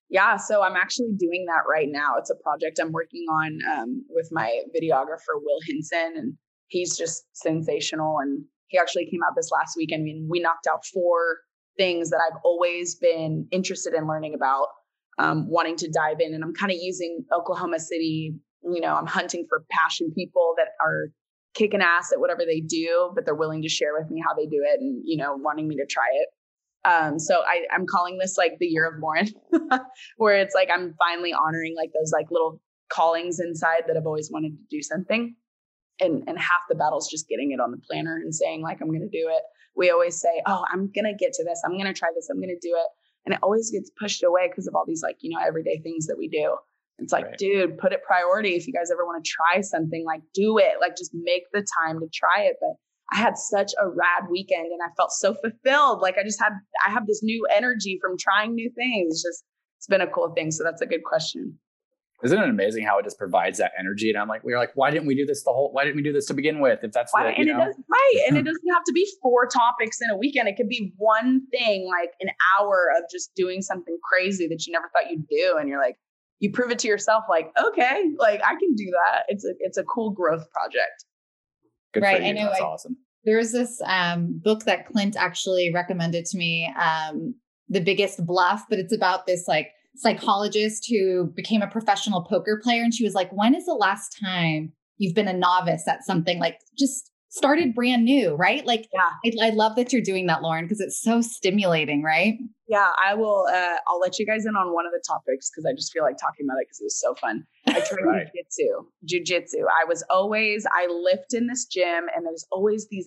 Yeah, 0.10 0.38
so 0.38 0.64
I'm 0.64 0.76
actually 0.76 1.12
doing 1.18 1.46
that 1.48 1.64
right 1.70 1.88
now. 1.90 2.16
It's 2.18 2.30
a 2.30 2.36
project 2.36 2.80
I'm 2.82 2.92
working 2.92 3.26
on 3.30 3.60
um, 3.74 4.06
with 4.10 4.30
my 4.32 4.62
videographer, 4.76 5.36
Will 5.36 5.60
Hinson, 5.66 6.14
and 6.16 6.34
he's 6.68 6.98
just 6.98 7.26
sensational. 7.34 8.20
And 8.20 8.44
he 8.68 8.78
actually 8.78 9.06
came 9.06 9.20
out 9.28 9.34
this 9.36 9.50
last 9.52 9.76
week. 9.76 9.90
I 9.94 9.98
mean, 9.98 10.28
we 10.30 10.40
knocked 10.40 10.68
out 10.72 10.86
four 10.86 11.40
things 11.78 12.10
that 12.10 12.22
I've 12.26 12.40
always 12.44 12.96
been 12.96 13.48
interested 13.52 13.94
in 13.94 14.08
learning 14.08 14.34
about, 14.34 14.68
um, 15.20 15.50
wanting 15.50 15.76
to 15.78 15.90
dive 15.90 16.20
in. 16.20 16.34
And 16.34 16.44
I'm 16.44 16.54
kind 16.54 16.72
of 16.72 16.78
using 16.80 17.26
Oklahoma 17.38 17.80
City, 17.80 18.34
you 18.64 18.82
know, 18.82 18.96
I'm 18.96 19.08
hunting 19.08 19.46
for 19.50 19.66
passion 19.72 20.12
people 20.16 20.54
that 20.58 20.70
are 20.84 21.12
kicking 21.58 21.82
ass 21.82 22.12
at 22.12 22.20
whatever 22.20 22.44
they 22.46 22.60
do, 22.60 23.12
but 23.16 23.26
they're 23.26 23.36
willing 23.36 23.62
to 23.64 23.70
share 23.70 23.94
with 23.98 24.10
me 24.12 24.22
how 24.26 24.34
they 24.34 24.46
do 24.46 24.64
it 24.64 24.80
and, 24.80 25.02
you 25.06 25.18
know, 25.18 25.36
wanting 25.36 25.68
me 25.68 25.76
to 25.76 25.86
try 25.86 26.08
it. 26.14 26.28
Um, 26.86 27.20
so 27.20 27.42
I, 27.46 27.66
I'm 27.74 27.86
calling 27.86 28.18
this 28.18 28.38
like 28.38 28.54
the 28.60 28.68
year 28.68 28.88
of 28.88 29.02
Lauren, 29.02 29.28
where 30.18 30.38
it's 30.38 30.56
like 30.56 30.70
I'm 30.74 30.94
finally 30.98 31.34
honoring 31.34 31.76
like 31.76 31.90
those 31.94 32.12
like 32.14 32.28
little 32.32 32.62
callings 32.90 33.40
inside 33.40 33.84
that 33.88 33.98
I've 33.98 34.06
always 34.06 34.32
wanted 34.32 34.52
to 34.52 34.64
do 34.70 34.82
something. 34.82 35.36
And 36.00 36.24
and 36.28 36.38
half 36.38 36.62
the 36.70 36.76
battle's 36.76 37.10
just 37.10 37.28
getting 37.28 37.52
it 37.52 37.60
on 37.60 37.72
the 37.72 37.82
planner 37.90 38.16
and 38.16 38.34
saying 38.34 38.62
like 38.62 38.80
I'm 38.82 38.92
gonna 38.92 39.10
do 39.12 39.30
it. 39.30 39.42
We 39.76 39.90
always 39.90 40.22
say, 40.22 40.42
Oh, 40.46 40.64
I'm 40.72 40.92
gonna 40.96 41.16
get 41.18 41.34
to 41.34 41.44
this, 41.44 41.62
I'm 41.66 41.76
gonna 41.78 41.94
try 41.94 42.10
this, 42.16 42.30
I'm 42.30 42.40
gonna 42.40 42.54
do 42.62 42.74
it. 42.76 42.88
And 43.26 43.34
it 43.34 43.40
always 43.44 43.72
gets 43.72 43.92
pushed 44.00 44.24
away 44.24 44.48
because 44.48 44.68
of 44.68 44.76
all 44.76 44.86
these 44.86 45.02
like, 45.04 45.18
you 45.20 45.32
know, 45.32 45.44
everyday 45.46 45.80
things 45.80 46.06
that 46.06 46.18
we 46.18 46.30
do. 46.30 46.56
It's 47.00 47.14
like, 47.14 47.26
right. 47.26 47.38
dude, 47.38 47.78
put 47.78 47.94
it 47.94 48.02
priority. 48.04 48.56
If 48.56 48.66
you 48.66 48.74
guys 48.74 48.90
ever 48.92 49.06
want 49.06 49.24
to 49.24 49.30
try 49.30 49.62
something, 49.62 50.04
like 50.06 50.22
do 50.34 50.58
it. 50.58 50.80
Like 50.82 50.98
just 50.98 51.12
make 51.14 51.44
the 51.54 51.66
time 51.84 52.00
to 52.00 52.08
try 52.14 52.44
it. 52.44 52.56
But 52.60 52.74
I 53.14 53.18
had 53.18 53.38
such 53.38 53.72
a 53.82 53.88
rad 53.88 54.30
weekend 54.32 54.66
and 54.66 54.82
I 54.84 54.92
felt 54.98 55.12
so 55.12 55.36
fulfilled. 55.36 56.02
Like 56.02 56.18
I 56.18 56.24
just 56.24 56.42
had, 56.42 56.54
I 56.86 56.92
have 56.92 57.06
this 57.06 57.22
new 57.24 57.48
energy 57.56 58.00
from 58.02 58.18
trying 58.18 58.56
new 58.56 58.72
things. 58.76 59.14
It's 59.14 59.24
just, 59.24 59.44
it's 59.78 59.88
been 59.88 60.02
a 60.02 60.08
cool 60.08 60.34
thing. 60.36 60.52
So 60.52 60.64
that's 60.64 60.82
a 60.82 60.88
good 60.88 61.04
question. 61.04 61.58
Isn't 62.24 62.42
it 62.42 62.50
amazing 62.50 62.84
how 62.84 62.98
it 62.98 63.04
just 63.04 63.20
provides 63.20 63.60
that 63.60 63.74
energy? 63.78 64.10
And 64.10 64.18
I'm 64.18 64.28
like, 64.28 64.44
we 64.44 64.52
are 64.54 64.58
like, 64.58 64.72
why 64.74 64.90
didn't 64.90 65.06
we 65.06 65.14
do 65.14 65.24
this 65.24 65.44
the 65.44 65.52
whole? 65.52 65.72
Why 65.72 65.84
didn't 65.84 65.98
we 65.98 66.02
do 66.02 66.12
this 66.12 66.26
to 66.28 66.34
begin 66.34 66.60
with? 66.60 66.80
If 66.82 66.92
that's 66.92 67.14
why, 67.14 67.26
the, 67.26 67.38
and 67.38 67.48
it 67.48 67.54
does 67.54 67.76
right, 67.88 68.24
and 68.28 68.38
it 68.38 68.42
doesn't 68.46 68.74
have 68.74 68.84
to 68.86 68.92
be 68.92 69.08
four 69.22 69.46
topics 69.46 70.00
in 70.02 70.10
a 70.10 70.18
weekend. 70.18 70.48
It 70.48 70.58
could 70.58 70.68
be 70.68 70.94
one 70.98 71.46
thing, 71.52 71.88
like 71.88 72.10
an 72.20 72.30
hour 72.58 72.88
of 72.98 73.04
just 73.12 73.36
doing 73.36 73.62
something 73.62 74.00
crazy 74.04 74.48
that 74.48 74.66
you 74.66 74.74
never 74.74 74.90
thought 74.92 75.12
you'd 75.12 75.28
do, 75.28 75.58
and 75.60 75.70
you're 75.70 75.80
like, 75.80 75.98
you 76.40 76.52
prove 76.52 76.72
it 76.72 76.80
to 76.80 76.88
yourself, 76.88 77.24
like, 77.30 77.52
okay, 77.68 78.04
like 78.18 78.42
I 78.44 78.56
can 78.56 78.76
do 78.76 78.86
that. 78.86 79.24
It's 79.28 79.46
a 79.46 79.54
it's 79.60 79.78
a 79.78 79.84
cool 79.84 80.12
growth 80.12 80.50
project. 80.52 81.06
Good 81.94 82.04
right, 82.04 82.22
I 82.22 82.32
know. 82.32 82.46
That's 82.46 82.62
I, 82.62 82.64
awesome. 82.64 82.98
There's 83.24 83.52
this 83.52 83.82
um, 83.86 84.40
book 84.44 84.64
that 84.66 84.86
Clint 84.88 85.16
actually 85.18 85.72
recommended 85.74 86.26
to 86.26 86.38
me, 86.38 86.74
um, 86.80 87.36
"The 87.70 87.82
Biggest 87.82 88.26
Bluff," 88.26 88.66
but 88.70 88.80
it's 88.80 88.96
about 88.96 89.26
this 89.26 89.48
like 89.48 89.70
psychologist 89.96 90.88
who 90.90 91.32
became 91.36 91.62
a 91.62 91.68
professional 91.68 92.24
poker 92.24 92.60
player, 92.64 92.84
and 92.84 92.94
she 92.94 93.04
was 93.04 93.14
like, 93.14 93.32
"When 93.32 93.56
is 93.56 93.66
the 93.66 93.74
last 93.74 94.16
time 94.24 94.74
you've 94.98 95.16
been 95.16 95.28
a 95.28 95.34
novice 95.34 95.88
at 95.88 96.04
something 96.04 96.40
like 96.40 96.60
just 96.78 97.12
started 97.38 97.76
brand 97.76 98.04
new, 98.04 98.36
right? 98.36 98.66
Like, 98.66 98.88
yeah. 98.94 99.42
I, 99.42 99.48
I 99.48 99.50
love 99.52 99.76
that 99.76 99.94
you're 99.94 100.02
doing 100.02 100.26
that, 100.28 100.42
Lauren, 100.42 100.66
because 100.66 100.80
it's 100.80 101.02
so 101.02 101.22
stimulating, 101.22 102.04
right? 102.04 102.38
Yeah, 102.68 102.90
I 103.04 103.14
will. 103.14 103.48
Uh, 103.50 103.78
I'll 103.88 104.00
let 104.00 104.20
you 104.20 104.26
guys 104.26 104.46
in 104.46 104.56
on 104.56 104.74
one 104.74 104.86
of 104.86 104.92
the 104.92 105.02
topics 105.08 105.50
because 105.50 105.66
I 105.66 105.74
just 105.74 105.94
feel 105.94 106.04
like 106.04 106.18
talking 106.18 106.46
about 106.46 106.58
it 106.60 106.68
because 106.68 106.82
it 106.82 106.84
was 106.84 107.00
so 107.00 107.16
fun. 107.16 107.46
I 107.68 107.80
trained 107.80 108.08
right. 108.08 108.28
jujitsu. 108.28 108.86
Jujitsu. 109.06 109.64
I 109.64 109.86
was 109.88 110.04
always 110.10 110.66
I 110.72 110.88
lift 110.88 111.34
in 111.34 111.48
this 111.48 111.66
gym, 111.66 112.08
and 112.14 112.26
there's 112.26 112.46
always 112.52 112.88
these 112.90 113.06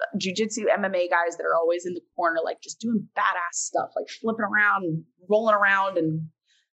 uh, 0.00 0.16
jujitsu 0.16 0.64
MMA 0.78 1.10
guys 1.10 1.36
that 1.36 1.44
are 1.44 1.56
always 1.56 1.84
in 1.84 1.92
the 1.92 2.00
corner, 2.16 2.40
like 2.42 2.62
just 2.62 2.80
doing 2.80 3.06
badass 3.16 3.54
stuff, 3.54 3.90
like 3.96 4.08
flipping 4.08 4.44
around, 4.44 4.84
and 4.84 5.04
rolling 5.28 5.54
around, 5.54 5.98
and 5.98 6.28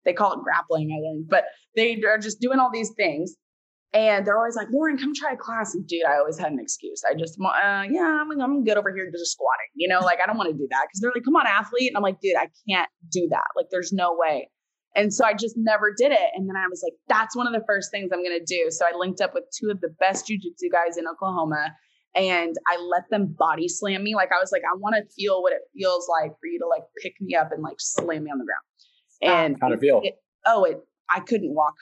they 0.04 0.12
call 0.12 0.32
it 0.32 0.44
grappling. 0.44 0.92
I 0.92 1.00
learned, 1.04 1.28
but 1.28 1.44
they 1.74 2.00
are 2.06 2.18
just 2.18 2.40
doing 2.40 2.60
all 2.60 2.70
these 2.72 2.90
things. 2.96 3.34
And 3.94 4.26
they're 4.26 4.36
always 4.36 4.54
like, 4.54 4.68
Lauren, 4.70 4.98
come 4.98 5.14
try 5.14 5.32
a 5.32 5.36
class. 5.36 5.74
And 5.74 5.86
dude, 5.86 6.04
I 6.04 6.18
always 6.18 6.38
had 6.38 6.52
an 6.52 6.58
excuse. 6.60 7.02
I 7.08 7.14
just, 7.14 7.38
uh, 7.40 7.84
yeah, 7.90 8.18
I'm, 8.20 8.30
I'm 8.40 8.62
good 8.62 8.76
over 8.76 8.92
here 8.92 9.10
just 9.10 9.32
squatting. 9.32 9.68
You 9.74 9.88
know, 9.88 10.00
like 10.00 10.18
I 10.22 10.26
don't 10.26 10.36
want 10.36 10.50
to 10.50 10.56
do 10.56 10.68
that 10.70 10.86
because 10.86 11.00
they're 11.00 11.12
like, 11.14 11.24
come 11.24 11.36
on, 11.36 11.46
athlete. 11.46 11.88
And 11.90 11.96
I'm 11.96 12.02
like, 12.02 12.20
dude, 12.20 12.36
I 12.36 12.50
can't 12.68 12.88
do 13.10 13.28
that. 13.30 13.46
Like, 13.56 13.66
there's 13.70 13.92
no 13.92 14.14
way. 14.14 14.50
And 14.94 15.12
so 15.12 15.24
I 15.24 15.32
just 15.32 15.54
never 15.56 15.94
did 15.96 16.12
it. 16.12 16.30
And 16.34 16.48
then 16.48 16.56
I 16.56 16.66
was 16.68 16.82
like, 16.84 16.94
that's 17.08 17.36
one 17.36 17.46
of 17.46 17.52
the 17.52 17.64
first 17.66 17.90
things 17.90 18.10
I'm 18.12 18.22
going 18.22 18.38
to 18.38 18.44
do. 18.44 18.70
So 18.70 18.84
I 18.84 18.96
linked 18.96 19.20
up 19.20 19.32
with 19.32 19.44
two 19.58 19.70
of 19.70 19.80
the 19.80 19.94
best 20.00 20.26
jujitsu 20.26 20.72
guys 20.72 20.96
in 20.98 21.06
Oklahoma 21.06 21.72
and 22.14 22.56
I 22.66 22.78
let 22.80 23.04
them 23.10 23.34
body 23.38 23.68
slam 23.68 24.02
me. 24.02 24.14
Like 24.14 24.30
I 24.32 24.40
was 24.40 24.50
like, 24.50 24.62
I 24.62 24.76
want 24.76 24.96
to 24.96 25.14
feel 25.14 25.42
what 25.42 25.52
it 25.52 25.60
feels 25.76 26.08
like 26.08 26.32
for 26.40 26.46
you 26.46 26.58
to 26.58 26.66
like 26.66 26.82
pick 27.02 27.14
me 27.20 27.34
up 27.34 27.52
and 27.52 27.62
like 27.62 27.76
slam 27.78 28.24
me 28.24 28.30
on 28.30 28.38
the 28.38 28.44
ground. 28.44 29.36
And 29.36 29.56
how 29.60 29.68
to 29.68 29.78
feel? 29.78 30.00
It, 30.02 30.14
oh, 30.46 30.64
it 30.64 30.80
I 31.14 31.20
couldn't 31.20 31.54
walk 31.54 31.74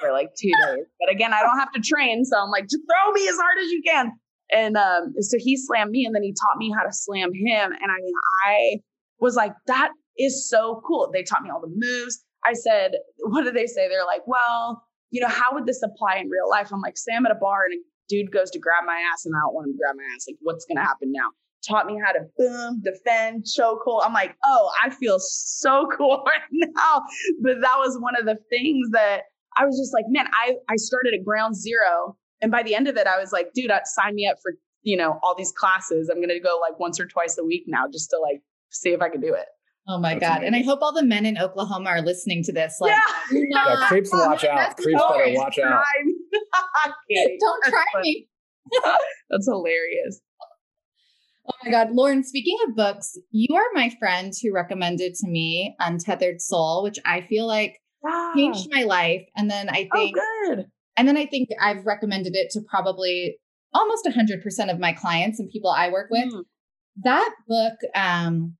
for 0.00 0.12
like 0.12 0.30
two 0.40 0.50
days. 0.66 0.84
But 1.00 1.12
again, 1.12 1.32
I 1.32 1.42
don't 1.42 1.58
have 1.58 1.72
to 1.72 1.80
train. 1.80 2.24
So 2.24 2.38
I'm 2.38 2.50
like, 2.50 2.64
just 2.64 2.82
throw 2.88 3.12
me 3.12 3.28
as 3.28 3.36
hard 3.36 3.58
as 3.62 3.70
you 3.70 3.82
can. 3.84 4.12
And 4.52 4.76
um, 4.76 5.14
so 5.20 5.38
he 5.38 5.56
slammed 5.56 5.90
me 5.90 6.04
and 6.04 6.14
then 6.14 6.22
he 6.22 6.32
taught 6.32 6.58
me 6.58 6.72
how 6.76 6.82
to 6.84 6.92
slam 6.92 7.30
him. 7.32 7.72
And 7.72 7.90
I 7.90 7.96
mean, 8.02 8.14
I 8.46 8.76
was 9.20 9.34
like, 9.34 9.52
that 9.66 9.90
is 10.18 10.48
so 10.48 10.82
cool. 10.86 11.10
They 11.12 11.22
taught 11.22 11.42
me 11.42 11.50
all 11.50 11.60
the 11.60 11.72
moves. 11.74 12.22
I 12.44 12.52
said, 12.54 12.92
what 13.20 13.44
did 13.44 13.54
they 13.54 13.66
say? 13.66 13.88
They're 13.88 14.04
like, 14.04 14.26
well, 14.26 14.82
you 15.10 15.20
know, 15.20 15.28
how 15.28 15.52
would 15.52 15.66
this 15.66 15.82
apply 15.82 16.16
in 16.16 16.28
real 16.28 16.48
life? 16.50 16.70
I'm 16.72 16.80
like, 16.80 16.96
say 16.96 17.12
I'm 17.14 17.24
at 17.24 17.32
a 17.32 17.36
bar 17.36 17.64
and 17.64 17.74
a 17.74 17.82
dude 18.08 18.32
goes 18.32 18.50
to 18.50 18.58
grab 18.58 18.84
my 18.86 19.00
ass 19.12 19.24
and 19.24 19.34
I 19.36 19.40
don't 19.40 19.54
want 19.54 19.68
him 19.68 19.74
to 19.74 19.78
grab 19.78 19.96
my 19.96 20.02
ass. 20.14 20.26
Like, 20.28 20.36
what's 20.40 20.64
going 20.66 20.76
to 20.76 20.82
happen 20.82 21.12
now? 21.12 21.30
Taught 21.66 21.86
me 21.86 22.00
how 22.04 22.12
to 22.12 22.20
boom, 22.36 22.82
defend, 22.82 23.44
chokehold. 23.44 24.02
I'm 24.04 24.12
like, 24.12 24.36
oh, 24.44 24.70
I 24.82 24.90
feel 24.90 25.18
so 25.18 25.86
cool 25.96 26.22
right 26.26 26.42
now. 26.50 27.02
But 27.42 27.60
that 27.60 27.76
was 27.78 27.98
one 28.00 28.14
of 28.18 28.26
the 28.26 28.36
things 28.50 28.90
that 28.92 29.22
I 29.56 29.64
was 29.64 29.78
just 29.78 29.92
like, 29.92 30.04
man, 30.08 30.26
I, 30.32 30.54
I 30.68 30.76
started 30.76 31.14
at 31.18 31.24
ground 31.24 31.56
zero. 31.56 32.16
And 32.40 32.50
by 32.50 32.62
the 32.62 32.74
end 32.74 32.88
of 32.88 32.96
it, 32.96 33.06
I 33.06 33.18
was 33.18 33.32
like, 33.32 33.52
dude, 33.54 33.70
uh, 33.70 33.80
sign 33.84 34.14
me 34.14 34.26
up 34.26 34.36
for, 34.42 34.52
you 34.82 34.96
know, 34.96 35.18
all 35.22 35.34
these 35.36 35.52
classes. 35.52 36.08
I'm 36.10 36.18
going 36.18 36.28
to 36.28 36.40
go 36.40 36.58
like 36.60 36.78
once 36.80 36.98
or 36.98 37.06
twice 37.06 37.38
a 37.38 37.44
week 37.44 37.64
now 37.66 37.84
just 37.92 38.10
to 38.10 38.18
like 38.18 38.42
see 38.70 38.90
if 38.90 39.00
I 39.00 39.08
can 39.08 39.20
do 39.20 39.34
it. 39.34 39.46
Oh 39.88 39.98
my 39.98 40.14
That's 40.14 40.20
God. 40.20 40.28
Amazing. 40.38 40.46
And 40.46 40.56
I 40.56 40.62
hope 40.62 40.78
all 40.82 40.92
the 40.92 41.04
men 41.04 41.26
in 41.26 41.38
Oklahoma 41.38 41.90
are 41.90 42.02
listening 42.02 42.42
to 42.44 42.52
this. 42.52 42.78
Like, 42.80 42.92
yeah, 42.92 43.40
yeah 43.50 43.86
creeps 43.88 44.10
watch 44.12 44.44
out. 44.44 44.76
Creeps 44.76 45.00
better 45.00 45.32
watch 45.34 45.58
out. 45.58 45.82
Oh, 45.84 46.92
Don't 47.40 47.64
try 47.64 48.00
me. 48.00 48.28
That's 49.30 49.46
hilarious. 49.46 50.20
Oh 51.46 51.54
my 51.64 51.70
God. 51.70 51.90
Lauren, 51.92 52.22
speaking 52.22 52.56
of 52.66 52.76
books, 52.76 53.18
you 53.30 53.54
are 53.56 53.64
my 53.74 53.90
friend 53.98 54.32
who 54.40 54.52
recommended 54.52 55.14
to 55.16 55.28
me 55.28 55.74
Untethered 55.80 56.40
Soul, 56.40 56.82
which 56.82 56.98
I 57.04 57.22
feel 57.22 57.46
like 57.46 57.80
wow. 58.02 58.32
changed 58.36 58.68
my 58.70 58.84
life. 58.84 59.22
And 59.36 59.50
then 59.50 59.68
I 59.68 59.88
oh, 59.92 59.96
think, 59.96 60.16
oh, 60.18 60.54
good. 60.54 60.66
And 60.96 61.08
then 61.08 61.16
I 61.16 61.26
think 61.26 61.48
I've 61.60 61.84
recommended 61.84 62.36
it 62.36 62.50
to 62.52 62.60
probably 62.60 63.38
almost 63.74 64.06
100% 64.06 64.70
of 64.70 64.78
my 64.78 64.92
clients 64.92 65.40
and 65.40 65.50
people 65.50 65.70
I 65.70 65.90
work 65.90 66.10
with. 66.10 66.32
Mm. 66.32 66.42
That 67.04 67.34
book, 67.48 67.74
um, 67.94 68.56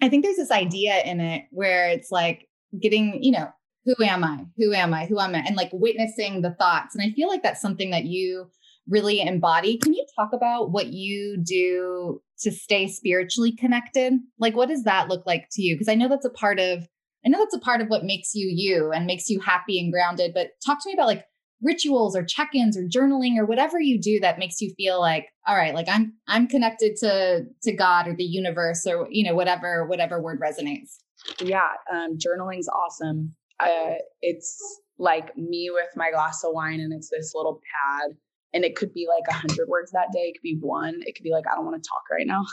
I 0.00 0.08
think 0.08 0.24
there's 0.24 0.36
this 0.36 0.50
idea 0.50 1.02
in 1.04 1.20
it 1.20 1.44
where 1.50 1.88
it's 1.88 2.10
like 2.10 2.48
getting, 2.80 3.22
you 3.22 3.32
know, 3.32 3.48
who 3.84 3.94
am 4.04 4.22
I? 4.22 4.46
Who 4.56 4.72
am 4.72 4.94
I? 4.94 5.06
Who 5.06 5.18
am 5.18 5.34
I? 5.34 5.38
And 5.38 5.56
like 5.56 5.70
witnessing 5.72 6.42
the 6.42 6.54
thoughts. 6.54 6.94
And 6.94 7.04
I 7.04 7.12
feel 7.14 7.28
like 7.28 7.42
that's 7.42 7.60
something 7.60 7.90
that 7.90 8.04
you 8.04 8.48
really 8.92 9.20
embody. 9.20 9.78
Can 9.78 9.94
you 9.94 10.04
talk 10.14 10.32
about 10.32 10.70
what 10.70 10.88
you 10.88 11.38
do 11.42 12.20
to 12.40 12.50
stay 12.50 12.86
spiritually 12.88 13.52
connected? 13.52 14.12
Like, 14.38 14.54
what 14.54 14.68
does 14.68 14.84
that 14.84 15.08
look 15.08 15.26
like 15.26 15.48
to 15.52 15.62
you? 15.62 15.74
Because 15.74 15.88
I 15.88 15.94
know 15.94 16.08
that's 16.08 16.26
a 16.26 16.30
part 16.30 16.60
of, 16.60 16.86
I 17.24 17.28
know 17.28 17.38
that's 17.38 17.56
a 17.56 17.60
part 17.60 17.80
of 17.80 17.88
what 17.88 18.04
makes 18.04 18.34
you 18.34 18.52
you 18.54 18.92
and 18.92 19.06
makes 19.06 19.30
you 19.30 19.40
happy 19.40 19.80
and 19.80 19.92
grounded. 19.92 20.32
But 20.34 20.50
talk 20.64 20.82
to 20.82 20.88
me 20.88 20.94
about 20.94 21.06
like 21.06 21.24
rituals 21.62 22.16
or 22.16 22.24
check-ins 22.24 22.76
or 22.76 22.82
journaling 22.82 23.38
or 23.38 23.46
whatever 23.46 23.80
you 23.80 24.00
do 24.00 24.20
that 24.20 24.38
makes 24.38 24.60
you 24.60 24.74
feel 24.76 25.00
like, 25.00 25.28
all 25.46 25.56
right, 25.56 25.74
like 25.74 25.88
I'm 25.88 26.14
I'm 26.28 26.46
connected 26.48 26.96
to 26.96 27.44
to 27.62 27.72
God 27.72 28.08
or 28.08 28.14
the 28.14 28.24
universe 28.24 28.86
or 28.86 29.06
you 29.10 29.24
know 29.24 29.34
whatever 29.34 29.86
whatever 29.86 30.20
word 30.20 30.40
resonates. 30.40 30.96
Yeah, 31.40 31.70
um, 31.92 32.18
journaling's 32.18 32.68
awesome. 32.68 33.34
Uh, 33.60 33.94
it's 34.20 34.60
like 34.98 35.36
me 35.36 35.70
with 35.72 35.88
my 35.94 36.10
glass 36.10 36.42
of 36.44 36.52
wine, 36.52 36.80
and 36.80 36.92
it's 36.92 37.10
this 37.10 37.32
little 37.34 37.60
pad 37.60 38.16
and 38.54 38.64
it 38.64 38.76
could 38.76 38.92
be 38.92 39.06
like 39.08 39.24
a 39.28 39.38
hundred 39.38 39.68
words 39.68 39.90
that 39.92 40.08
day. 40.12 40.20
It 40.20 40.34
could 40.34 40.42
be 40.42 40.58
one. 40.60 41.00
It 41.06 41.14
could 41.14 41.22
be 41.22 41.30
like, 41.30 41.44
I 41.50 41.54
don't 41.54 41.64
want 41.64 41.82
to 41.82 41.88
talk 41.88 42.02
right 42.10 42.26
now. 42.26 42.44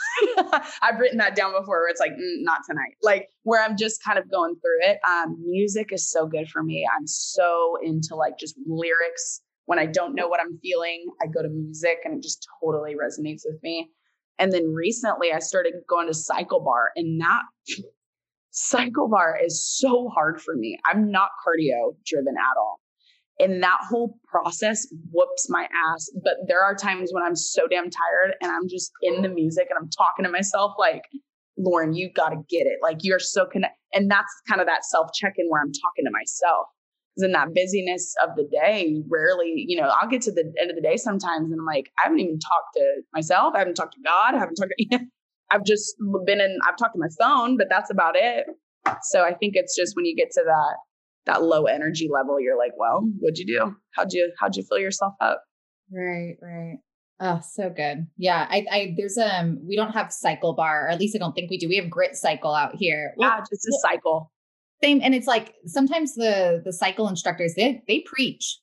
I've 0.82 0.98
written 0.98 1.18
that 1.18 1.34
down 1.34 1.52
before 1.52 1.80
where 1.80 1.88
it's 1.88 2.00
like, 2.00 2.12
mm, 2.12 2.42
not 2.42 2.60
tonight. 2.66 2.94
Like 3.02 3.28
where 3.42 3.62
I'm 3.62 3.76
just 3.76 4.02
kind 4.02 4.18
of 4.18 4.30
going 4.30 4.54
through 4.54 4.90
it. 4.90 4.98
Um, 5.06 5.36
music 5.44 5.92
is 5.92 6.10
so 6.10 6.26
good 6.26 6.48
for 6.48 6.62
me. 6.62 6.86
I'm 6.96 7.06
so 7.06 7.76
into 7.82 8.14
like 8.14 8.38
just 8.38 8.56
lyrics. 8.66 9.42
When 9.66 9.78
I 9.78 9.86
don't 9.86 10.14
know 10.14 10.26
what 10.26 10.40
I'm 10.40 10.58
feeling, 10.58 11.06
I 11.22 11.26
go 11.26 11.42
to 11.42 11.48
music 11.48 11.98
and 12.04 12.14
it 12.14 12.22
just 12.22 12.48
totally 12.62 12.94
resonates 12.94 13.42
with 13.44 13.62
me. 13.62 13.90
And 14.38 14.50
then 14.50 14.72
recently 14.72 15.32
I 15.32 15.38
started 15.38 15.74
going 15.88 16.08
to 16.08 16.14
cycle 16.14 16.60
bar 16.60 16.90
and 16.96 17.20
that 17.20 17.42
cycle 18.50 19.08
bar 19.08 19.38
is 19.40 19.62
so 19.78 20.08
hard 20.08 20.40
for 20.40 20.56
me. 20.56 20.78
I'm 20.90 21.10
not 21.10 21.28
cardio 21.46 21.94
driven 22.06 22.34
at 22.36 22.58
all. 22.58 22.80
And 23.40 23.62
that 23.62 23.78
whole 23.88 24.18
process 24.26 24.86
whoops 25.10 25.48
my 25.48 25.62
ass. 25.62 26.10
But 26.22 26.34
there 26.46 26.62
are 26.62 26.74
times 26.74 27.10
when 27.12 27.22
I'm 27.22 27.36
so 27.36 27.66
damn 27.66 27.84
tired 27.90 28.34
and 28.40 28.50
I'm 28.50 28.68
just 28.68 28.92
in 29.02 29.22
the 29.22 29.28
music 29.28 29.68
and 29.70 29.78
I'm 29.80 29.88
talking 29.90 30.24
to 30.24 30.30
myself 30.30 30.72
like, 30.78 31.02
Lauren, 31.56 31.94
you 31.94 32.10
got 32.12 32.30
to 32.30 32.36
get 32.48 32.66
it. 32.66 32.78
Like 32.82 32.98
you're 33.02 33.18
so 33.18 33.46
connected. 33.46 33.76
And 33.92 34.10
that's 34.10 34.32
kind 34.48 34.60
of 34.60 34.66
that 34.66 34.84
self 34.84 35.08
check 35.14 35.34
in 35.38 35.46
where 35.48 35.60
I'm 35.62 35.72
talking 35.72 36.04
to 36.04 36.10
myself. 36.10 36.66
Because 37.16 37.26
in 37.26 37.32
that 37.32 37.54
busyness 37.54 38.14
of 38.22 38.36
the 38.36 38.48
day, 38.52 39.02
rarely, 39.08 39.64
you 39.66 39.80
know, 39.80 39.92
I'll 40.00 40.08
get 40.08 40.22
to 40.22 40.32
the 40.32 40.52
end 40.60 40.70
of 40.70 40.76
the 40.76 40.82
day 40.82 40.96
sometimes 40.96 41.50
and 41.50 41.58
I'm 41.58 41.66
like, 41.66 41.90
I 41.98 42.04
haven't 42.04 42.20
even 42.20 42.38
talked 42.38 42.74
to 42.76 43.02
myself. 43.12 43.54
I 43.56 43.58
haven't 43.58 43.74
talked 43.74 43.94
to 43.94 44.00
God. 44.04 44.34
I 44.34 44.38
haven't 44.38 44.56
talked 44.56 44.72
to, 44.78 45.00
I've 45.50 45.64
just 45.64 45.96
been 46.24 46.40
in, 46.40 46.58
I've 46.68 46.76
talked 46.76 46.94
to 46.94 47.00
my 47.00 47.08
phone, 47.18 47.56
but 47.56 47.66
that's 47.68 47.90
about 47.90 48.14
it. 48.16 48.46
So 49.02 49.24
I 49.24 49.34
think 49.34 49.54
it's 49.56 49.76
just 49.76 49.96
when 49.96 50.04
you 50.04 50.14
get 50.14 50.30
to 50.32 50.42
that 50.44 50.76
that 51.26 51.42
low 51.42 51.64
energy 51.64 52.08
level, 52.12 52.40
you're 52.40 52.58
like, 52.58 52.72
well, 52.76 53.08
what'd 53.18 53.38
you 53.38 53.46
do? 53.46 53.74
How'd 53.92 54.12
you 54.12 54.32
how'd 54.38 54.56
you 54.56 54.62
fill 54.62 54.78
yourself 54.78 55.14
up? 55.20 55.42
Right, 55.92 56.36
right. 56.40 56.78
Oh, 57.20 57.40
so 57.46 57.68
good. 57.68 58.06
Yeah. 58.16 58.46
I, 58.48 58.64
I 58.70 58.94
there's 58.96 59.18
um 59.18 59.58
we 59.66 59.76
don't 59.76 59.92
have 59.92 60.12
cycle 60.12 60.54
bar, 60.54 60.86
or 60.86 60.88
at 60.88 60.98
least 60.98 61.14
I 61.14 61.18
don't 61.18 61.34
think 61.34 61.50
we 61.50 61.58
do. 61.58 61.68
We 61.68 61.76
have 61.76 61.90
grit 61.90 62.16
cycle 62.16 62.54
out 62.54 62.74
here. 62.76 63.12
Yeah, 63.18 63.28
well, 63.28 63.38
just 63.40 63.66
a 63.66 63.78
cycle. 63.82 64.32
Same. 64.82 65.00
And 65.02 65.14
it's 65.14 65.26
like 65.26 65.54
sometimes 65.66 66.14
the 66.14 66.62
the 66.64 66.72
cycle 66.72 67.08
instructors, 67.08 67.54
they 67.54 67.82
they 67.86 68.00
preach. 68.06 68.58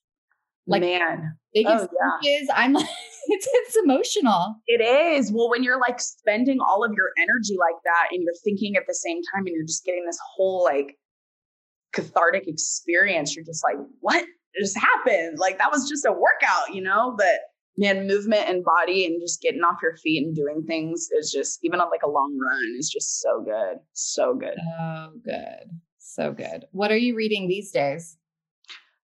Like 0.65 0.81
man. 0.81 1.37
They 1.53 1.63
give 1.63 1.71
oh, 1.73 1.87
speeches. 2.21 2.47
Yeah. 2.49 2.55
I'm 2.55 2.73
like 2.73 2.89
it's 3.27 3.47
it's 3.51 3.77
emotional. 3.77 4.55
It 4.65 4.81
is. 4.81 5.31
Well, 5.31 5.51
when 5.51 5.63
you're 5.63 5.79
like 5.79 5.99
spending 5.99 6.57
all 6.59 6.83
of 6.83 6.91
your 6.97 7.11
energy 7.17 7.55
like 7.59 7.81
that 7.83 8.07
and 8.11 8.23
you're 8.23 8.33
thinking 8.43 8.75
at 8.75 8.83
the 8.87 8.95
same 8.95 9.21
time 9.33 9.45
and 9.45 9.55
you're 9.55 9.67
just 9.67 9.85
getting 9.85 10.05
this 10.05 10.19
whole 10.35 10.63
like 10.63 10.97
cathartic 11.97 12.47
experience. 12.47 13.35
You're 13.35 13.45
just 13.45 13.63
like, 13.63 13.77
what 14.01 14.23
just 14.59 14.77
happened? 14.77 15.39
Like 15.39 15.57
that 15.57 15.71
was 15.71 15.89
just 15.89 16.05
a 16.05 16.11
workout, 16.11 16.73
you 16.73 16.81
know? 16.81 17.15
But 17.17 17.39
man, 17.77 18.07
movement 18.07 18.47
and 18.47 18.63
body 18.63 19.05
and 19.05 19.19
just 19.21 19.41
getting 19.41 19.61
off 19.61 19.79
your 19.81 19.97
feet 19.97 20.23
and 20.23 20.35
doing 20.35 20.63
things 20.67 21.09
is 21.17 21.31
just 21.31 21.59
even 21.63 21.79
on 21.79 21.89
like 21.89 22.03
a 22.03 22.09
long 22.09 22.37
run 22.39 22.75
is 22.77 22.89
just 22.89 23.21
so 23.21 23.43
good. 23.43 23.77
So 23.93 24.35
good. 24.35 24.57
Oh, 24.79 25.09
good. 25.23 25.71
So 25.97 26.33
good. 26.33 26.65
What 26.71 26.91
are 26.91 26.97
you 26.97 27.15
reading 27.15 27.47
these 27.47 27.71
days? 27.71 28.17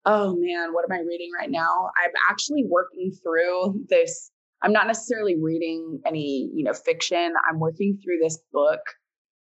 Oh 0.06 0.36
man, 0.38 0.74
what 0.74 0.84
am 0.84 0.92
I 0.92 1.02
reading 1.02 1.30
right 1.40 1.50
now? 1.50 1.90
I'm 2.04 2.12
actually 2.30 2.66
working 2.68 3.12
through 3.24 3.86
this. 3.90 4.32
I'm 4.62 4.74
not 4.74 4.88
necessarily 4.88 5.36
reading 5.42 6.02
any, 6.06 6.50
you 6.54 6.64
know, 6.64 6.74
fiction. 6.74 7.34
I'm 7.50 7.60
working 7.60 7.98
through 8.04 8.20
this 8.22 8.38
book. 8.52 8.80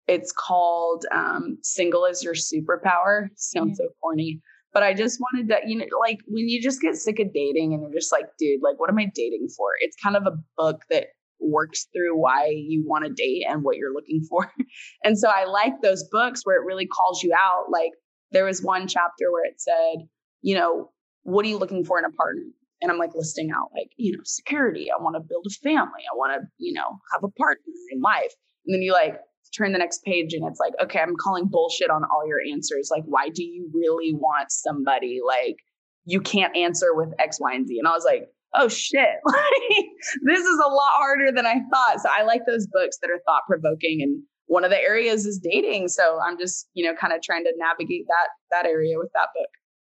It's 0.08 0.32
called 0.32 1.04
um, 1.12 1.58
"Single 1.62 2.04
is 2.06 2.22
Your 2.22 2.34
Superpower." 2.34 3.28
Sounds 3.36 3.78
so 3.78 3.88
corny, 4.02 4.40
but 4.72 4.82
I 4.82 4.94
just 4.94 5.20
wanted 5.20 5.48
to, 5.48 5.60
you 5.66 5.78
know, 5.78 5.86
like 6.00 6.18
when 6.26 6.48
you 6.48 6.60
just 6.60 6.80
get 6.80 6.96
sick 6.96 7.18
of 7.20 7.32
dating 7.32 7.72
and 7.72 7.82
you're 7.82 8.00
just 8.00 8.12
like, 8.12 8.26
dude, 8.38 8.60
like, 8.62 8.78
what 8.78 8.90
am 8.90 8.98
I 8.98 9.10
dating 9.14 9.48
for? 9.56 9.70
It's 9.80 9.96
kind 10.02 10.16
of 10.16 10.26
a 10.26 10.36
book 10.56 10.82
that 10.90 11.08
works 11.40 11.86
through 11.92 12.18
why 12.20 12.48
you 12.54 12.84
want 12.86 13.04
to 13.04 13.12
date 13.12 13.44
and 13.48 13.62
what 13.62 13.76
you're 13.76 13.92
looking 13.92 14.22
for. 14.28 14.52
and 15.04 15.18
so 15.18 15.28
I 15.28 15.44
like 15.44 15.80
those 15.82 16.04
books 16.10 16.42
where 16.44 16.60
it 16.60 16.66
really 16.66 16.86
calls 16.86 17.22
you 17.22 17.32
out. 17.38 17.66
Like 17.70 17.92
there 18.32 18.44
was 18.44 18.62
one 18.62 18.88
chapter 18.88 19.32
where 19.32 19.44
it 19.44 19.60
said, 19.60 20.06
you 20.42 20.54
know, 20.54 20.90
what 21.22 21.44
are 21.44 21.48
you 21.48 21.58
looking 21.58 21.84
for 21.84 21.98
in 21.98 22.04
a 22.04 22.10
partner? 22.10 22.42
And 22.80 22.90
I'm 22.90 22.98
like 22.98 23.14
listing 23.14 23.50
out 23.50 23.70
like, 23.74 23.90
you 23.96 24.12
know, 24.12 24.22
security. 24.24 24.88
I 24.92 25.02
want 25.02 25.16
to 25.16 25.20
build 25.20 25.46
a 25.46 25.54
family. 25.62 26.02
I 26.12 26.16
want 26.16 26.40
to, 26.40 26.46
you 26.58 26.72
know, 26.72 26.98
have 27.12 27.24
a 27.24 27.30
partner 27.30 27.64
in 27.90 28.00
life. 28.00 28.32
And 28.66 28.74
then 28.74 28.82
you 28.82 28.92
like 28.92 29.18
turn 29.56 29.72
the 29.72 29.78
next 29.78 30.02
page 30.04 30.34
and 30.34 30.46
it's 30.46 30.60
like, 30.60 30.72
okay, 30.82 31.00
I'm 31.00 31.16
calling 31.16 31.46
bullshit 31.46 31.90
on 31.90 32.04
all 32.04 32.26
your 32.26 32.40
answers. 32.52 32.88
Like, 32.90 33.04
why 33.06 33.28
do 33.28 33.44
you 33.44 33.70
really 33.72 34.14
want 34.14 34.50
somebody? 34.50 35.20
Like, 35.26 35.56
you 36.04 36.20
can't 36.20 36.56
answer 36.56 36.94
with 36.94 37.10
X, 37.18 37.38
Y, 37.40 37.54
and 37.54 37.66
Z. 37.66 37.78
And 37.78 37.86
I 37.86 37.92
was 37.92 38.04
like, 38.04 38.28
oh 38.54 38.68
shit, 38.68 39.16
like 39.26 39.86
this 40.22 40.40
is 40.40 40.58
a 40.58 40.68
lot 40.68 40.92
harder 40.94 41.32
than 41.32 41.46
I 41.46 41.60
thought. 41.70 42.00
So 42.00 42.08
I 42.10 42.22
like 42.22 42.42
those 42.46 42.66
books 42.66 42.98
that 43.02 43.10
are 43.10 43.20
thought 43.26 43.42
provoking. 43.46 44.00
And 44.02 44.22
one 44.46 44.64
of 44.64 44.70
the 44.70 44.80
areas 44.80 45.26
is 45.26 45.38
dating. 45.38 45.88
So 45.88 46.18
I'm 46.20 46.38
just, 46.38 46.68
you 46.74 46.84
know, 46.84 46.94
kind 46.98 47.12
of 47.12 47.22
trying 47.22 47.44
to 47.44 47.52
navigate 47.56 48.06
that 48.08 48.28
that 48.50 48.66
area 48.66 48.98
with 48.98 49.10
that 49.14 49.28
book. 49.34 49.48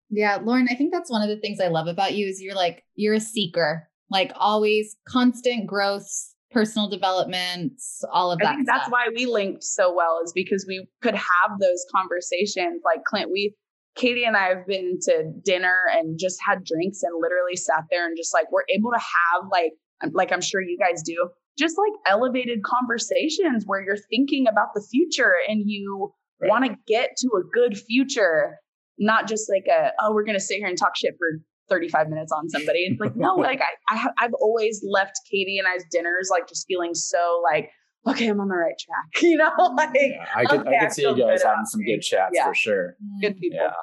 Yeah, 0.10 0.40
Lauren, 0.44 0.68
I 0.70 0.76
think 0.76 0.92
that's 0.92 1.12
one 1.12 1.22
of 1.22 1.30
the 1.30 1.40
things 1.40 1.60
I 1.60 1.68
love 1.68 1.88
about 1.88 2.16
you 2.16 2.28
is 2.28 2.42
you're 2.42 2.56
like 2.56 2.84
you're 2.96 3.14
a 3.14 3.20
seeker, 3.20 3.88
like 4.10 4.32
always 4.36 4.96
constant 5.08 5.68
growth, 5.68 6.10
personal 6.52 6.90
development, 6.90 7.74
all 8.12 8.32
of 8.32 8.40
that. 8.40 8.48
I 8.48 8.56
think 8.56 8.68
that's 8.68 8.90
why 8.90 9.08
we 9.16 9.26
linked 9.26 9.64
so 9.64 9.94
well 9.94 10.22
is 10.24 10.34
because 10.34 10.66
we 10.68 10.88
could 11.02 11.16
have 11.16 11.60
those 11.60 11.86
conversations. 11.96 12.82
Like 12.84 13.04
Clint, 13.06 13.30
we 13.32 13.56
Katie 13.96 14.24
and 14.24 14.38
I 14.38 14.50
have 14.50 14.66
been 14.66 14.98
to 15.04 15.32
dinner 15.44 15.84
and 15.92 16.18
just 16.18 16.40
had 16.46 16.64
drinks 16.64 17.04
and 17.04 17.14
literally 17.20 17.56
sat 17.56 17.84
there 17.92 18.08
and 18.08 18.16
just 18.18 18.34
like 18.34 18.52
we're 18.52 18.64
able 18.74 18.92
to 18.92 19.00
have 19.00 19.50
like 19.52 19.74
like 20.14 20.32
I'm 20.32 20.42
sure 20.42 20.62
you 20.62 20.78
guys 20.78 21.04
do, 21.04 21.30
just 21.58 21.78
like 21.78 21.94
elevated 22.08 22.64
conversations 22.64 23.66
where 23.66 23.82
you're 23.82 23.98
thinking 24.10 24.48
about 24.48 24.70
the 24.74 24.82
future 24.82 25.34
and 25.48 25.64
you 25.66 26.14
right. 26.42 26.50
want 26.50 26.66
to 26.66 26.76
get 26.88 27.12
to 27.18 27.28
a 27.38 27.44
good 27.54 27.78
future 27.78 28.58
not 29.00 29.28
just 29.28 29.50
like 29.50 29.66
a 29.72 29.92
oh 30.02 30.14
we're 30.14 30.26
gonna 30.26 30.40
sit 30.40 30.58
here 30.58 30.68
and 30.68 30.78
talk 30.78 30.96
shit 30.96 31.16
for 31.18 31.40
35 31.70 32.10
minutes 32.10 32.32
on 32.32 32.50
somebody. 32.50 32.80
It's 32.80 33.00
like 33.00 33.16
no, 33.16 33.36
like 33.36 33.62
I, 33.62 33.94
I 33.94 33.98
have, 33.98 34.14
I've 34.18 34.34
always 34.36 34.84
left 34.88 35.20
Katie 35.30 35.58
and 35.60 35.68
I's 35.68 35.84
dinners 35.92 36.30
like 36.32 36.48
just 36.48 36.66
feeling 36.68 36.94
so 36.94 37.42
like 37.52 37.70
okay, 38.08 38.28
I'm 38.28 38.40
on 38.40 38.48
the 38.48 38.56
right 38.56 38.76
track. 38.80 39.06
You 39.22 39.38
know, 39.38 39.52
like 39.78 39.90
yeah, 39.94 40.26
I 40.36 40.46
could 40.46 40.62
okay, 40.62 40.78
I 40.78 40.86
could 40.86 40.94
see 40.94 41.04
you 41.04 41.18
guys 41.18 41.44
having 41.44 41.66
some 41.66 41.84
good 41.84 42.02
chats 42.02 42.32
yeah. 42.34 42.48
for 42.48 42.56
sure. 42.56 42.96
Good 43.22 43.38
people. 43.40 43.60
Yeah. 43.62 43.74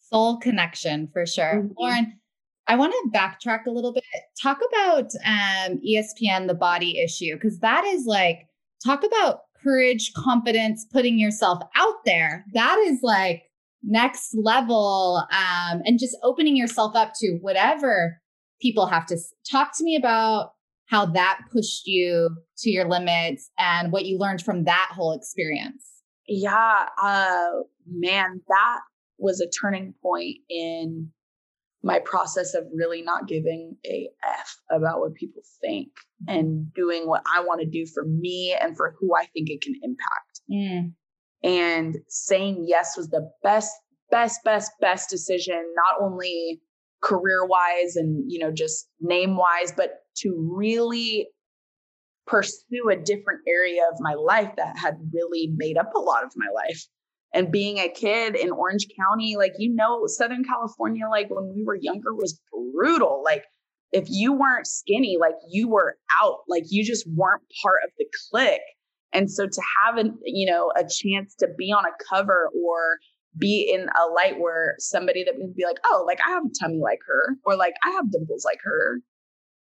Soul 0.00 0.38
connection 0.38 1.08
for 1.12 1.26
sure. 1.26 1.56
Mm-hmm. 1.56 1.72
Lauren, 1.78 2.18
I 2.66 2.76
want 2.76 2.92
to 2.92 3.18
backtrack 3.18 3.66
a 3.66 3.70
little 3.70 3.92
bit. 3.92 4.04
Talk 4.42 4.58
about 4.70 5.10
um, 5.24 5.80
ESPN, 5.86 6.46
the 6.46 6.54
body 6.54 6.98
issue, 6.98 7.34
because 7.34 7.58
that 7.60 7.84
is 7.84 8.04
like, 8.06 8.46
talk 8.84 9.04
about 9.04 9.40
courage, 9.62 10.12
confidence, 10.14 10.86
putting 10.92 11.18
yourself 11.18 11.62
out 11.76 11.96
there. 12.04 12.44
That 12.52 12.78
is 12.86 13.00
like 13.02 13.42
next 13.82 14.34
level 14.34 15.24
um, 15.30 15.82
and 15.84 15.98
just 15.98 16.16
opening 16.22 16.56
yourself 16.56 16.96
up 16.96 17.12
to 17.20 17.38
whatever 17.40 18.20
people 18.60 18.86
have 18.86 19.06
to 19.06 19.16
talk 19.50 19.76
to 19.76 19.84
me 19.84 19.96
about 19.96 20.52
how 20.86 21.06
that 21.06 21.40
pushed 21.52 21.86
you 21.86 22.30
to 22.58 22.70
your 22.70 22.88
limits 22.88 23.50
and 23.58 23.92
what 23.92 24.06
you 24.06 24.18
learned 24.18 24.42
from 24.42 24.64
that 24.64 24.90
whole 24.92 25.12
experience. 25.12 25.86
Yeah 26.26 26.86
uh 27.02 27.50
man 27.86 28.40
that 28.48 28.80
was 29.18 29.40
a 29.40 29.48
turning 29.48 29.94
point 30.02 30.36
in 30.50 31.10
my 31.82 32.00
process 32.00 32.54
of 32.54 32.64
really 32.74 33.02
not 33.02 33.26
giving 33.26 33.76
a 33.86 34.08
f 34.24 34.56
about 34.70 35.00
what 35.00 35.14
people 35.14 35.42
think 35.60 35.88
mm-hmm. 36.28 36.38
and 36.38 36.74
doing 36.74 37.06
what 37.06 37.22
i 37.34 37.40
want 37.40 37.60
to 37.60 37.66
do 37.66 37.86
for 37.86 38.04
me 38.04 38.54
and 38.60 38.76
for 38.76 38.94
who 38.98 39.14
i 39.16 39.24
think 39.26 39.48
it 39.48 39.62
can 39.62 39.74
impact. 39.82 40.40
Mm 40.52 40.92
and 41.42 41.96
saying 42.08 42.64
yes 42.66 42.96
was 42.96 43.08
the 43.08 43.30
best 43.42 43.72
best 44.10 44.40
best 44.44 44.72
best 44.80 45.10
decision 45.10 45.62
not 45.76 46.02
only 46.04 46.60
career 47.00 47.44
wise 47.44 47.96
and 47.96 48.24
you 48.30 48.38
know 48.38 48.50
just 48.50 48.88
name 49.00 49.36
wise 49.36 49.72
but 49.76 50.00
to 50.16 50.34
really 50.52 51.28
pursue 52.28 52.90
a 52.90 52.96
different 52.96 53.40
area 53.48 53.82
of 53.90 53.96
my 54.00 54.14
life 54.14 54.50
that 54.56 54.76
had 54.78 54.98
really 55.12 55.50
made 55.56 55.78
up 55.78 55.94
a 55.94 55.98
lot 55.98 56.22
of 56.22 56.32
my 56.36 56.46
life. 56.54 56.86
And 57.34 57.50
being 57.50 57.78
a 57.78 57.88
kid 57.88 58.36
in 58.36 58.50
orange 58.50 58.86
county 58.98 59.36
like 59.36 59.52
you 59.58 59.74
know 59.74 60.06
southern 60.06 60.44
california 60.44 61.06
like 61.10 61.28
when 61.28 61.52
we 61.54 61.62
were 61.62 61.74
younger 61.74 62.14
was 62.14 62.40
brutal. 62.72 63.22
Like 63.24 63.44
if 63.92 64.04
you 64.08 64.32
weren't 64.32 64.66
skinny 64.66 65.18
like 65.20 65.34
you 65.50 65.68
were 65.68 65.96
out. 66.22 66.38
Like 66.48 66.64
you 66.70 66.84
just 66.84 67.06
weren't 67.06 67.42
part 67.62 67.80
of 67.84 67.90
the 67.98 68.06
clique 68.30 68.60
and 69.12 69.30
so 69.30 69.46
to 69.46 69.62
have 69.84 69.96
an, 69.96 70.18
you 70.24 70.50
know, 70.50 70.72
a 70.76 70.82
chance 70.82 71.34
to 71.36 71.48
be 71.56 71.72
on 71.72 71.84
a 71.84 72.04
cover 72.08 72.50
or 72.54 72.98
be 73.36 73.70
in 73.72 73.88
a 73.88 74.12
light 74.12 74.38
where 74.38 74.74
somebody 74.78 75.24
that 75.24 75.34
would 75.36 75.54
be 75.54 75.64
like, 75.64 75.78
oh, 75.84 76.04
like 76.06 76.18
I 76.26 76.30
have 76.30 76.44
a 76.44 76.50
tummy 76.60 76.78
like 76.78 77.00
her, 77.06 77.36
or 77.44 77.56
like 77.56 77.74
I 77.84 77.90
have 77.90 78.10
dimples 78.10 78.44
like 78.44 78.60
her, 78.62 79.00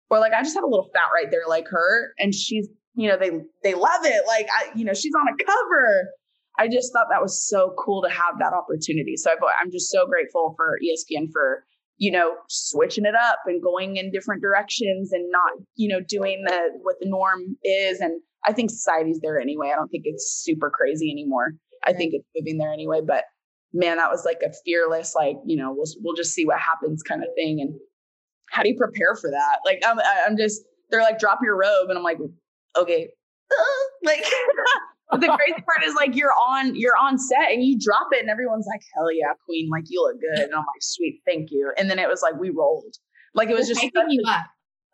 or 0.10 0.20
like 0.20 0.34
I 0.34 0.42
just 0.42 0.56
have 0.56 0.64
a 0.64 0.68
little 0.68 0.90
fat 0.94 1.10
right 1.14 1.30
there 1.32 1.48
like 1.48 1.68
her, 1.70 2.14
and 2.18 2.34
she's, 2.34 2.68
you 2.96 3.08
know, 3.08 3.18
they 3.18 3.32
they 3.64 3.74
love 3.74 4.04
it. 4.04 4.24
Like 4.28 4.48
I, 4.58 4.72
you 4.76 4.86
know, 4.86 4.94
she's 4.94 5.14
on 5.16 5.28
a 5.28 5.44
cover. 5.44 6.10
I 6.60 6.68
just 6.68 6.92
thought 6.92 7.08
that 7.12 7.22
was 7.22 7.48
so 7.48 7.76
cool 7.78 8.02
to 8.02 8.10
have 8.10 8.40
that 8.40 8.54
opportunity. 8.54 9.16
So 9.16 9.32
I'm 9.62 9.72
just 9.72 9.92
so 9.92 10.08
grateful 10.08 10.56
for 10.58 10.80
ESPN 10.84 11.32
for 11.32 11.64
you 11.98 12.12
know 12.12 12.36
switching 12.48 13.06
it 13.06 13.16
up 13.16 13.40
and 13.46 13.62
going 13.62 13.98
in 13.98 14.12
different 14.12 14.42
directions 14.42 15.12
and 15.12 15.30
not 15.32 15.52
you 15.76 15.88
know 15.88 16.00
doing 16.08 16.44
the 16.46 16.70
what 16.82 16.96
the 17.00 17.10
norm 17.10 17.58
is 17.64 18.00
and 18.00 18.22
I 18.46 18.54
think 18.54 18.70
society's 18.70 19.20
there 19.22 19.40
anyway. 19.40 19.72
I 19.72 19.76
don't 19.76 19.90
think 19.90 20.04
it's 20.06 20.42
super 20.44 20.70
crazy 20.70 21.12
anymore. 21.12 21.54
I 21.86 21.94
think 21.94 22.14
it's 22.14 22.26
moving 22.36 22.58
there 22.58 22.72
anyway. 22.72 23.02
But 23.06 23.26
man, 23.74 23.98
that 23.98 24.10
was 24.10 24.26
like 24.26 24.42
a 24.46 24.54
fearless, 24.66 25.14
like, 25.16 25.38
you 25.46 25.58
know, 25.58 25.74
we'll, 25.76 25.88
we'll 26.02 26.16
just 26.16 26.34
see 26.34 26.46
what 26.46 26.60
happens 26.60 27.04
kind 27.04 27.24
of 27.24 27.30
thing. 27.36 27.62
And 27.62 27.74
how 28.50 28.64
do 28.64 28.70
you 28.70 28.76
prepare 28.78 29.16
for 29.16 29.30
that? 29.30 29.60
Like, 29.66 29.82
I'm, 29.86 30.00
I'm 30.26 30.38
just, 30.38 30.62
they're 30.90 31.02
like, 31.02 31.20
drop 31.20 31.40
your 31.44 31.58
robe. 31.58 31.90
And 31.90 31.98
I'm 31.98 32.04
like, 32.04 32.18
okay. 32.78 33.10
like, 34.04 34.24
the 35.12 35.28
crazy 35.28 35.64
part 35.64 35.86
is 35.86 35.96
like, 35.96 36.16
you're 36.16 36.34
on, 36.34 36.76
you're 36.76 36.98
on 37.00 37.18
set 37.18 37.52
and 37.52 37.64
you 37.64 37.78
drop 37.80 38.08
it 38.12 38.22
and 38.22 38.30
everyone's 38.30 38.68
like, 38.68 38.82
hell 38.96 39.12
yeah, 39.12 39.34
queen. 39.46 39.70
Like, 39.72 39.86
you 39.88 40.02
look 40.02 40.20
good. 40.22 40.46
And 40.46 40.54
I'm 40.54 40.60
like, 40.60 40.82
sweet, 40.82 41.22
thank 41.26 41.50
you. 41.52 41.72
And 41.78 41.90
then 41.90 42.00
it 42.00 42.08
was 42.08 42.22
like, 42.22 42.40
we 42.40 42.50
rolled. 42.50 42.96
Like, 43.34 43.50
it 43.50 43.56
was 43.56 43.68
just, 43.68 43.84
you 43.84 43.92
up. 44.28 44.46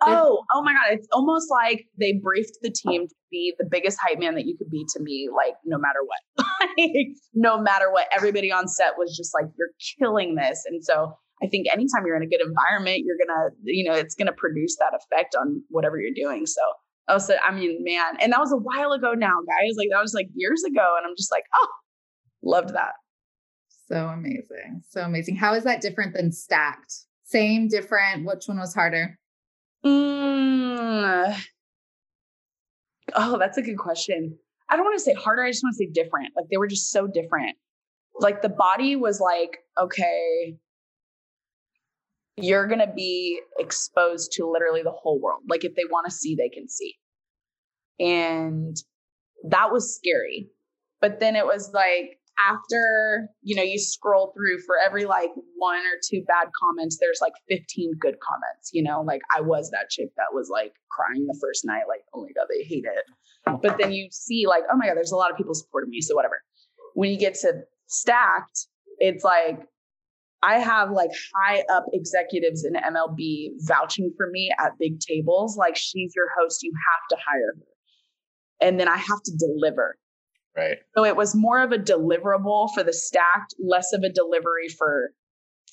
Oh, 0.07 0.43
oh 0.53 0.63
my 0.63 0.73
God. 0.73 0.93
It's 0.93 1.07
almost 1.11 1.49
like 1.49 1.85
they 1.99 2.13
briefed 2.13 2.57
the 2.61 2.71
team 2.71 3.07
to 3.07 3.15
be 3.31 3.53
the 3.57 3.65
biggest 3.69 3.97
hype 4.01 4.19
man 4.19 4.35
that 4.35 4.45
you 4.45 4.57
could 4.57 4.69
be 4.69 4.85
to 4.95 5.01
me, 5.01 5.29
like 5.35 5.53
no 5.65 5.77
matter 5.77 5.99
what. 6.05 6.77
no 7.33 7.59
matter 7.59 7.91
what. 7.91 8.07
Everybody 8.15 8.51
on 8.51 8.67
set 8.67 8.93
was 8.97 9.15
just 9.15 9.33
like, 9.33 9.51
you're 9.57 9.71
killing 9.99 10.35
this. 10.35 10.63
And 10.67 10.83
so 10.83 11.13
I 11.43 11.47
think 11.47 11.67
anytime 11.71 12.05
you're 12.05 12.15
in 12.15 12.23
a 12.23 12.27
good 12.27 12.41
environment, 12.41 13.03
you're 13.05 13.17
gonna, 13.17 13.49
you 13.63 13.89
know, 13.89 13.95
it's 13.95 14.15
gonna 14.15 14.33
produce 14.33 14.77
that 14.77 14.93
effect 14.93 15.35
on 15.35 15.61
whatever 15.69 15.99
you're 15.99 16.15
doing. 16.15 16.45
So 16.45 16.61
oh, 16.61 17.11
I 17.11 17.13
was 17.13 17.29
I 17.29 17.51
mean, 17.51 17.83
man, 17.83 18.17
and 18.21 18.31
that 18.31 18.39
was 18.39 18.51
a 18.51 18.57
while 18.57 18.93
ago 18.93 19.13
now, 19.13 19.35
guys. 19.47 19.75
Like 19.77 19.89
that 19.91 20.01
was 20.01 20.13
like 20.13 20.27
years 20.35 20.63
ago. 20.63 20.95
And 20.97 21.05
I'm 21.05 21.15
just 21.17 21.31
like, 21.31 21.43
oh, 21.53 21.67
loved 22.43 22.73
that. 22.73 22.93
So 23.88 24.07
amazing. 24.07 24.84
So 24.89 25.01
amazing. 25.01 25.36
How 25.36 25.53
is 25.53 25.63
that 25.65 25.82
different 25.82 26.13
than 26.13 26.32
Stack'd? 26.32 26.91
Same, 27.25 27.67
different. 27.67 28.25
Which 28.25 28.47
one 28.47 28.59
was 28.59 28.73
harder? 28.73 29.19
Mm. 29.86 31.36
Oh, 33.15 33.38
that's 33.38 33.57
a 33.57 33.61
good 33.61 33.77
question. 33.77 34.38
I 34.69 34.75
don't 34.75 34.86
want 34.86 34.97
to 34.97 35.03
say 35.03 35.13
harder. 35.13 35.43
I 35.43 35.51
just 35.51 35.63
want 35.63 35.73
to 35.73 35.77
say 35.77 35.89
different. 35.91 36.29
Like 36.36 36.45
they 36.49 36.57
were 36.57 36.67
just 36.67 36.91
so 36.91 37.07
different. 37.07 37.57
Like 38.19 38.41
the 38.41 38.49
body 38.49 38.95
was 38.95 39.19
like, 39.19 39.59
okay, 39.79 40.55
you're 42.38 42.67
going 42.67 42.79
to 42.79 42.91
be 42.95 43.39
exposed 43.59 44.31
to 44.34 44.49
literally 44.49 44.84
the 44.84 44.91
whole 44.91 45.19
world. 45.19 45.41
Like 45.47 45.63
if 45.63 45.75
they 45.75 45.84
want 45.89 46.05
to 46.05 46.11
see, 46.11 46.36
they 46.36 46.49
can 46.49 46.67
see. 46.67 46.95
And 47.99 48.75
that 49.49 49.71
was 49.71 49.95
scary. 49.95 50.49
But 51.01 51.19
then 51.19 51.36
it 51.36 51.45
was 51.45 51.71
like, 51.73 52.19
after 52.39 53.27
you 53.41 53.55
know 53.55 53.63
you 53.63 53.77
scroll 53.79 54.34
through 54.36 54.59
for 54.65 54.75
every 54.84 55.05
like 55.05 55.29
one 55.55 55.79
or 55.79 55.99
two 56.07 56.23
bad 56.27 56.47
comments 56.59 56.97
there's 56.99 57.19
like 57.21 57.34
15 57.49 57.93
good 57.99 58.15
comments 58.19 58.71
you 58.73 58.81
know? 58.81 59.01
Like 59.01 59.21
i 59.36 59.41
was 59.41 59.69
that 59.71 59.89
chick 59.89 60.09
that 60.17 60.34
was 60.34 60.49
like 60.49 60.73
crying 60.89 61.25
the 61.27 61.38
first 61.39 61.65
night 61.65 61.84
like 61.88 62.01
oh 62.13 62.21
my 62.21 62.29
god 62.36 62.47
they 62.49 62.63
hate 62.63 62.86
it. 62.86 63.61
But 63.61 63.77
then 63.77 63.91
you 63.91 64.07
see 64.11 64.47
like 64.47 64.63
oh 64.71 64.77
my 64.77 64.88
god 64.88 64.95
there's 64.95 65.11
a 65.11 65.17
lot 65.17 65.31
of 65.31 65.38
people 65.38 65.53
supporting 65.53 65.89
me 65.89 66.01
so 66.01 66.15
whatever. 66.15 66.41
When 66.93 67.09
you 67.11 67.17
get 67.17 67.36
to 67.36 67.63
Stack'd 67.88 68.67
it's 68.99 69.23
like 69.23 69.59
i 70.41 70.59
have 70.59 70.91
like 70.91 71.09
high 71.36 71.63
up 71.71 71.86
executives 71.93 72.65
in 72.65 72.73
mlb 72.73 73.49
vouching 73.59 74.11
for 74.15 74.29
me 74.29 74.51
at 74.59 74.71
big 74.79 74.99
tables 74.99 75.57
like 75.57 75.75
she's 75.75 76.13
your 76.15 76.27
host 76.39 76.63
you 76.63 76.71
have 76.71 77.07
to 77.09 77.23
hire 77.25 77.55
her. 77.57 78.67
And 78.67 78.79
then 78.79 78.88
i 78.88 78.97
have 78.97 79.21
to 79.23 79.31
deliver 79.38 79.97
Right. 80.56 80.78
so 80.95 81.04
it 81.04 81.16
was 81.16 81.34
more 81.34 81.62
of 81.64 81.72
a 81.72 81.80
deliverable 81.80 82.70
for 82.74 82.84
the 82.84 82.93
Stack'd, 82.93 83.56
less 83.60 83.91
of 83.91 84.04
a 84.04 84.10
delivery 84.10 84.70
for 84.70 85.12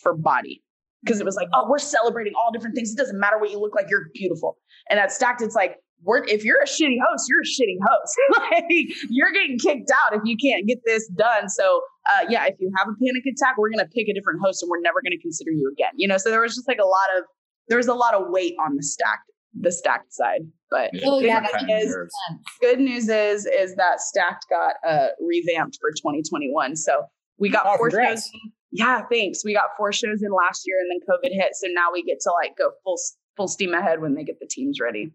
for 0.01 0.14
body. 0.14 0.62
Because 1.05 1.18
it 1.20 1.24
was 1.24 1.37
like, 1.37 1.49
oh, 1.55 1.66
we're 1.68 1.78
celebrating 1.78 2.35
all 2.35 2.51
different 2.53 2.74
things. 2.74 2.93
It 2.93 2.99
doesn't 2.99 3.18
matter 3.18 3.39
what 3.39 3.51
you 3.51 3.59
look 3.59 3.74
like, 3.74 3.87
you're 3.89 4.09
beautiful. 4.14 4.59
And 4.91 5.01
at 5.01 5.11
Stack'd, 5.11 5.41
it's 5.41 5.55
like, 5.55 5.76
we're 6.03 6.24
if 6.24 6.45
you're 6.45 6.61
a 6.61 6.66
shitty 6.66 6.97
host, 7.07 7.26
you're 7.28 7.41
a 7.41 7.45
shitty 7.45 7.76
host. 7.87 8.16
like 8.39 8.89
you're 9.11 9.33
getting 9.33 9.59
kicked 9.59 9.91
out 9.91 10.14
if 10.14 10.22
you 10.24 10.37
can't 10.37 10.66
get 10.66 10.78
this 10.85 11.09
done. 11.09 11.49
So 11.49 11.83
uh, 12.11 12.26
yeah, 12.28 12.47
if 12.47 12.57
you 12.59 12.70
have 12.76 12.89
a 12.89 12.93
panic 13.05 13.24
attack, 13.26 13.59
we're 13.59 13.70
gonna 13.70 13.89
pick 13.89 14.09
a 14.09 14.14
different 14.14 14.41
host 14.43 14.62
and 14.62 14.70
we're 14.70 14.81
never 14.81 15.01
gonna 15.03 15.20
consider 15.20 15.51
you 15.51 15.70
again. 15.72 15.93
You 15.97 16.09
know, 16.09 16.16
so 16.16 16.31
there 16.31 16.41
was 16.41 16.55
just 16.55 16.68
like 16.68 16.78
a 16.78 16.87
lot 16.87 17.18
of 17.18 17.24
there 17.68 17.76
was 17.76 17.89
a 17.89 17.95
lot 17.95 18.14
of 18.14 18.28
weight 18.28 18.55
on 18.64 18.76
the 18.76 18.83
Stack'd 18.83 19.31
the 19.59 19.72
Stack'd 19.72 20.12
side. 20.12 20.43
But 20.70 20.90
Oh, 21.04 21.20
yeah, 21.20 21.44
good 21.58 21.66
news 21.66 21.94
is- 21.94 22.14
good 22.60 22.80
news 22.80 23.08
is 23.08 23.46
is 23.46 23.74
that 23.76 24.00
Stack'd 24.00 24.44
got 24.48 24.76
uh 24.86 25.08
revamped 25.20 25.78
for 25.80 25.90
2021 25.90 26.76
so 26.76 27.02
we 27.38 27.48
got 27.48 27.64
Oh, 27.66 27.76
four 27.76 27.88
congrats. 27.90 28.26
shows 28.26 28.30
in- 28.44 28.52
yeah 28.72 29.02
thanks 29.10 29.44
we 29.44 29.52
got 29.52 29.70
four 29.76 29.92
shows 29.92 30.22
in 30.22 30.30
last 30.32 30.62
year 30.66 30.76
and 30.80 30.90
then 30.90 31.00
covid 31.08 31.32
hit 31.32 31.54
so 31.54 31.66
now 31.72 31.88
we 31.92 32.02
get 32.04 32.20
to 32.20 32.30
like 32.32 32.56
go 32.56 32.70
full 32.84 32.96
full 33.36 33.48
steam 33.48 33.74
ahead 33.74 34.00
when 34.00 34.14
they 34.14 34.22
get 34.22 34.38
the 34.38 34.46
teams 34.46 34.78
ready 34.80 35.10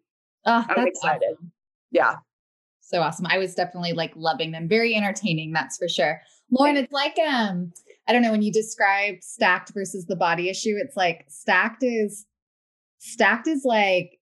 Oh, 0.45 0.65
i'm 0.67 0.75
that's 0.75 0.89
excited 0.89 1.23
awesome. 1.35 1.51
yeah 1.91 2.15
So 2.81 3.01
awesome. 3.01 3.25
I 3.27 3.37
was 3.39 3.55
definitely 3.55 3.93
like 3.93 4.13
loving 4.15 4.51
them. 4.51 4.67
Very 4.67 4.93
entertaining, 4.93 5.53
that's 5.53 5.75
for 5.77 5.87
sure. 5.87 6.21
Lauren, 6.51 6.77
it's 6.77 6.91
like 6.93 7.17
um, 7.17 7.71
I 8.07 8.13
don't 8.13 8.21
know, 8.21 8.29
when 8.31 8.43
you 8.43 8.51
describe 8.51 9.15
Stack'd 9.21 9.73
versus 9.73 10.05
the 10.05 10.15
body 10.15 10.49
issue, 10.49 10.75
it's 10.77 10.95
like 10.95 11.25
Stack'd 11.27 11.81
is 11.81 12.27
Stack'd 12.99 13.47
is 13.47 13.63
like 13.65 14.14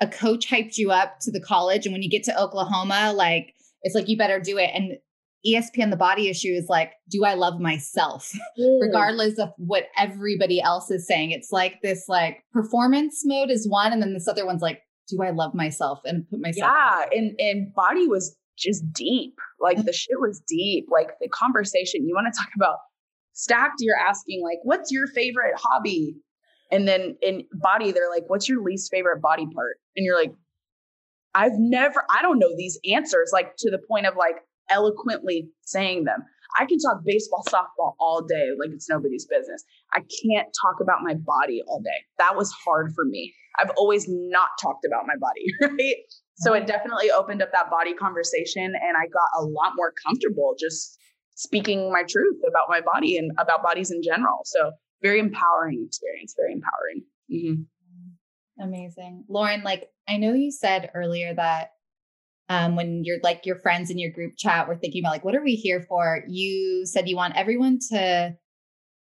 a 0.00 0.06
coach 0.06 0.48
hyped 0.48 0.76
you 0.76 0.90
up 0.90 1.20
to 1.20 1.30
the 1.30 1.40
college. 1.40 1.86
And 1.86 1.92
when 1.92 2.02
you 2.02 2.10
get 2.10 2.24
to 2.24 2.40
Oklahoma, 2.40 3.12
like 3.14 3.54
it's 3.82 3.94
like 3.94 4.08
you 4.08 4.16
better 4.16 4.40
do 4.40 4.58
it. 4.58 4.70
And 4.74 4.98
ESPN 5.46 5.90
the 5.90 5.96
body 5.96 6.28
issue 6.28 6.52
is 6.52 6.66
like, 6.68 6.92
do 7.10 7.24
I 7.24 7.34
love 7.34 7.60
myself? 7.60 8.32
regardless 8.80 9.38
of 9.38 9.50
what 9.58 9.84
everybody 9.96 10.60
else 10.60 10.90
is 10.90 11.06
saying. 11.06 11.32
It's 11.32 11.52
like 11.52 11.82
this 11.82 12.06
like 12.08 12.42
performance 12.52 13.22
mode 13.24 13.50
is 13.50 13.68
one, 13.68 13.92
and 13.92 14.00
then 14.00 14.14
this 14.14 14.26
other 14.26 14.46
one's 14.46 14.62
like, 14.62 14.80
do 15.08 15.22
I 15.22 15.30
love 15.30 15.54
myself 15.54 16.00
and 16.04 16.28
put 16.28 16.40
myself? 16.40 16.72
yeah 16.72 17.04
and 17.12 17.38
and 17.38 17.74
body 17.74 18.06
was 18.06 18.36
just 18.56 18.90
deep 18.92 19.34
like 19.60 19.84
the 19.84 19.92
shit 19.92 20.18
was 20.20 20.40
deep 20.46 20.86
like 20.90 21.10
the 21.20 21.28
conversation 21.28 22.06
you 22.06 22.14
want 22.14 22.32
to 22.32 22.38
talk 22.38 22.50
about 22.56 22.78
Stack'd 23.32 23.80
you're 23.80 23.98
asking 23.98 24.42
like 24.42 24.58
what's 24.62 24.92
your 24.92 25.06
favorite 25.08 25.54
hobby 25.56 26.16
and 26.70 26.88
then 26.88 27.16
in 27.22 27.44
body 27.52 27.92
they're 27.92 28.10
like 28.10 28.24
what's 28.28 28.48
your 28.48 28.62
least 28.62 28.90
favorite 28.90 29.20
body 29.20 29.46
part? 29.54 29.76
And 29.96 30.04
you're 30.04 30.18
like 30.18 30.32
i've 31.34 31.58
never 31.58 32.04
i 32.16 32.22
don't 32.22 32.38
know 32.38 32.54
these 32.56 32.78
answers 32.90 33.30
like 33.32 33.54
to 33.58 33.70
the 33.70 33.80
point 33.88 34.06
of 34.06 34.14
like 34.16 34.36
eloquently 34.70 35.48
saying 35.62 36.04
them. 36.04 36.24
I 36.58 36.66
can 36.66 36.78
talk 36.78 37.02
baseball 37.04 37.42
softball 37.48 37.94
all 37.98 38.22
day 38.22 38.50
like 38.60 38.70
it's 38.72 38.88
nobody's 38.88 39.26
business. 39.26 39.64
I 39.92 40.00
can't 40.00 40.48
talk 40.62 40.76
about 40.80 41.02
my 41.02 41.14
body 41.14 41.62
all 41.66 41.80
day. 41.80 42.04
That 42.18 42.36
was 42.36 42.52
hard 42.64 42.92
for 42.94 43.04
me. 43.04 43.34
I've 43.58 43.70
always 43.76 44.06
not 44.08 44.50
talked 44.60 44.84
about 44.84 45.04
my 45.06 45.14
body 45.18 45.46
right? 45.78 45.96
So 46.36 46.52
it 46.52 46.66
definitely 46.66 47.10
opened 47.10 47.42
up 47.42 47.52
that 47.52 47.70
body 47.70 47.94
conversation 47.94 48.64
and 48.64 48.96
I 48.96 49.06
got 49.06 49.28
a 49.38 49.42
lot 49.42 49.72
more 49.76 49.92
comfortable 50.04 50.54
just 50.58 50.98
speaking 51.36 51.92
my 51.92 52.02
truth 52.08 52.40
about 52.46 52.68
my 52.68 52.80
body 52.80 53.16
and 53.16 53.32
about 53.38 53.62
bodies 53.62 53.90
in 53.90 54.02
general. 54.02 54.40
So 54.44 54.72
very 55.04 55.20
empowering 55.20 55.84
experience, 55.86 56.34
very 56.36 56.52
empowering. 56.54 57.04
Mhm. 57.30 57.66
Amazing. 58.58 59.24
Lauren, 59.28 59.62
like 59.62 59.90
I 60.08 60.16
know 60.16 60.32
you 60.32 60.50
said 60.50 60.90
earlier 60.94 61.34
that 61.34 61.72
um, 62.48 62.74
when 62.76 63.04
you're 63.04 63.18
like 63.22 63.44
your 63.44 63.56
friends 63.60 63.90
in 63.90 63.98
your 63.98 64.10
group 64.10 64.32
chat 64.38 64.66
were 64.66 64.76
thinking 64.76 65.02
about 65.02 65.12
like 65.12 65.24
what 65.24 65.34
are 65.34 65.42
we 65.44 65.56
here 65.56 65.82
for? 65.82 66.24
You 66.26 66.86
said 66.86 67.08
you 67.08 67.16
want 67.16 67.36
everyone 67.36 67.78
to 67.90 68.34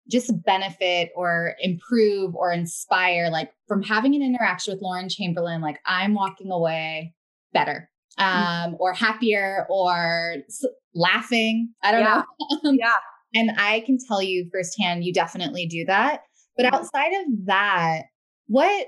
just 0.09 0.31
benefit 0.43 1.11
or 1.15 1.53
improve 1.59 2.35
or 2.35 2.51
inspire, 2.51 3.29
like 3.29 3.51
from 3.67 3.83
having 3.83 4.15
an 4.15 4.23
interaction 4.23 4.73
with 4.73 4.81
Lauren 4.81 5.07
Chamberlain, 5.09 5.61
like 5.61 5.79
I'm 5.85 6.13
walking 6.15 6.51
away 6.51 7.13
better 7.53 7.89
um 8.17 8.75
or 8.79 8.93
happier 8.93 9.65
or 9.69 10.37
s- 10.47 10.65
laughing. 10.95 11.73
I 11.83 11.91
don't 11.91 12.01
Yeah. 12.01 12.23
know. 12.39 12.59
Um, 12.69 12.75
Yeah. 12.79 12.93
And 13.33 13.51
I 13.57 13.81
can 13.81 13.97
tell 14.07 14.21
you 14.21 14.49
firsthand, 14.51 15.03
you 15.03 15.13
definitely 15.13 15.65
do 15.65 15.85
that. 15.85 16.23
But 16.57 16.65
Mhm. 16.65 16.73
outside 16.73 17.13
of 17.13 17.45
that, 17.45 18.03
what 18.47 18.87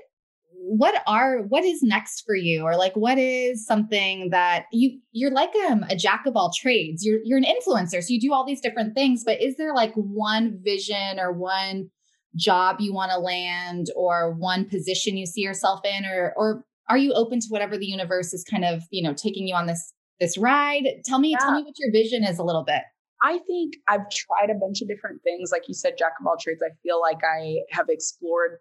what 0.56 1.02
are 1.06 1.42
what 1.42 1.64
is 1.64 1.82
next 1.82 2.22
for 2.24 2.34
you? 2.34 2.62
Or 2.62 2.76
like 2.76 2.94
what 2.94 3.18
is 3.18 3.66
something 3.66 4.30
that 4.30 4.66
you 4.72 4.98
you're 5.12 5.30
like 5.30 5.54
um, 5.68 5.84
a 5.90 5.96
jack 5.96 6.24
of 6.26 6.36
all 6.36 6.52
trades. 6.52 7.04
You're 7.04 7.20
you're 7.24 7.38
an 7.38 7.44
influencer 7.44 8.02
so 8.02 8.12
you 8.12 8.20
do 8.20 8.32
all 8.32 8.46
these 8.46 8.60
different 8.60 8.94
things. 8.94 9.24
But 9.24 9.42
is 9.42 9.56
there 9.56 9.74
like 9.74 9.92
one 9.94 10.58
vision 10.62 11.18
or 11.18 11.32
one 11.32 11.90
job 12.36 12.76
you 12.80 12.92
want 12.94 13.12
to 13.12 13.18
land 13.18 13.88
or 13.96 14.32
one 14.32 14.64
position 14.68 15.16
you 15.16 15.26
see 15.26 15.42
yourself 15.42 15.80
in? 15.84 16.04
Or 16.06 16.32
or 16.36 16.64
are 16.88 16.98
you 16.98 17.12
open 17.12 17.40
to 17.40 17.46
whatever 17.48 17.76
the 17.76 17.86
universe 17.86 18.32
is 18.32 18.44
kind 18.44 18.64
of 18.64 18.82
you 18.90 19.02
know 19.02 19.14
taking 19.14 19.46
you 19.46 19.54
on 19.54 19.66
this 19.66 19.92
this 20.20 20.38
ride? 20.38 20.84
Tell 21.04 21.18
me 21.18 21.36
tell 21.40 21.52
me 21.52 21.62
what 21.62 21.78
your 21.78 21.92
vision 21.92 22.24
is 22.24 22.38
a 22.38 22.44
little 22.44 22.64
bit 22.64 22.82
I 23.24 23.38
think 23.46 23.76
I've 23.88 24.08
tried 24.10 24.50
a 24.50 24.54
bunch 24.54 24.82
of 24.82 24.88
different 24.88 25.22
things. 25.22 25.50
Like 25.50 25.66
you 25.66 25.72
said, 25.72 25.94
jack 25.98 26.12
of 26.20 26.26
all 26.26 26.36
trades. 26.38 26.60
I 26.62 26.74
feel 26.82 27.00
like 27.00 27.20
I 27.24 27.60
have 27.70 27.86
explored. 27.88 28.58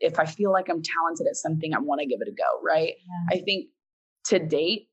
If 0.00 0.18
I 0.18 0.26
feel 0.26 0.50
like 0.50 0.68
I'm 0.68 0.82
talented 0.82 1.28
at 1.28 1.36
something, 1.36 1.72
I 1.72 1.78
want 1.78 2.00
to 2.00 2.06
give 2.06 2.18
it 2.20 2.26
a 2.26 2.32
go. 2.32 2.60
Right. 2.64 2.94
I 3.30 3.38
think 3.38 3.68
to 4.26 4.40
date, 4.40 4.88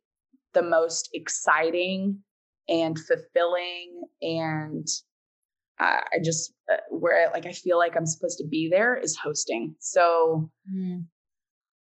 the 0.53 0.61
most 0.61 1.09
exciting 1.13 2.19
and 2.67 2.99
fulfilling 2.99 4.03
and 4.21 4.87
uh, 5.79 6.01
I 6.13 6.19
just 6.23 6.53
uh, 6.71 6.77
where 6.91 7.31
like 7.33 7.47
I 7.47 7.51
feel 7.53 7.79
like 7.79 7.95
I'm 7.95 8.05
supposed 8.05 8.37
to 8.39 8.47
be 8.47 8.69
there 8.69 8.95
is 8.95 9.17
hosting. 9.17 9.75
So 9.79 10.51
Mm. 10.71 11.05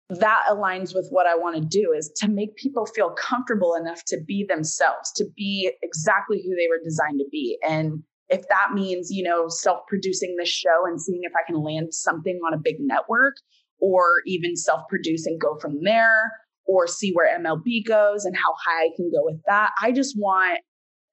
That 0.09 0.45
aligns 0.49 0.93
with 0.93 1.07
what 1.09 1.25
I 1.25 1.35
want 1.35 1.55
to 1.55 1.61
do 1.61 1.91
is 1.91 2.11
to 2.17 2.27
make 2.27 2.55
people 2.55 2.85
feel 2.85 3.09
comfortable 3.11 3.73
enough 3.73 4.03
to 4.07 4.19
be 4.25 4.45
themselves, 4.47 5.11
to 5.13 5.25
be 5.35 5.71
exactly 5.81 6.43
who 6.43 6.55
they 6.55 6.67
were 6.69 6.83
designed 6.83 7.19
to 7.19 7.25
be. 7.31 7.57
And 7.67 8.03
if 8.29 8.47
that 8.49 8.73
means, 8.73 9.09
you 9.11 9.23
know, 9.23 9.47
self-producing 9.47 10.35
this 10.37 10.49
show 10.49 10.85
and 10.85 11.01
seeing 11.01 11.21
if 11.23 11.33
I 11.35 11.45
can 11.45 11.61
land 11.63 11.93
something 11.93 12.39
on 12.45 12.53
a 12.53 12.61
big 12.61 12.75
network 12.79 13.35
or 13.79 14.21
even 14.25 14.55
self-produce 14.55 15.25
and 15.25 15.39
go 15.39 15.57
from 15.59 15.83
there 15.83 16.31
or 16.65 16.87
see 16.87 17.11
where 17.11 17.37
MLB 17.39 17.85
goes 17.85 18.25
and 18.25 18.35
how 18.35 18.53
high 18.63 18.85
I 18.85 18.89
can 18.95 19.11
go 19.11 19.23
with 19.23 19.39
that. 19.47 19.71
I 19.81 19.91
just 19.91 20.15
want 20.17 20.59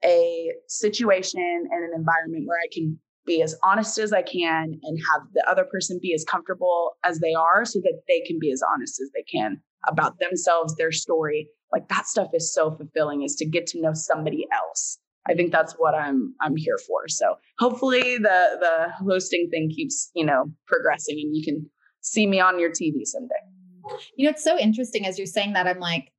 a 0.05 0.53
situation 0.69 1.41
and 1.41 1.85
an 1.85 1.91
environment 1.95 2.47
where 2.47 2.59
I 2.59 2.69
can 2.73 2.99
be 3.27 3.43
as 3.43 3.55
honest 3.63 3.99
as 3.99 4.13
I 4.13 4.23
can 4.23 4.79
and 4.83 4.99
have 5.13 5.23
the 5.35 5.45
other 5.49 5.65
person 5.65 5.99
be 6.03 6.13
as 6.15 6.25
comfortable 6.25 6.93
as 7.05 7.21
they 7.21 7.35
are 7.35 7.65
so 7.65 7.81
that 7.81 8.03
they 8.09 8.21
can 8.27 8.39
be 8.39 8.51
as 8.53 8.63
honest 8.63 9.01
as 9.01 9.11
they 9.15 9.23
can 9.23 9.61
about 9.89 10.19
themselves, 10.19 10.75
their 10.77 10.93
story. 10.93 11.49
Like 11.73 11.89
that 11.89 12.07
stuff 12.07 12.29
is 12.35 12.53
so 12.53 12.71
fulfilling 12.71 13.23
is 13.23 13.35
to 13.37 13.47
get 13.47 13.67
to 13.69 13.81
know 13.81 13.93
somebody 13.95 14.47
else. 14.53 14.99
I 15.29 15.35
think 15.35 15.53
that's 15.53 15.75
what 15.75 15.95
I'm 15.95 16.35
I'm 16.41 16.57
here 16.57 16.79
for. 16.87 17.09
So 17.09 17.37
hopefully 17.59 18.19
the 18.19 18.57
the 18.61 18.93
hosting 19.05 19.49
thing 19.51 19.71
keeps, 19.75 20.11
you 20.15 20.25
know, 20.25 20.47
progressing 20.67 21.19
and 21.23 21.37
you 21.37 21.45
can 21.45 21.71
see 22.01 22.27
me 22.27 22.41
on 22.41 22.59
your 22.59 22.71
TV 22.71 23.05
someday. 23.05 23.35
You 24.17 24.25
know, 24.25 24.31
it's 24.31 24.45
so 24.45 24.59
interesting 24.59 25.07
as 25.07 25.19
you're 25.19 25.27
saying 25.27 25.53
that. 25.53 25.67
I'm 25.67 25.79
like, 25.79 26.13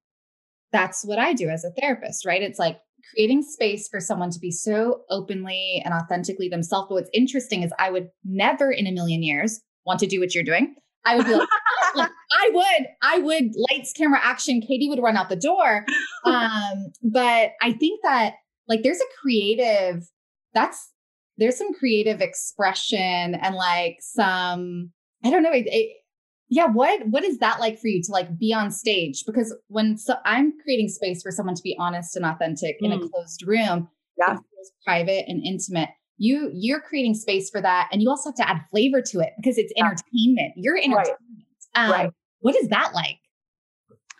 that's 0.71 1.03
what 1.03 1.19
I 1.19 1.33
do 1.33 1.49
as 1.49 1.63
a 1.63 1.71
therapist, 1.71 2.25
right? 2.25 2.41
It's 2.41 2.59
like 2.59 2.79
creating 3.11 3.43
space 3.43 3.87
for 3.87 3.99
someone 3.99 4.29
to 4.31 4.39
be 4.39 4.51
so 4.51 5.01
openly 5.09 5.81
and 5.83 5.93
authentically 5.93 6.49
themselves. 6.49 6.87
But 6.89 6.95
what's 6.95 7.09
interesting 7.13 7.63
is 7.63 7.71
I 7.79 7.89
would 7.89 8.09
never 8.23 8.71
in 8.71 8.87
a 8.87 8.91
million 8.91 9.23
years 9.23 9.61
want 9.85 9.99
to 9.99 10.07
do 10.07 10.19
what 10.19 10.33
you're 10.33 10.43
doing. 10.43 10.75
I 11.05 11.17
would 11.17 11.25
be 11.25 11.35
like, 11.35 11.49
like, 11.95 12.11
I 12.31 12.49
would, 12.53 12.87
I 13.01 13.17
would 13.19 13.51
lights, 13.69 13.93
camera, 13.93 14.19
action. 14.21 14.61
Katie 14.61 14.89
would 14.89 15.01
run 15.01 15.17
out 15.17 15.29
the 15.29 15.35
door. 15.35 15.85
Um, 16.25 16.93
but 17.03 17.51
I 17.61 17.73
think 17.73 17.99
that 18.03 18.35
like 18.69 18.81
there's 18.81 19.01
a 19.01 19.21
creative, 19.21 20.09
that's 20.53 20.93
there's 21.37 21.57
some 21.57 21.73
creative 21.73 22.21
expression 22.21 23.35
and 23.35 23.55
like 23.55 23.97
some, 23.99 24.93
I 25.21 25.29
don't 25.29 25.43
know, 25.43 25.51
it, 25.51 25.65
it, 25.67 25.97
yeah 26.55 26.67
what 26.67 27.07
what 27.07 27.23
is 27.23 27.37
that 27.39 27.59
like 27.59 27.79
for 27.79 27.87
you 27.87 28.01
to 28.03 28.11
like 28.11 28.29
be 28.37 28.53
on 28.53 28.69
stage 28.71 29.23
because 29.25 29.55
when 29.67 29.97
so 29.97 30.13
i'm 30.25 30.53
creating 30.63 30.87
space 30.89 31.21
for 31.23 31.31
someone 31.31 31.55
to 31.55 31.63
be 31.63 31.75
honest 31.79 32.15
and 32.15 32.25
authentic 32.25 32.75
in 32.81 32.91
a 32.91 32.97
Mm. 32.97 33.09
closed 33.11 33.41
room 33.47 33.89
Yeah. 34.17 34.37
private 34.85 35.25
and 35.27 35.41
intimate. 35.45 35.89
You 36.17 36.51
you're 36.53 36.79
creating 36.89 37.15
space 37.15 37.49
for 37.49 37.59
that. 37.61 37.89
And 37.91 38.01
you 38.01 38.09
also 38.09 38.29
have 38.29 38.35
to 38.35 38.47
add 38.49 38.61
flavor 38.71 39.01
to 39.11 39.19
it 39.25 39.31
because 39.37 39.57
it's 39.57 39.73
entertainment. 39.77 40.53
You're 40.55 40.77
entertainment. 40.77 41.17
Right. 41.75 41.85
Um, 41.85 41.91
right. 41.91 42.09
What 42.41 42.55
is 42.55 42.67
that 42.69 42.93
like? 42.93 43.17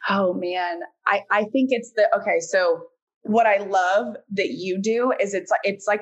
Oh 0.10 0.34
man. 0.34 0.80
I, 1.06 1.22
I 1.32 1.42
think 1.54 1.70
it's 1.72 1.92
the 1.96 2.06
okay. 2.18 2.40
So 2.40 2.84
what 3.24 3.46
I 3.46 3.58
love 3.58 4.16
that 4.32 4.50
you 4.50 4.82
do 4.82 5.14
is 5.20 5.34
it's 5.34 5.52
like 5.52 5.62
it's 5.64 5.86
like 5.88 6.02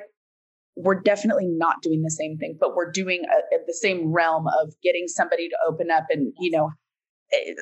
we're 0.76 0.99
definitely 1.01 1.47
not 1.47 1.82
doing 1.82 2.01
the 2.01 2.11
same 2.11 2.38
thing, 2.38 2.57
but 2.59 2.76
we're 2.76 2.91
doing 2.91 3.24
a, 3.26 3.57
the 3.67 3.74
same 3.74 4.11
realm 4.11 4.47
of 4.47 4.74
getting 4.84 5.07
somebody 5.07 5.49
to 5.49 5.57
open 5.67 5.91
up 5.91 6.05
and 6.09 6.34
you 6.39 6.51
know 6.51 6.69
eh, 7.34 7.53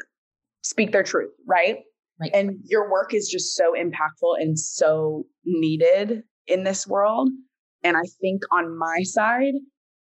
speak 0.63 0.91
their 0.91 1.03
truth, 1.03 1.31
right? 1.47 1.79
Right. 2.19 2.31
And 2.33 2.57
your 2.65 2.91
work 2.91 3.13
is 3.13 3.29
just 3.29 3.55
so 3.55 3.73
impactful 3.73 4.41
and 4.41 4.59
so 4.59 5.25
needed 5.45 6.23
in 6.47 6.63
this 6.65 6.85
world. 6.85 7.29
And 7.83 7.95
I 7.95 8.03
think 8.19 8.41
on 8.51 8.77
my 8.77 9.03
side, 9.03 9.53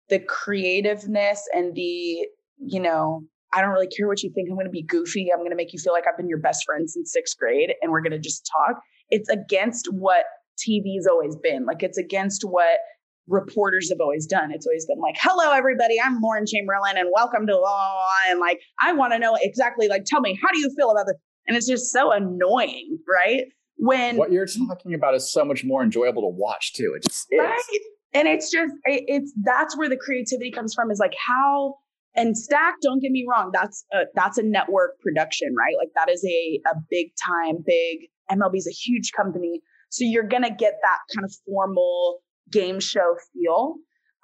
the 0.08 0.20
creativeness 0.20 1.44
and 1.54 1.76
the, 1.76 2.26
you 2.58 2.80
know, 2.80 3.24
I 3.52 3.62
don't 3.62 3.72
really 3.72 3.88
care 3.88 4.08
what 4.08 4.24
you 4.24 4.32
think. 4.34 4.48
I'm 4.50 4.56
going 4.56 4.66
to 4.66 4.72
be 4.72 4.84
goofy. 4.84 5.30
I'm 5.32 5.40
going 5.40 5.50
to 5.50 5.58
make 5.58 5.74
you 5.74 5.80
feel 5.80 5.92
like 5.92 6.06
I've 6.10 6.18
been 6.18 6.30
your 6.30 6.40
best 6.40 6.64
friend 6.66 6.90
since 6.90 7.12
sixth 7.12 7.38
grade 7.38 7.74
and 7.82 7.92
we're 7.92 8.02
going 8.02 8.12
to 8.12 8.20
just 8.20 8.50
talk. 8.58 8.82
It's 9.10 9.30
against 9.30 9.88
what 9.92 10.26
TV's 10.58 11.08
always 11.08 11.36
been. 11.36 11.66
Like 11.66 11.84
it's 11.84 11.98
against 11.98 12.44
what 12.44 12.80
reporters 13.28 13.90
have 13.90 14.00
always 14.00 14.26
done. 14.26 14.52
It's 14.52 14.68
always 14.68 14.86
been 14.86 15.00
like, 15.00 15.16
hello, 15.20 15.52
everybody, 15.52 16.00
I'm 16.04 16.20
Lauren 16.22 16.46
Chamberlain 16.46 16.98
and 16.98 17.10
welcome 17.14 17.48
to 17.48 17.54
blah, 17.54 17.60
blah, 17.60 17.94
blah. 17.94 18.32
And 18.32 18.40
like, 18.40 18.60
I 18.82 18.94
want 18.94 19.14
to 19.14 19.20
know 19.20 19.38
exactly, 19.42 19.88
like, 19.88 20.06
tell 20.06 20.22
me, 20.22 20.38
how 20.42 20.52
do 20.52 20.60
you 20.60 20.72
feel 20.78 20.92
about 20.92 21.06
this? 21.08 21.16
And 21.48 21.58
it's 21.58 21.68
just 21.68 21.92
so 21.92 22.12
annoying, 22.12 22.98
right? 23.08 23.46
When 23.78 24.18
what 24.18 24.32
you're 24.32 24.46
talking 24.46 24.94
about 24.94 25.16
is 25.16 25.32
so 25.32 25.44
much 25.44 25.64
more 25.64 25.84
enjoyable 25.84 26.22
to 26.22 26.30
watch 26.30 26.74
too. 26.74 26.94
It 26.96 27.04
just 27.08 27.28
is. 27.30 27.40
Right? 27.40 27.80
And 28.14 28.28
it's 28.28 28.50
just, 28.50 28.74
it, 28.86 29.04
it's, 29.08 29.34
that's 29.44 29.78
where 29.78 29.90
the 29.90 29.98
creativity 29.98 30.52
comes 30.52 30.74
from 30.74 30.90
is 30.90 31.00
like 31.00 31.14
how, 31.28 31.76
and 32.16 32.38
Stack'd, 32.38 32.82
don't 32.82 33.02
get 33.02 33.12
me 33.12 33.26
wrong, 33.30 33.52
that's 33.54 33.84
a, 33.92 34.04
that's 34.16 34.38
a 34.38 34.44
network 34.44 35.00
production, 35.02 35.54
right? 35.58 35.76
Like 35.78 35.90
that 35.96 36.10
is 36.10 36.24
a, 36.24 36.62
a 36.72 36.76
big 36.90 37.08
time, 37.28 37.58
big, 37.66 38.08
MLB 38.32 38.56
is 38.56 38.68
a 38.68 38.72
huge 38.72 39.12
company. 39.12 39.62
So 39.90 40.06
you're 40.06 40.28
going 40.28 40.44
to 40.44 40.50
get 40.50 40.76
that 40.82 40.98
kind 41.14 41.26
of 41.26 41.34
formal, 41.46 42.20
game 42.52 42.80
show 42.80 43.16
feel. 43.34 43.76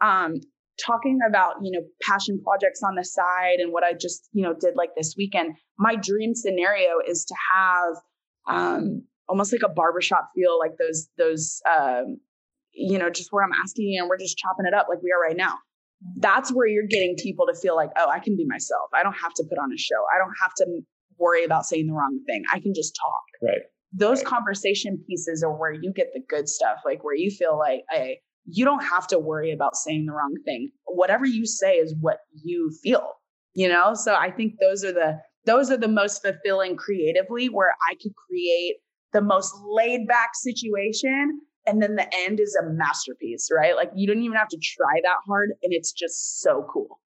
Um, 0.01 0.36
talking 0.84 1.19
about 1.28 1.55
you 1.61 1.72
know 1.72 1.86
passion 2.07 2.41
projects 2.43 2.82
on 2.84 2.95
the 2.95 3.03
side 3.03 3.59
and 3.59 3.72
what 3.72 3.84
I 3.84 3.93
just 3.93 4.28
you 4.34 4.43
know 4.43 4.53
did 4.53 4.76
like 4.76 4.91
this 4.95 5.15
weekend. 5.17 5.55
My 5.78 5.95
dream 5.95 6.34
scenario 6.36 6.99
is 7.07 7.26
to 7.26 7.36
have 7.53 7.95
um, 8.47 9.03
almost 9.28 9.51
like 9.51 9.61
a 9.63 9.74
barbershop 9.74 10.30
feel, 10.36 10.57
like 10.59 10.74
those 10.80 11.09
those 11.17 11.61
um, 11.69 12.17
you 12.74 12.97
know 12.97 13.09
just 13.09 13.32
where 13.32 13.43
I'm 13.43 13.53
asking 13.63 13.88
you 13.89 14.01
and 14.01 14.09
we're 14.09 14.17
just 14.17 14.38
chopping 14.38 14.65
it 14.65 14.74
up 14.74 14.88
like 14.89 14.99
we 15.03 15.11
are 15.11 15.22
right 15.22 15.38
now. 15.38 15.55
That's 16.17 16.51
where 16.51 16.67
you're 16.67 16.88
getting 16.89 17.15
people 17.15 17.45
to 17.45 17.59
feel 17.59 17.76
like, 17.76 17.91
oh, 17.95 18.09
I 18.09 18.19
can 18.19 18.36
be 18.36 18.45
myself. 18.47 18.89
I 18.91 19.03
don't 19.03 19.13
have 19.13 19.36
to 19.36 19.43
put 19.47 19.59
on 19.59 19.72
a 19.72 19.78
show. 19.78 20.01
I 20.13 20.17
don't 20.17 20.34
have 20.41 20.51
to 20.55 20.82
worry 21.19 21.43
about 21.43 21.65
saying 21.65 21.86
the 21.86 21.93
wrong 21.93 22.22
thing. 22.26 22.41
I 22.51 22.59
can 22.59 22.74
just 22.74 22.95
talk. 22.95 23.47
Right 23.47 23.61
those 23.93 24.19
right. 24.19 24.25
conversation 24.25 25.03
pieces 25.07 25.43
are 25.43 25.53
where 25.53 25.73
you 25.73 25.91
get 25.93 26.11
the 26.13 26.21
good 26.29 26.47
stuff, 26.47 26.77
like 26.85 27.03
where 27.03 27.15
you 27.15 27.29
feel 27.29 27.57
like, 27.57 27.81
hey, 27.89 28.19
you 28.45 28.65
don't 28.65 28.83
have 28.83 29.07
to 29.07 29.19
worry 29.19 29.51
about 29.51 29.75
saying 29.75 30.05
the 30.05 30.13
wrong 30.13 30.35
thing. 30.45 30.71
Whatever 30.85 31.25
you 31.25 31.45
say 31.45 31.75
is 31.75 31.93
what 31.99 32.19
you 32.43 32.71
feel, 32.81 33.13
you 33.53 33.67
know? 33.67 33.93
So 33.93 34.15
I 34.15 34.31
think 34.31 34.55
those 34.59 34.83
are 34.83 34.93
the 34.93 35.19
those 35.45 35.71
are 35.71 35.77
the 35.77 35.87
most 35.87 36.21
fulfilling 36.21 36.75
creatively 36.75 37.49
where 37.49 37.75
I 37.89 37.95
could 37.95 38.13
create 38.15 38.75
the 39.11 39.21
most 39.21 39.53
laid 39.65 40.07
back 40.07 40.29
situation 40.35 41.41
and 41.65 41.81
then 41.81 41.95
the 41.95 42.07
end 42.25 42.39
is 42.39 42.55
a 42.55 42.71
masterpiece, 42.71 43.49
right? 43.51 43.75
Like 43.75 43.91
you 43.95 44.07
don't 44.07 44.21
even 44.21 44.37
have 44.37 44.47
to 44.49 44.57
try 44.57 45.01
that 45.03 45.17
hard 45.27 45.49
and 45.63 45.73
it's 45.73 45.91
just 45.91 46.41
so 46.41 46.65
cool. 46.71 46.99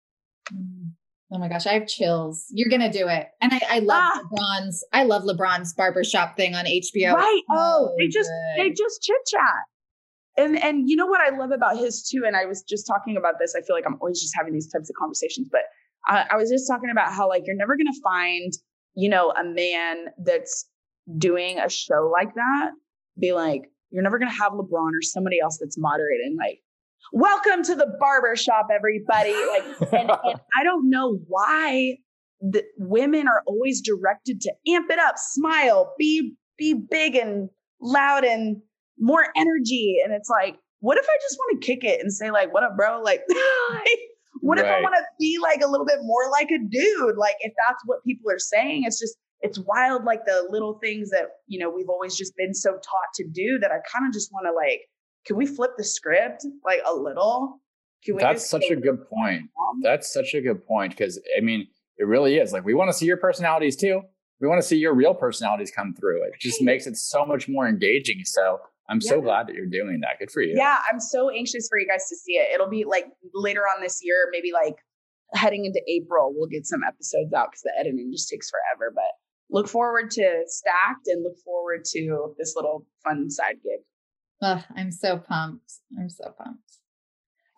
Mm. 0.53 0.91
Oh 1.33 1.39
my 1.39 1.49
gosh, 1.49 1.65
I 1.65 1.73
have 1.73 1.87
chills. 1.87 2.45
You're 2.51 2.69
gonna 2.69 2.91
do 2.91 3.07
it. 3.07 3.27
And 3.41 3.53
I, 3.53 3.61
I 3.67 3.79
love 3.79 4.03
ah. 4.03 4.21
LeBron's, 4.31 4.85
I 4.93 5.03
love 5.03 5.23
LeBron's 5.23 5.73
barbershop 5.73 6.37
thing 6.37 6.53
on 6.53 6.65
HBO. 6.65 7.15
Right. 7.15 7.41
Oh, 7.49 7.91
they 7.97 8.07
just 8.07 8.29
good. 8.29 8.63
they 8.63 8.69
just 8.69 9.01
chit 9.01 9.17
chat. 9.27 9.63
And 10.37 10.61
and 10.63 10.89
you 10.89 10.95
know 10.95 11.07
what 11.07 11.21
I 11.21 11.35
love 11.35 11.51
about 11.51 11.77
his 11.77 12.07
too, 12.07 12.23
and 12.25 12.35
I 12.35 12.45
was 12.45 12.61
just 12.61 12.85
talking 12.85 13.17
about 13.17 13.35
this. 13.39 13.55
I 13.57 13.61
feel 13.61 13.75
like 13.75 13.85
I'm 13.87 13.97
always 13.99 14.21
just 14.21 14.35
having 14.37 14.53
these 14.53 14.67
types 14.67 14.89
of 14.89 14.95
conversations, 14.95 15.49
but 15.51 15.61
I, 16.07 16.25
I 16.31 16.35
was 16.37 16.49
just 16.49 16.67
talking 16.67 16.91
about 16.91 17.11
how 17.11 17.27
like 17.27 17.43
you're 17.47 17.55
never 17.55 17.75
gonna 17.77 17.97
find, 18.03 18.53
you 18.93 19.09
know, 19.09 19.31
a 19.31 19.43
man 19.43 20.05
that's 20.23 20.67
doing 21.17 21.59
a 21.59 21.69
show 21.69 22.11
like 22.13 22.35
that 22.35 22.71
be 23.19 23.33
like, 23.33 23.63
you're 23.89 24.03
never 24.03 24.19
gonna 24.19 24.31
have 24.31 24.53
LeBron 24.53 24.91
or 24.93 25.01
somebody 25.01 25.39
else 25.39 25.57
that's 25.59 25.77
moderating 25.77 26.37
like, 26.37 26.59
welcome 27.11 27.63
to 27.63 27.75
the 27.75 27.87
barber 27.99 28.35
shop, 28.35 28.67
everybody. 28.73 29.33
Like, 29.33 29.93
and, 29.93 30.09
and 30.23 30.39
I 30.59 30.63
don't 30.63 30.89
know 30.89 31.19
why 31.27 31.97
the 32.41 32.63
women 32.77 33.27
are 33.27 33.41
always 33.45 33.81
directed 33.81 34.41
to 34.41 34.53
amp 34.67 34.89
it 34.89 34.99
up, 34.99 35.15
smile, 35.17 35.93
be 35.97 36.35
be 36.57 36.73
big 36.73 37.15
and 37.15 37.49
loud 37.81 38.23
and 38.23 38.57
more 38.99 39.27
energy. 39.35 39.97
And 40.03 40.13
it's 40.13 40.29
like, 40.29 40.55
what 40.79 40.97
if 40.97 41.05
I 41.05 41.17
just 41.21 41.37
want 41.37 41.61
to 41.61 41.65
kick 41.65 41.83
it 41.83 42.01
and 42.01 42.11
say, 42.11 42.31
like, 42.31 42.53
what 42.53 42.63
up, 42.63 42.75
bro? 42.77 43.01
Like, 43.01 43.21
what 44.41 44.57
right. 44.57 44.65
if 44.65 44.71
I 44.71 44.81
want 44.81 44.95
to 44.95 45.03
be 45.19 45.39
like 45.41 45.61
a 45.61 45.67
little 45.67 45.85
bit 45.85 45.99
more 46.01 46.29
like 46.31 46.49
a 46.51 46.59
dude? 46.59 47.17
Like, 47.17 47.35
if 47.39 47.53
that's 47.67 47.81
what 47.85 48.03
people 48.03 48.29
are 48.31 48.39
saying, 48.39 48.83
it's 48.85 48.99
just, 48.99 49.15
it's 49.41 49.59
wild, 49.59 50.03
like 50.03 50.25
the 50.25 50.45
little 50.49 50.79
things 50.81 51.09
that, 51.09 51.25
you 51.47 51.59
know, 51.59 51.69
we've 51.69 51.89
always 51.89 52.15
just 52.15 52.35
been 52.37 52.53
so 52.53 52.73
taught 52.73 53.13
to 53.15 53.25
do 53.27 53.57
that 53.59 53.71
I 53.71 53.79
kind 53.91 54.07
of 54.07 54.13
just 54.13 54.31
want 54.31 54.45
to 54.45 54.53
like 54.53 54.81
can 55.25 55.37
we 55.37 55.45
flip 55.45 55.71
the 55.77 55.83
script 55.83 56.45
like 56.65 56.81
a 56.87 56.93
little? 56.93 57.61
That's 58.19 58.49
such 58.49 58.69
a 58.69 58.75
good 58.75 59.07
point. 59.09 59.49
That's 59.81 60.13
such 60.13 60.33
a 60.33 60.41
good 60.41 60.65
point 60.65 60.91
because 60.91 61.19
I 61.37 61.41
mean, 61.41 61.67
it 61.97 62.05
really 62.05 62.37
is. 62.37 62.51
Like 62.51 62.65
we 62.65 62.73
want 62.73 62.89
to 62.89 62.93
see 62.93 63.05
your 63.05 63.17
personalities 63.17 63.75
too. 63.75 64.01
We 64.41 64.47
want 64.47 64.61
to 64.61 64.67
see 64.67 64.77
your 64.77 64.93
real 64.93 65.13
personalities 65.13 65.71
come 65.71 65.93
through. 65.93 66.23
It 66.23 66.33
just 66.39 66.61
makes 66.61 66.85
it 66.85 66.97
so 66.97 67.25
much 67.25 67.47
more 67.47 67.67
engaging. 67.67 68.25
So 68.25 68.59
I'm 68.89 68.99
yeah. 69.01 69.09
so 69.09 69.21
glad 69.21 69.47
that 69.47 69.55
you're 69.55 69.65
doing 69.65 70.01
that. 70.01 70.19
Good 70.19 70.31
for 70.31 70.41
you. 70.41 70.55
Yeah, 70.57 70.79
I'm 70.91 70.99
so 70.99 71.29
anxious 71.29 71.69
for 71.69 71.79
you 71.79 71.87
guys 71.87 72.09
to 72.09 72.15
see 72.17 72.33
it. 72.33 72.53
It'll 72.53 72.69
be 72.69 72.83
like 72.83 73.05
later 73.33 73.61
on 73.61 73.81
this 73.81 74.01
year, 74.03 74.27
maybe 74.31 74.51
like 74.51 74.75
heading 75.33 75.65
into 75.65 75.81
April, 75.87 76.31
we'll 76.35 76.49
get 76.49 76.65
some 76.65 76.81
episodes 76.87 77.33
out 77.33 77.51
because 77.51 77.63
the 77.63 77.73
editing 77.79 78.11
just 78.11 78.29
takes 78.29 78.49
forever. 78.49 78.91
But 78.93 79.11
look 79.49 79.67
forward 79.67 80.11
to 80.11 80.43
Stack'd 80.45 81.07
and 81.07 81.23
look 81.23 81.37
forward 81.43 81.85
to 81.85 82.35
this 82.37 82.53
little 82.55 82.85
fun 83.03 83.29
side 83.29 83.55
gig. 83.63 83.81
Oh, 84.41 84.63
I'm 84.75 84.91
so 84.91 85.17
pumped. 85.17 85.73
I'm 85.99 86.09
so 86.09 86.33
pumped. 86.37 86.79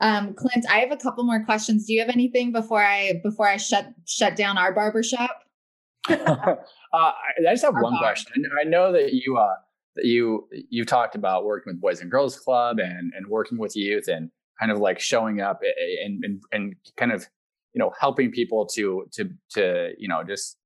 Um, 0.02 0.34
Clint, 0.34 0.66
I 0.70 0.80
have 0.80 0.92
a 0.92 0.98
couple 0.98 1.24
more 1.24 1.44
questions. 1.46 1.86
Do 1.86 1.94
you 1.94 2.02
have 2.02 2.10
anything 2.10 2.52
before 2.52 2.84
I 2.84 3.22
before 3.24 3.48
I 3.48 3.58
shut 3.58 3.94
shut 4.06 4.36
down 4.36 4.58
our 4.58 4.74
barbershop? 4.74 5.44
uh, 6.10 6.56
I 6.94 7.14
just 7.42 7.64
have 7.64 7.76
our 7.76 7.82
one 7.82 7.94
bar. 7.94 8.02
question. 8.02 8.44
I 8.60 8.66
know 8.66 8.92
that 8.92 9.14
you 9.14 9.38
uh 9.38 9.56
that 9.96 10.06
you 10.06 10.48
you 10.52 10.86
talked 10.86 11.16
about 11.16 11.46
working 11.46 11.74
with 11.74 11.82
Boys 11.82 12.02
and 12.02 12.12
Girls 12.12 12.38
Club 12.38 12.80
and 12.80 13.14
and 13.16 13.28
working 13.28 13.58
with 13.58 13.76
youth 13.76 14.08
and 14.08 14.30
kind 14.60 14.72
of 14.72 14.80
like 14.80 15.00
showing 15.00 15.42
up 15.42 15.62
and 16.04 16.24
and 16.24 16.42
and 16.52 16.76
kind 16.98 17.12
of 17.12 17.26
you 17.74 17.80
know 17.80 17.92
helping 18.00 18.32
people 18.32 18.66
to 18.68 19.08
to 19.14 19.30
to 19.52 19.92
you 19.98 20.08
know 20.08 20.24
just 20.24 20.58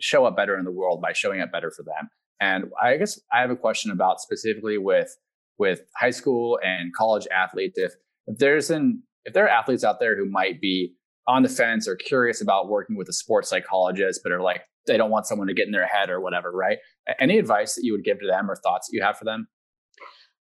show 0.00 0.24
up 0.24 0.36
better 0.36 0.58
in 0.58 0.64
the 0.64 0.72
world 0.72 1.00
by 1.00 1.12
showing 1.12 1.40
up 1.40 1.52
better 1.52 1.70
for 1.70 1.82
them. 1.84 2.08
And 2.40 2.66
I 2.80 2.96
guess 2.96 3.20
I 3.32 3.40
have 3.40 3.50
a 3.50 3.56
question 3.56 3.90
about 3.90 4.20
specifically 4.20 4.78
with 4.78 5.16
with 5.58 5.82
high 5.96 6.10
school 6.10 6.58
and 6.62 6.94
college 6.94 7.26
athletes 7.34 7.78
if 7.78 7.92
if 8.26 8.38
there's 8.38 8.70
an 8.70 9.02
if 9.24 9.34
there 9.34 9.44
are 9.44 9.48
athletes 9.48 9.84
out 9.84 10.00
there 10.00 10.16
who 10.16 10.28
might 10.28 10.60
be 10.60 10.94
on 11.26 11.42
the 11.42 11.48
fence 11.48 11.86
or 11.86 11.96
curious 11.96 12.40
about 12.40 12.68
working 12.68 12.96
with 12.96 13.08
a 13.08 13.12
sports 13.12 13.48
psychologist 13.48 14.20
but 14.22 14.32
are 14.32 14.42
like 14.42 14.62
they 14.86 14.96
don't 14.96 15.10
want 15.10 15.26
someone 15.26 15.46
to 15.46 15.54
get 15.54 15.66
in 15.66 15.72
their 15.72 15.86
head 15.86 16.10
or 16.10 16.20
whatever 16.20 16.50
right 16.52 16.78
any 17.20 17.38
advice 17.38 17.74
that 17.74 17.84
you 17.84 17.92
would 17.92 18.04
give 18.04 18.18
to 18.18 18.26
them 18.26 18.50
or 18.50 18.56
thoughts 18.56 18.88
that 18.88 18.96
you 18.96 19.02
have 19.02 19.18
for 19.18 19.24
them 19.24 19.46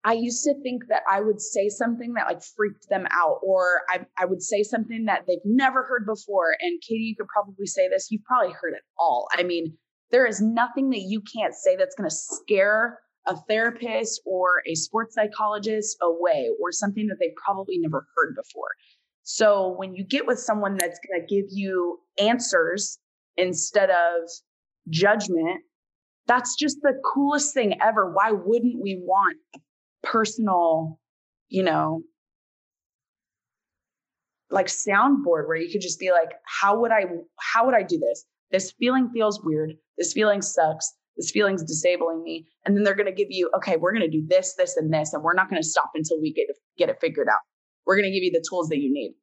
I 0.05 0.13
used 0.13 0.43
to 0.43 0.53
think 0.61 0.83
that 0.89 1.03
I 1.09 1.21
would 1.21 1.39
say 1.39 1.69
something 1.69 2.13
that 2.15 2.27
like 2.27 2.43
freaked 2.43 2.89
them 2.89 3.07
out, 3.11 3.39
or 3.41 3.83
I, 3.89 4.05
I 4.17 4.25
would 4.25 4.41
say 4.41 4.61
something 4.61 5.05
that 5.05 5.23
they've 5.27 5.37
never 5.45 5.83
heard 5.83 6.05
before. 6.05 6.57
And 6.59 6.81
Katie, 6.81 7.03
you 7.03 7.15
could 7.15 7.29
probably 7.29 7.65
say 7.65 7.87
this. 7.87 8.11
You've 8.11 8.23
probably 8.23 8.51
heard 8.51 8.73
it 8.73 8.81
all. 8.97 9.27
I 9.33 9.43
mean, 9.43 9.77
there 10.11 10.25
is 10.25 10.41
nothing 10.41 10.89
that 10.89 11.01
you 11.01 11.21
can't 11.21 11.53
say 11.53 11.75
that's 11.77 11.95
going 11.95 12.09
to 12.09 12.15
scare 12.15 12.99
a 13.27 13.35
therapist 13.47 14.21
or 14.25 14.61
a 14.67 14.75
sports 14.75 15.15
psychologist 15.15 15.97
away 16.01 16.49
or 16.61 16.71
something 16.71 17.07
that 17.07 17.17
they've 17.19 17.35
probably 17.35 17.77
never 17.77 18.07
heard 18.15 18.35
before. 18.35 18.69
So 19.23 19.73
when 19.77 19.95
you 19.95 20.03
get 20.03 20.27
with 20.27 20.39
someone 20.39 20.77
that's 20.77 20.99
going 21.07 21.21
to 21.21 21.33
give 21.33 21.45
you 21.49 21.99
answers 22.19 22.99
instead 23.37 23.89
of 23.89 24.29
judgment, 24.89 25.61
that's 26.27 26.55
just 26.55 26.77
the 26.81 26.99
coolest 27.13 27.53
thing 27.53 27.81
ever. 27.81 28.11
Why 28.11 28.31
wouldn't 28.31 28.81
we 28.81 29.01
want 29.01 29.37
personal, 30.03 30.99
you 31.47 31.63
know, 31.63 32.01
like 34.49 34.67
soundboard 34.67 35.47
where 35.47 35.55
you 35.55 35.71
could 35.71 35.81
just 35.81 35.99
be 35.99 36.11
like, 36.11 36.33
how 36.45 36.79
would 36.81 36.91
I, 36.91 37.05
how 37.39 37.65
would 37.65 37.75
I 37.75 37.83
do 37.83 37.97
this? 37.97 38.25
This 38.51 38.73
feeling 38.77 39.09
feels 39.13 39.41
weird. 39.43 39.73
This 39.97 40.13
feeling 40.13 40.41
sucks 40.41 40.93
This 41.17 41.31
feeling's 41.31 41.63
disabling 41.63 42.23
me. 42.23 42.47
And 42.65 42.75
then 42.75 42.83
they're 42.83 42.95
going 42.95 43.07
to 43.07 43.13
give 43.13 43.27
you, 43.29 43.49
okay, 43.57 43.77
we're 43.77 43.93
going 43.93 44.09
to 44.09 44.17
do 44.17 44.25
this, 44.27 44.55
this, 44.55 44.77
and 44.77 44.91
this, 44.91 45.13
and 45.13 45.23
we're 45.23 45.35
not 45.35 45.49
going 45.49 45.61
to 45.61 45.67
stop 45.67 45.91
until 45.95 46.19
we 46.19 46.33
get 46.33 46.47
get 46.77 46.89
it 46.89 46.97
figured 46.99 47.27
out. 47.31 47.39
We're 47.85 47.95
going 47.95 48.11
to 48.11 48.11
give 48.11 48.23
you 48.23 48.31
the 48.31 48.43
tools 48.49 48.69
that 48.69 48.79
you 48.79 48.91
need. 48.91 49.13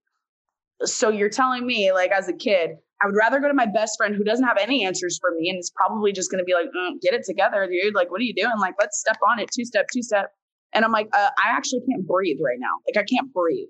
So 0.85 1.11
you're 1.11 1.31
telling 1.31 1.67
me, 1.67 1.93
like 1.93 2.11
as 2.11 2.29
a 2.29 2.33
kid, 2.33 2.71
I 3.03 3.07
would 3.07 3.17
rather 3.17 3.41
go 3.41 3.49
to 3.49 3.55
my 3.55 3.67
best 3.67 3.97
friend 3.97 4.15
who 4.15 4.25
doesn't 4.25 4.45
have 4.47 4.59
any 4.59 4.85
answers 4.85 5.19
for 5.21 5.31
me 5.39 5.49
and 5.49 5.59
is 5.59 5.73
probably 5.75 6.13
just 6.13 6.31
going 6.31 6.39
to 6.39 6.45
be 6.45 6.53
like, 6.55 6.67
mm, 6.67 7.01
get 7.01 7.15
it 7.15 7.25
together, 7.25 7.67
dude. 7.67 7.95
Like, 7.95 8.11
what 8.11 8.21
are 8.21 8.25
you 8.25 8.35
doing? 8.35 8.59
Like, 8.59 8.75
let's 8.79 8.99
step 9.01 9.17
on 9.27 9.39
it, 9.39 9.49
two 9.55 9.65
step, 9.65 9.87
two 9.93 10.03
step. 10.03 10.31
And 10.75 10.85
I'm 10.85 10.93
like, 10.93 11.09
uh, 11.13 11.31
I 11.43 11.51
actually 11.51 11.81
can't 11.91 12.07
breathe 12.07 12.39
right 12.45 12.59
now. 12.61 12.77
Like, 12.87 13.03
I 13.03 13.07
can't 13.07 13.33
breathe. 13.33 13.69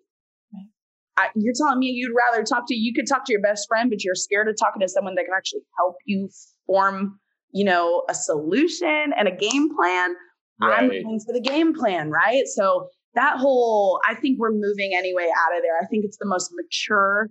I, 1.17 1.29
you're 1.37 1.55
telling 1.57 1.79
me 1.79 1.89
you'd 1.89 2.15
rather 2.17 2.43
talk 2.43 2.65
to 2.69 2.75
you 2.75 2.93
could 2.95 3.07
talk 3.07 3.25
to 3.27 3.33
your 3.33 3.43
best 3.43 3.69
friend, 3.69 3.91
but 3.91 4.03
you're 4.03 4.15
scared 4.15 4.49
of 4.49 4.57
talking 4.59 4.81
to 4.81 4.89
someone 4.89 5.15
that 5.17 5.25
can 5.25 5.35
actually 5.37 5.61
help 5.79 5.97
you 6.07 6.29
form, 6.67 7.20
you 7.53 7.65
know, 7.65 8.05
a 8.09 8.15
solution 8.15 9.13
and 9.17 9.29
a 9.29 9.35
game 9.35 9.75
plan. 9.75 10.15
Right. 10.61 10.79
I'm 10.79 10.89
looking 10.89 11.21
for 11.21 11.33
the 11.33 11.41
game 11.41 11.75
plan, 11.75 12.11
right? 12.11 12.47
So 12.47 12.89
that 13.15 13.39
whole, 13.39 14.01
I 14.07 14.15
think 14.15 14.39
we're 14.39 14.53
moving 14.53 14.93
anyway 14.97 15.25
out 15.25 15.57
of 15.57 15.63
there. 15.63 15.79
I 15.81 15.87
think 15.87 16.05
it's 16.05 16.19
the 16.19 16.27
most 16.27 16.53
mature, 16.55 17.31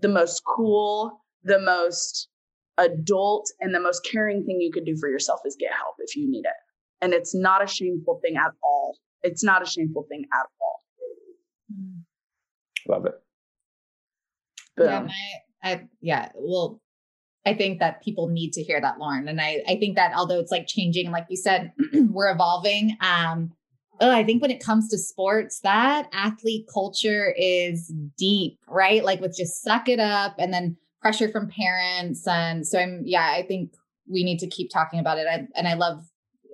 the 0.00 0.08
most 0.08 0.42
cool, 0.44 1.20
the 1.44 1.60
most 1.60 2.28
adult, 2.78 3.50
and 3.60 3.74
the 3.74 3.80
most 3.80 4.06
caring 4.10 4.44
thing 4.44 4.60
you 4.60 4.72
could 4.72 4.86
do 4.86 4.96
for 4.96 5.08
yourself 5.08 5.40
is 5.44 5.56
get 5.60 5.72
help 5.72 5.96
if 5.98 6.16
you 6.16 6.28
need 6.30 6.44
it. 6.44 7.02
And 7.02 7.12
it's 7.12 7.34
not 7.34 7.62
a 7.62 7.66
shameful 7.66 8.20
thing 8.22 8.36
at 8.36 8.52
all. 8.62 8.96
It's 9.22 9.44
not 9.44 9.62
a 9.62 9.66
shameful 9.66 10.06
thing 10.08 10.24
at 10.32 10.46
all. 10.60 10.82
Love 12.88 13.06
it. 13.06 13.14
Boom. 14.76 14.86
Yeah, 14.86 14.96
um, 14.96 15.06
my, 15.06 15.12
I, 15.62 15.88
yeah. 16.00 16.28
Well, 16.34 16.80
I 17.46 17.54
think 17.54 17.78
that 17.78 18.02
people 18.02 18.28
need 18.28 18.52
to 18.52 18.62
hear 18.62 18.80
that, 18.80 18.98
Lauren. 18.98 19.26
And 19.26 19.40
I, 19.40 19.62
I 19.66 19.76
think 19.76 19.96
that 19.96 20.12
although 20.14 20.38
it's 20.38 20.50
like 20.50 20.66
changing, 20.66 21.10
like 21.10 21.26
you 21.30 21.36
said, 21.36 21.72
we're 21.92 22.30
evolving. 22.30 22.96
Um, 23.00 23.52
oh, 24.00 24.10
I 24.10 24.24
think 24.24 24.42
when 24.42 24.50
it 24.50 24.62
comes 24.62 24.88
to 24.90 24.98
sports, 24.98 25.60
that 25.60 26.08
athlete 26.12 26.66
culture 26.72 27.34
is 27.38 27.92
deep, 28.18 28.58
right? 28.68 29.04
Like 29.04 29.20
with 29.20 29.36
just 29.36 29.62
suck 29.62 29.88
it 29.88 30.00
up 30.00 30.34
and 30.38 30.52
then 30.52 30.76
pressure 31.00 31.30
from 31.30 31.48
parents. 31.48 32.26
And 32.26 32.66
so 32.66 32.78
I'm, 32.78 33.02
yeah, 33.04 33.32
I 33.34 33.42
think 33.46 33.72
we 34.06 34.22
need 34.22 34.38
to 34.40 34.46
keep 34.46 34.70
talking 34.70 35.00
about 35.00 35.18
it. 35.18 35.26
I, 35.30 35.46
and 35.54 35.66
I 35.66 35.74
love, 35.74 36.04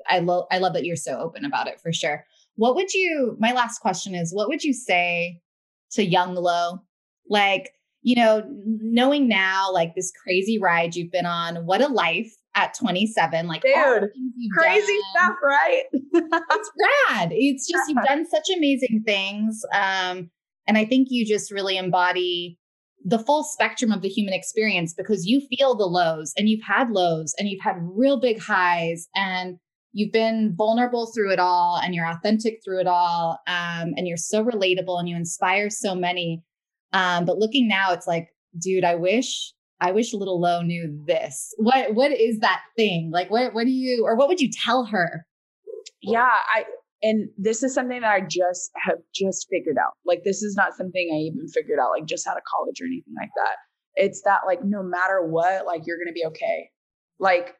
I 0.09 0.21
love, 0.21 0.47
I 0.53 0.59
love 0.59 0.73
that 0.75 0.85
you're 0.85 0.95
so 0.95 1.19
open 1.19 1.45
about 1.45 1.67
it 1.67 1.81
for 1.81 1.93
sure. 1.93 2.25
What 2.55 2.77
would 2.77 2.95
you, 2.95 3.37
my 3.41 3.53
last 3.53 3.81
question 3.81 4.15
is, 4.15 4.33
what 4.33 4.49
would 4.49 4.63
you 4.63 4.73
say 4.73 5.41
to 5.93 6.05
young 6.05 6.35
Lo? 6.35 6.81
Like, 7.29 7.73
you 8.07 8.15
know, 8.15 8.45
knowing 8.65 9.27
now, 9.27 9.69
like 9.73 9.97
this 9.97 10.13
crazy 10.23 10.61
ride 10.61 10.95
you've 10.95 11.11
been 11.11 11.27
on, 11.27 11.67
what 11.67 11.81
a 11.81 11.89
life 11.89 12.33
at 12.55 12.73
27. 12.73 13.49
Like, 13.49 13.63
dude, 13.63 14.11
crazy 14.53 14.87
done. 14.87 15.03
stuff, 15.11 15.37
right? 15.43 15.83
it's 15.93 16.71
rad. 17.11 17.31
It's 17.33 17.69
just, 17.69 17.89
you've 17.89 18.05
done 18.05 18.25
such 18.25 18.47
amazing 18.57 19.03
things. 19.05 19.61
Um, 19.75 20.31
and 20.69 20.79
I 20.79 20.85
think 20.85 21.09
you 21.11 21.27
just 21.27 21.51
really 21.51 21.77
embody 21.77 22.61
the 23.05 23.19
full 23.19 23.43
spectrum 23.43 23.91
of 23.91 24.03
the 24.03 24.09
human 24.09 24.35
experience 24.35 24.95
because 24.95 25.27
you 25.27 25.41
feel 25.41 25.75
the 25.75 25.87
lows 25.87 26.33
and 26.39 26.49
you've 26.49 26.65
had 26.65 26.93
lows 26.93 27.35
and 27.41 27.49
you've 27.49 27.61
had 27.61 27.75
real 27.81 28.21
big 28.21 28.41
highs 28.41 29.09
and 29.17 29.57
you've 29.93 30.13
been 30.13 30.55
vulnerable 30.57 31.11
through 31.13 31.33
it 31.33 31.41
all 31.41 31.81
and 31.83 31.93
you're 31.93 32.09
authentic 32.09 32.61
through 32.65 32.79
it 32.79 32.87
all 32.87 33.41
um, 33.49 33.95
and 33.97 34.07
you're 34.07 34.17
so 34.17 34.45
relatable 34.45 34.97
and 34.97 35.09
you 35.09 35.17
inspire 35.17 35.71
so 35.71 35.93
many 35.93 36.45
um, 36.93 37.25
but 37.25 37.39
looking 37.39 37.69
now, 37.69 37.93
it's 37.93 38.07
like, 38.07 38.29
dude, 38.59 38.85
I 38.85 38.95
wish 38.95 39.53
I 39.81 39.93
wish 39.93 40.15
little 40.15 40.41
Lo 40.41 40.63
knew 40.63 41.03
this. 41.07 41.55
What 41.59 41.95
what 41.95 42.13
is 42.13 42.41
that 42.41 42.63
thing? 42.77 43.11
Like 43.13 43.31
what 43.31 43.53
what 43.55 43.65
do 43.65 43.73
you 43.73 44.05
or 44.07 44.17
what 44.17 44.29
would 44.29 44.41
you 44.41 44.51
tell 44.51 44.85
her? 44.87 45.27
Yeah, 46.03 46.31
I 46.55 46.65
and 47.03 47.29
this 47.37 47.63
is 47.63 47.75
something 47.75 48.01
that 48.01 48.11
I 48.11 48.21
just 48.23 48.71
have 48.77 48.99
just 49.15 49.47
figured 49.51 49.77
out. 49.79 49.93
Like 50.07 50.23
this 50.25 50.43
is 50.43 50.57
not 50.57 50.75
something 50.75 51.11
I 51.13 51.19
even 51.19 51.47
figured 51.49 51.79
out 51.79 51.91
like 51.91 52.07
just 52.07 52.27
out 52.27 52.37
of 52.37 52.43
college 52.57 52.81
or 52.81 52.87
anything 52.87 53.15
like 53.21 53.31
that. 53.37 53.57
It's 53.97 54.23
that 54.23 54.41
like 54.47 54.65
no 54.65 54.83
matter 54.83 55.23
what, 55.23 55.67
like 55.67 55.83
you're 55.87 55.99
going 55.99 56.09
to 56.09 56.13
be 56.13 56.27
okay. 56.27 56.71
Like 57.19 57.55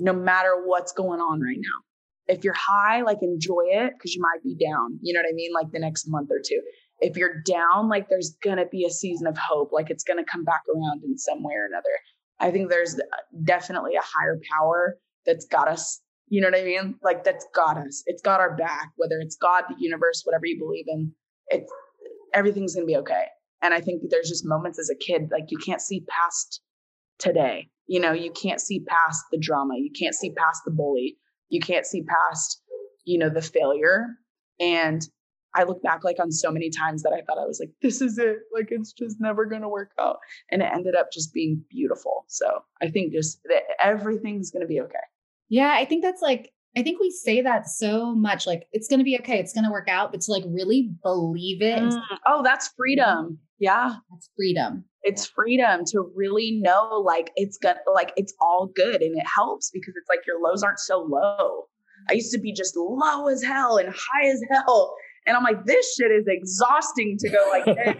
no 0.00 0.12
matter 0.12 0.62
what's 0.64 0.92
going 0.92 1.20
on 1.20 1.40
right 1.40 1.58
now. 1.58 2.34
If 2.34 2.42
you're 2.44 2.54
high, 2.54 3.02
like 3.02 3.18
enjoy 3.22 3.64
it 3.66 3.92
cuz 4.02 4.14
you 4.14 4.20
might 4.20 4.42
be 4.42 4.54
down. 4.54 4.98
You 5.00 5.14
know 5.14 5.20
what 5.20 5.30
I 5.30 5.34
mean? 5.34 5.52
Like 5.54 5.70
the 5.72 5.78
next 5.78 6.06
month 6.08 6.30
or 6.30 6.40
two 6.44 6.60
if 7.00 7.16
you're 7.16 7.42
down, 7.44 7.88
like 7.88 8.08
there's 8.08 8.36
going 8.42 8.56
to 8.56 8.66
be 8.66 8.84
a 8.84 8.90
season 8.90 9.26
of 9.26 9.36
hope, 9.36 9.70
like 9.72 9.90
it's 9.90 10.04
going 10.04 10.22
to 10.22 10.30
come 10.30 10.44
back 10.44 10.62
around 10.74 11.02
in 11.04 11.18
some 11.18 11.42
way 11.42 11.54
or 11.54 11.66
another. 11.66 11.84
I 12.40 12.50
think 12.50 12.70
there's 12.70 12.94
uh, 12.94 13.04
definitely 13.44 13.96
a 13.96 14.02
higher 14.02 14.38
power 14.58 14.98
that's 15.24 15.46
got 15.46 15.68
us, 15.68 16.00
you 16.28 16.40
know 16.40 16.48
what 16.48 16.58
I 16.58 16.64
mean? 16.64 16.96
Like 17.02 17.24
that's 17.24 17.46
got 17.54 17.76
us. 17.78 18.02
It's 18.06 18.22
got 18.22 18.40
our 18.40 18.56
back, 18.56 18.90
whether 18.96 19.18
it's 19.20 19.36
God, 19.36 19.64
the 19.68 19.76
universe, 19.78 20.22
whatever 20.24 20.46
you 20.46 20.58
believe 20.58 20.84
in, 20.88 21.12
it's 21.48 21.72
everything's 22.32 22.74
going 22.74 22.86
to 22.86 22.92
be 22.92 22.98
okay. 22.98 23.26
And 23.62 23.72
I 23.72 23.80
think 23.80 24.02
there's 24.10 24.28
just 24.28 24.46
moments 24.46 24.78
as 24.78 24.90
a 24.90 24.94
kid, 24.94 25.28
like 25.32 25.50
you 25.50 25.58
can't 25.58 25.80
see 25.80 26.04
past 26.08 26.60
today. 27.18 27.68
You 27.86 28.00
know, 28.00 28.12
you 28.12 28.30
can't 28.30 28.60
see 28.60 28.80
past 28.80 29.24
the 29.30 29.38
drama. 29.38 29.74
You 29.76 29.90
can't 29.98 30.14
see 30.14 30.30
past 30.30 30.62
the 30.64 30.72
bully. 30.72 31.16
You 31.48 31.60
can't 31.60 31.86
see 31.86 32.02
past, 32.02 32.60
you 33.04 33.18
know, 33.18 33.30
the 33.30 33.42
failure. 33.42 34.06
And 34.60 35.02
I 35.56 35.64
look 35.64 35.82
back 35.82 36.04
like 36.04 36.16
on 36.20 36.30
so 36.30 36.50
many 36.50 36.70
times 36.70 37.02
that 37.02 37.12
I 37.12 37.22
thought 37.22 37.42
I 37.42 37.46
was 37.46 37.58
like, 37.58 37.70
this 37.82 38.00
is 38.00 38.18
it. 38.18 38.36
Like 38.54 38.68
it's 38.70 38.92
just 38.92 39.16
never 39.20 39.46
going 39.46 39.62
to 39.62 39.68
work 39.68 39.90
out. 39.98 40.18
And 40.50 40.62
it 40.62 40.68
ended 40.72 40.94
up 40.94 41.08
just 41.12 41.32
being 41.32 41.64
beautiful. 41.70 42.24
So 42.28 42.46
I 42.82 42.88
think 42.88 43.12
just 43.12 43.40
that 43.44 43.62
everything's 43.82 44.50
going 44.50 44.60
to 44.62 44.68
be 44.68 44.80
okay. 44.80 44.94
Yeah. 45.48 45.74
I 45.76 45.84
think 45.86 46.02
that's 46.02 46.22
like, 46.22 46.50
I 46.76 46.82
think 46.82 47.00
we 47.00 47.10
say 47.10 47.40
that 47.40 47.66
so 47.66 48.14
much 48.14 48.46
like 48.46 48.66
it's 48.72 48.86
going 48.86 49.00
to 49.00 49.04
be 49.04 49.18
okay. 49.20 49.38
It's 49.38 49.54
going 49.54 49.64
to 49.64 49.70
work 49.70 49.88
out, 49.88 50.12
but 50.12 50.20
to 50.22 50.30
like 50.30 50.44
really 50.46 50.90
believe 51.02 51.62
it. 51.62 51.78
Mm. 51.78 52.00
Oh, 52.26 52.42
that's 52.42 52.70
freedom. 52.76 53.38
Yeah. 53.58 53.94
That's 54.10 54.28
freedom. 54.36 54.84
It's 55.02 55.26
freedom 55.26 55.84
to 55.92 56.12
really 56.14 56.60
know 56.60 57.02
like 57.04 57.30
it's 57.36 57.56
gonna 57.58 57.78
like 57.94 58.12
it's 58.16 58.34
all 58.40 58.68
good 58.74 59.02
and 59.02 59.16
it 59.16 59.24
helps 59.36 59.70
because 59.70 59.94
it's 59.96 60.08
like 60.08 60.26
your 60.26 60.42
lows 60.42 60.62
aren't 60.62 60.80
so 60.80 60.98
low. 60.98 61.66
I 62.10 62.14
used 62.14 62.32
to 62.32 62.40
be 62.40 62.52
just 62.52 62.76
low 62.76 63.28
as 63.28 63.42
hell 63.42 63.78
and 63.78 63.88
high 63.88 64.28
as 64.28 64.42
hell. 64.50 64.94
And 65.26 65.36
I'm 65.36 65.42
like, 65.42 65.64
this 65.64 65.94
shit 65.94 66.10
is 66.10 66.24
exhausting 66.26 67.16
to 67.20 67.28
go 67.28 67.48
like 67.50 67.64
this. 67.76 67.96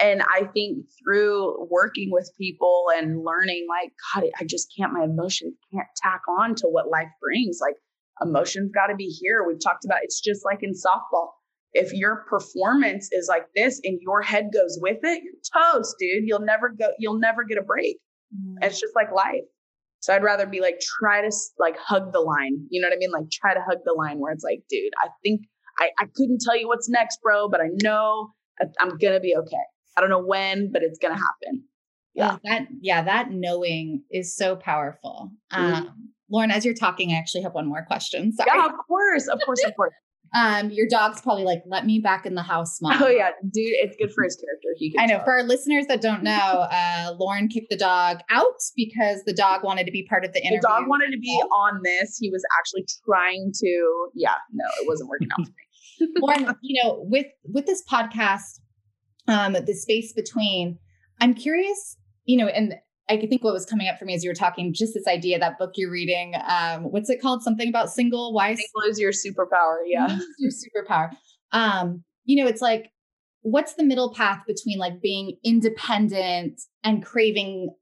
and 0.00 0.22
I 0.22 0.44
think 0.54 0.86
through 1.02 1.68
working 1.70 2.10
with 2.12 2.30
people 2.38 2.86
and 2.96 3.24
learning, 3.24 3.66
like, 3.68 3.92
God, 4.14 4.30
I 4.40 4.44
just 4.44 4.72
can't, 4.76 4.92
my 4.92 5.04
emotions 5.04 5.54
can't 5.72 5.88
tack 5.96 6.22
on 6.38 6.54
to 6.56 6.66
what 6.66 6.88
life 6.88 7.08
brings. 7.20 7.58
Like, 7.60 7.76
emotions 8.22 8.70
got 8.74 8.86
to 8.88 8.94
be 8.94 9.06
here. 9.06 9.44
We've 9.46 9.62
talked 9.62 9.84
about 9.84 9.98
it's 10.02 10.20
just 10.20 10.44
like 10.44 10.62
in 10.62 10.72
softball. 10.72 11.28
If 11.72 11.92
your 11.92 12.24
performance 12.28 13.10
is 13.12 13.28
like 13.28 13.46
this 13.54 13.80
and 13.84 13.98
your 14.00 14.22
head 14.22 14.50
goes 14.52 14.78
with 14.80 14.98
it, 15.02 15.22
you're 15.22 15.72
toast, 15.72 15.94
dude. 15.98 16.24
You'll 16.26 16.40
never 16.40 16.70
go, 16.70 16.90
you'll 16.98 17.18
never 17.18 17.44
get 17.44 17.58
a 17.58 17.62
break. 17.62 17.98
Mm. 18.34 18.56
It's 18.62 18.80
just 18.80 18.94
like 18.96 19.12
life. 19.12 19.46
So 20.00 20.14
I'd 20.14 20.24
rather 20.24 20.46
be 20.46 20.60
like, 20.60 20.80
try 20.80 21.20
to 21.20 21.30
like 21.58 21.76
hug 21.78 22.12
the 22.12 22.20
line. 22.20 22.66
You 22.70 22.80
know 22.80 22.88
what 22.88 22.94
I 22.94 22.98
mean? 22.98 23.12
Like, 23.12 23.30
try 23.30 23.54
to 23.54 23.60
hug 23.60 23.78
the 23.84 23.92
line 23.92 24.18
where 24.18 24.32
it's 24.32 24.42
like, 24.42 24.62
dude, 24.68 24.92
I 25.02 25.08
think 25.22 25.42
I, 25.80 25.90
I 25.98 26.04
couldn't 26.14 26.40
tell 26.40 26.56
you 26.56 26.68
what's 26.68 26.88
next, 26.88 27.20
bro, 27.22 27.48
but 27.48 27.60
I 27.60 27.68
know 27.82 28.30
I'm 28.78 28.98
going 28.98 29.14
to 29.14 29.20
be 29.20 29.34
okay. 29.36 29.56
I 29.96 30.00
don't 30.00 30.10
know 30.10 30.22
when, 30.22 30.70
but 30.70 30.82
it's 30.82 30.98
going 30.98 31.14
to 31.14 31.20
happen. 31.20 31.64
Yeah. 32.14 32.36
That, 32.44 32.66
yeah, 32.80 33.02
that 33.02 33.30
knowing 33.30 34.02
is 34.10 34.36
so 34.36 34.56
powerful. 34.56 35.32
Mm-hmm. 35.52 35.74
Um, 35.74 36.10
Lauren, 36.30 36.50
as 36.50 36.64
you're 36.64 36.74
talking, 36.74 37.12
I 37.12 37.16
actually 37.16 37.42
have 37.42 37.54
one 37.54 37.66
more 37.66 37.84
question. 37.84 38.32
Sorry. 38.36 38.50
Yeah, 38.54 38.66
of 38.66 38.72
course. 38.86 39.26
Of 39.26 39.40
course. 39.44 39.62
Of 39.64 39.74
course. 39.74 39.94
Um, 40.32 40.70
your 40.70 40.86
dog's 40.88 41.20
probably 41.20 41.42
like, 41.42 41.62
let 41.66 41.84
me 41.84 41.98
back 41.98 42.24
in 42.24 42.36
the 42.36 42.42
house, 42.42 42.78
mom. 42.82 43.02
Oh 43.02 43.08
yeah, 43.08 43.30
dude, 43.42 43.52
it's 43.54 43.96
good 43.96 44.12
for 44.14 44.22
his 44.22 44.36
character. 44.36 44.68
He 44.76 44.94
I 44.96 45.06
know. 45.06 45.16
Talk. 45.16 45.24
For 45.24 45.32
our 45.32 45.42
listeners 45.42 45.86
that 45.86 46.00
don't 46.00 46.22
know, 46.22 46.30
uh, 46.70 47.14
Lauren 47.18 47.48
kicked 47.48 47.70
the 47.70 47.76
dog 47.76 48.20
out 48.30 48.60
because 48.76 49.24
the 49.24 49.32
dog 49.32 49.64
wanted 49.64 49.86
to 49.86 49.92
be 49.92 50.06
part 50.08 50.24
of 50.24 50.32
the 50.32 50.40
interview. 50.40 50.60
The 50.60 50.68
dog 50.68 50.88
wanted 50.88 51.10
to 51.10 51.18
be 51.18 51.42
on 51.52 51.80
this. 51.82 52.16
He 52.20 52.30
was 52.30 52.44
actually 52.60 52.86
trying 53.04 53.52
to. 53.56 54.08
Yeah, 54.14 54.34
no, 54.52 54.64
it 54.80 54.86
wasn't 54.86 55.10
working 55.10 55.28
out 55.32 55.44
for 55.44 55.50
me. 55.50 55.64
Lauren, 56.18 56.54
you 56.62 56.82
know, 56.82 56.98
with 57.08 57.26
with 57.44 57.66
this 57.66 57.82
podcast, 57.90 58.60
um, 59.28 59.52
the 59.52 59.74
space 59.74 60.12
between, 60.12 60.78
I'm 61.20 61.34
curious, 61.34 61.96
you 62.24 62.36
know, 62.36 62.46
and 62.46 62.74
I 63.08 63.16
think 63.16 63.42
what 63.42 63.52
was 63.52 63.66
coming 63.66 63.88
up 63.88 63.98
for 63.98 64.04
me 64.04 64.14
as 64.14 64.22
you 64.22 64.30
were 64.30 64.34
talking, 64.34 64.72
just 64.72 64.94
this 64.94 65.08
idea, 65.08 65.38
that 65.40 65.58
book 65.58 65.72
you're 65.74 65.90
reading, 65.90 66.34
um, 66.48 66.84
what's 66.84 67.10
it 67.10 67.20
called? 67.20 67.42
Something 67.42 67.68
about 67.68 67.90
single. 67.90 68.32
Why 68.32 68.54
single 68.54 68.88
is 68.88 69.00
your 69.00 69.10
superpower? 69.10 69.78
Yeah, 69.84 70.16
your 70.38 70.52
superpower. 70.52 71.10
Um, 71.52 72.04
you 72.24 72.42
know, 72.42 72.48
it's 72.48 72.62
like, 72.62 72.90
what's 73.42 73.74
the 73.74 73.82
middle 73.82 74.14
path 74.14 74.42
between 74.46 74.78
like 74.78 75.00
being 75.00 75.36
independent 75.42 76.60
and 76.84 77.04
craving 77.04 77.74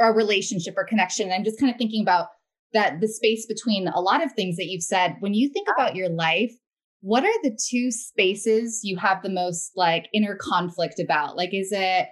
a 0.00 0.12
relationship 0.12 0.74
or 0.76 0.84
connection? 0.84 1.26
And 1.26 1.34
I'm 1.34 1.44
just 1.44 1.60
kind 1.60 1.70
of 1.70 1.78
thinking 1.78 2.02
about 2.02 2.28
that 2.72 3.00
the 3.00 3.08
space 3.08 3.46
between 3.46 3.86
a 3.88 4.00
lot 4.00 4.22
of 4.24 4.32
things 4.32 4.56
that 4.56 4.66
you've 4.66 4.82
said. 4.82 5.16
When 5.20 5.34
you 5.34 5.48
think 5.48 5.68
about 5.72 5.94
your 5.94 6.08
life, 6.08 6.52
what 7.00 7.24
are 7.24 7.42
the 7.42 7.58
two 7.68 7.90
spaces 7.90 8.80
you 8.84 8.96
have 8.96 9.22
the 9.22 9.30
most 9.30 9.72
like 9.76 10.08
inner 10.12 10.36
conflict 10.36 11.00
about? 11.00 11.36
Like, 11.36 11.54
is 11.54 11.72
it 11.72 12.08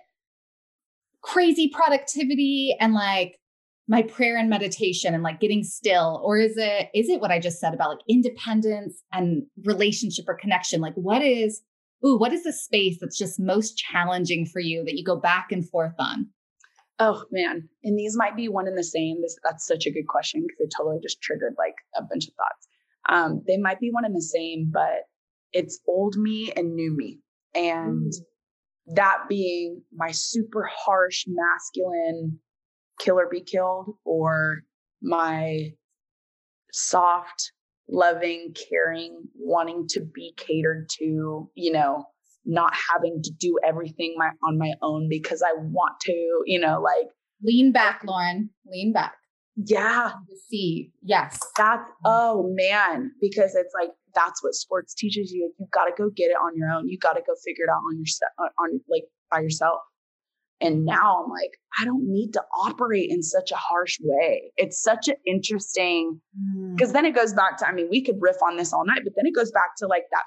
crazy 1.22 1.70
productivity 1.72 2.74
and 2.80 2.94
like 2.94 3.38
my 3.86 4.02
prayer 4.02 4.36
and 4.36 4.48
meditation 4.50 5.14
and 5.14 5.22
like 5.22 5.40
getting 5.40 5.62
still? 5.62 6.20
Or 6.24 6.38
is 6.38 6.56
it 6.56 6.88
is 6.94 7.08
it 7.08 7.20
what 7.20 7.30
i 7.30 7.38
just 7.38 7.60
said 7.60 7.74
about 7.74 7.90
like 7.90 7.98
independence 8.08 9.02
and 9.12 9.42
relationship 9.64 10.24
or 10.26 10.34
connection? 10.34 10.80
Like 10.80 10.94
what 10.94 11.22
is 11.22 11.60
ooh 12.06 12.16
what 12.16 12.32
is 12.32 12.44
the 12.44 12.52
space 12.52 12.98
that's 13.00 13.18
just 13.18 13.40
most 13.40 13.76
challenging 13.76 14.46
for 14.46 14.60
you 14.60 14.84
that 14.84 14.96
you 14.96 15.04
go 15.04 15.16
back 15.16 15.48
and 15.52 15.68
forth 15.68 15.94
on? 15.98 16.28
Oh 16.98 17.24
man. 17.30 17.68
And 17.84 17.98
these 17.98 18.16
might 18.16 18.36
be 18.36 18.48
one 18.48 18.66
and 18.66 18.78
the 18.78 18.84
same. 18.84 19.20
This 19.20 19.36
that's 19.44 19.66
such 19.66 19.86
a 19.86 19.92
good 19.92 20.06
question 20.06 20.42
because 20.42 20.60
it 20.60 20.74
totally 20.76 20.98
just 21.02 21.20
triggered 21.20 21.54
like 21.58 21.74
a 21.94 22.02
bunch 22.02 22.26
of 22.26 22.34
thoughts 22.34 22.67
um 23.08 23.42
they 23.46 23.56
might 23.56 23.80
be 23.80 23.90
one 23.90 24.04
and 24.04 24.14
the 24.16 24.22
same 24.22 24.70
but 24.72 25.04
it's 25.52 25.80
old 25.86 26.16
me 26.16 26.52
and 26.56 26.74
new 26.74 26.94
me. 26.94 27.20
And 27.54 28.12
mm. 28.12 28.94
that 28.94 29.24
being 29.28 29.82
my 29.94 30.10
super 30.10 30.68
harsh 30.70 31.24
masculine 31.26 32.38
kill 33.00 33.18
or 33.18 33.28
be 33.28 33.40
killed 33.40 33.94
or 34.04 34.62
my 35.00 35.72
soft 36.72 37.52
loving 37.88 38.54
caring 38.68 39.22
wanting 39.36 39.86
to 39.88 40.00
be 40.00 40.34
catered 40.36 40.86
to 40.90 41.48
you 41.54 41.72
know 41.72 42.04
not 42.44 42.74
having 42.92 43.22
to 43.22 43.30
do 43.38 43.58
everything 43.66 44.14
my 44.18 44.28
on 44.46 44.58
my 44.58 44.72
own 44.82 45.08
because 45.08 45.42
i 45.42 45.54
want 45.56 45.98
to 45.98 46.12
you 46.44 46.60
know 46.60 46.82
like 46.82 47.06
lean 47.42 47.72
back 47.72 48.02
lauren. 48.04 48.50
Lean 48.66 48.92
back 48.92 49.14
yeah. 49.64 50.12
see 50.48 50.90
yes. 51.02 51.38
That's 51.56 51.82
oh 52.04 52.52
man. 52.54 53.12
Because 53.20 53.54
it's 53.54 53.74
like 53.74 53.90
that's 54.14 54.42
what 54.42 54.54
sports 54.54 54.94
teaches 54.94 55.30
you. 55.32 55.52
You've 55.58 55.70
got 55.70 55.84
to 55.84 55.92
go 55.96 56.10
get 56.10 56.26
it 56.26 56.36
on 56.42 56.56
your 56.56 56.70
own. 56.70 56.88
You 56.88 56.98
got 56.98 57.14
to 57.14 57.20
go 57.20 57.34
figure 57.44 57.64
it 57.64 57.70
out 57.70 57.82
on 57.88 57.96
your 57.96 58.50
on 58.58 58.80
like 58.88 59.04
by 59.30 59.40
yourself. 59.40 59.80
And 60.60 60.84
now 60.84 61.22
I'm 61.22 61.30
like, 61.30 61.52
I 61.80 61.84
don't 61.84 62.02
need 62.10 62.32
to 62.32 62.42
operate 62.64 63.10
in 63.10 63.22
such 63.22 63.52
a 63.52 63.56
harsh 63.56 63.96
way. 64.02 64.50
It's 64.56 64.82
such 64.82 65.06
an 65.06 65.14
interesting, 65.24 66.20
because 66.74 66.90
mm. 66.90 66.94
then 66.94 67.04
it 67.04 67.14
goes 67.14 67.32
back 67.32 67.58
to, 67.58 67.68
I 67.68 67.72
mean, 67.72 67.86
we 67.88 68.02
could 68.02 68.16
riff 68.18 68.38
on 68.44 68.56
this 68.56 68.72
all 68.72 68.84
night, 68.84 69.02
but 69.04 69.12
then 69.14 69.26
it 69.26 69.36
goes 69.36 69.52
back 69.52 69.76
to 69.78 69.86
like 69.86 70.02
that 70.10 70.24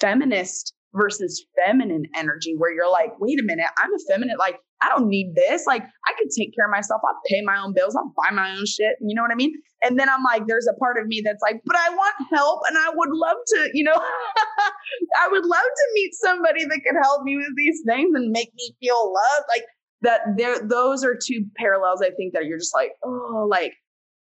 feminist 0.00 0.72
versus 0.94 1.44
feminine 1.62 2.04
energy 2.16 2.54
where 2.56 2.74
you're 2.74 2.90
like, 2.90 3.12
wait 3.20 3.38
a 3.38 3.42
minute, 3.42 3.66
I'm 3.76 3.92
a 3.92 3.98
feminine. 4.08 4.36
Like, 4.38 4.60
I 4.82 4.88
don't 4.88 5.08
need 5.08 5.34
this. 5.34 5.66
Like, 5.66 5.82
I 5.82 6.12
could 6.18 6.28
take 6.36 6.54
care 6.54 6.66
of 6.66 6.70
myself. 6.70 7.02
I'll 7.06 7.20
pay 7.28 7.42
my 7.42 7.58
own 7.60 7.74
bills. 7.74 7.94
I'll 7.96 8.12
buy 8.16 8.34
my 8.34 8.50
own 8.56 8.66
shit. 8.66 8.96
You 9.00 9.14
know 9.14 9.22
what 9.22 9.30
I 9.30 9.34
mean? 9.34 9.52
And 9.82 9.98
then 9.98 10.08
I'm 10.08 10.22
like, 10.22 10.46
there's 10.46 10.66
a 10.66 10.78
part 10.78 10.98
of 10.98 11.06
me 11.06 11.22
that's 11.24 11.42
like, 11.42 11.60
but 11.64 11.76
I 11.76 11.90
want 11.90 12.14
help 12.32 12.60
and 12.68 12.78
I 12.78 12.90
would 12.94 13.10
love 13.12 13.36
to, 13.46 13.70
you 13.74 13.84
know, 13.84 13.94
I 15.20 15.28
would 15.28 15.44
love 15.44 15.60
to 15.60 15.86
meet 15.94 16.14
somebody 16.14 16.64
that 16.64 16.80
could 16.86 16.96
help 17.02 17.22
me 17.22 17.36
with 17.36 17.54
these 17.56 17.82
things 17.86 18.14
and 18.14 18.30
make 18.30 18.52
me 18.54 18.74
feel 18.80 19.12
loved. 19.12 19.46
Like, 19.48 19.64
that 20.02 20.20
there 20.38 20.66
those 20.66 21.04
are 21.04 21.14
two 21.14 21.44
parallels 21.56 22.00
I 22.00 22.08
think 22.08 22.32
that 22.32 22.46
you're 22.46 22.56
just 22.56 22.74
like, 22.74 22.92
oh, 23.04 23.46
like 23.50 23.74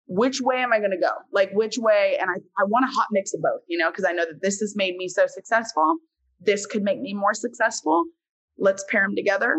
which 0.08 0.40
way 0.40 0.62
am 0.62 0.72
I 0.72 0.78
going 0.78 0.92
to 0.92 0.96
go? 0.96 1.10
Like 1.32 1.50
which 1.52 1.76
way? 1.76 2.16
And 2.18 2.30
I, 2.30 2.34
I 2.58 2.64
want 2.64 2.86
a 2.86 2.94
hot 2.94 3.08
mix 3.10 3.34
of 3.34 3.42
both, 3.42 3.60
you 3.68 3.76
know, 3.76 3.90
because 3.90 4.06
I 4.06 4.12
know 4.12 4.24
that 4.24 4.40
this 4.40 4.60
has 4.60 4.74
made 4.74 4.96
me 4.96 5.06
so 5.06 5.26
successful 5.26 5.98
this 6.40 6.66
could 6.66 6.82
make 6.82 7.00
me 7.00 7.14
more 7.14 7.34
successful. 7.34 8.04
Let's 8.58 8.84
pair 8.88 9.02
them 9.02 9.14
together. 9.14 9.56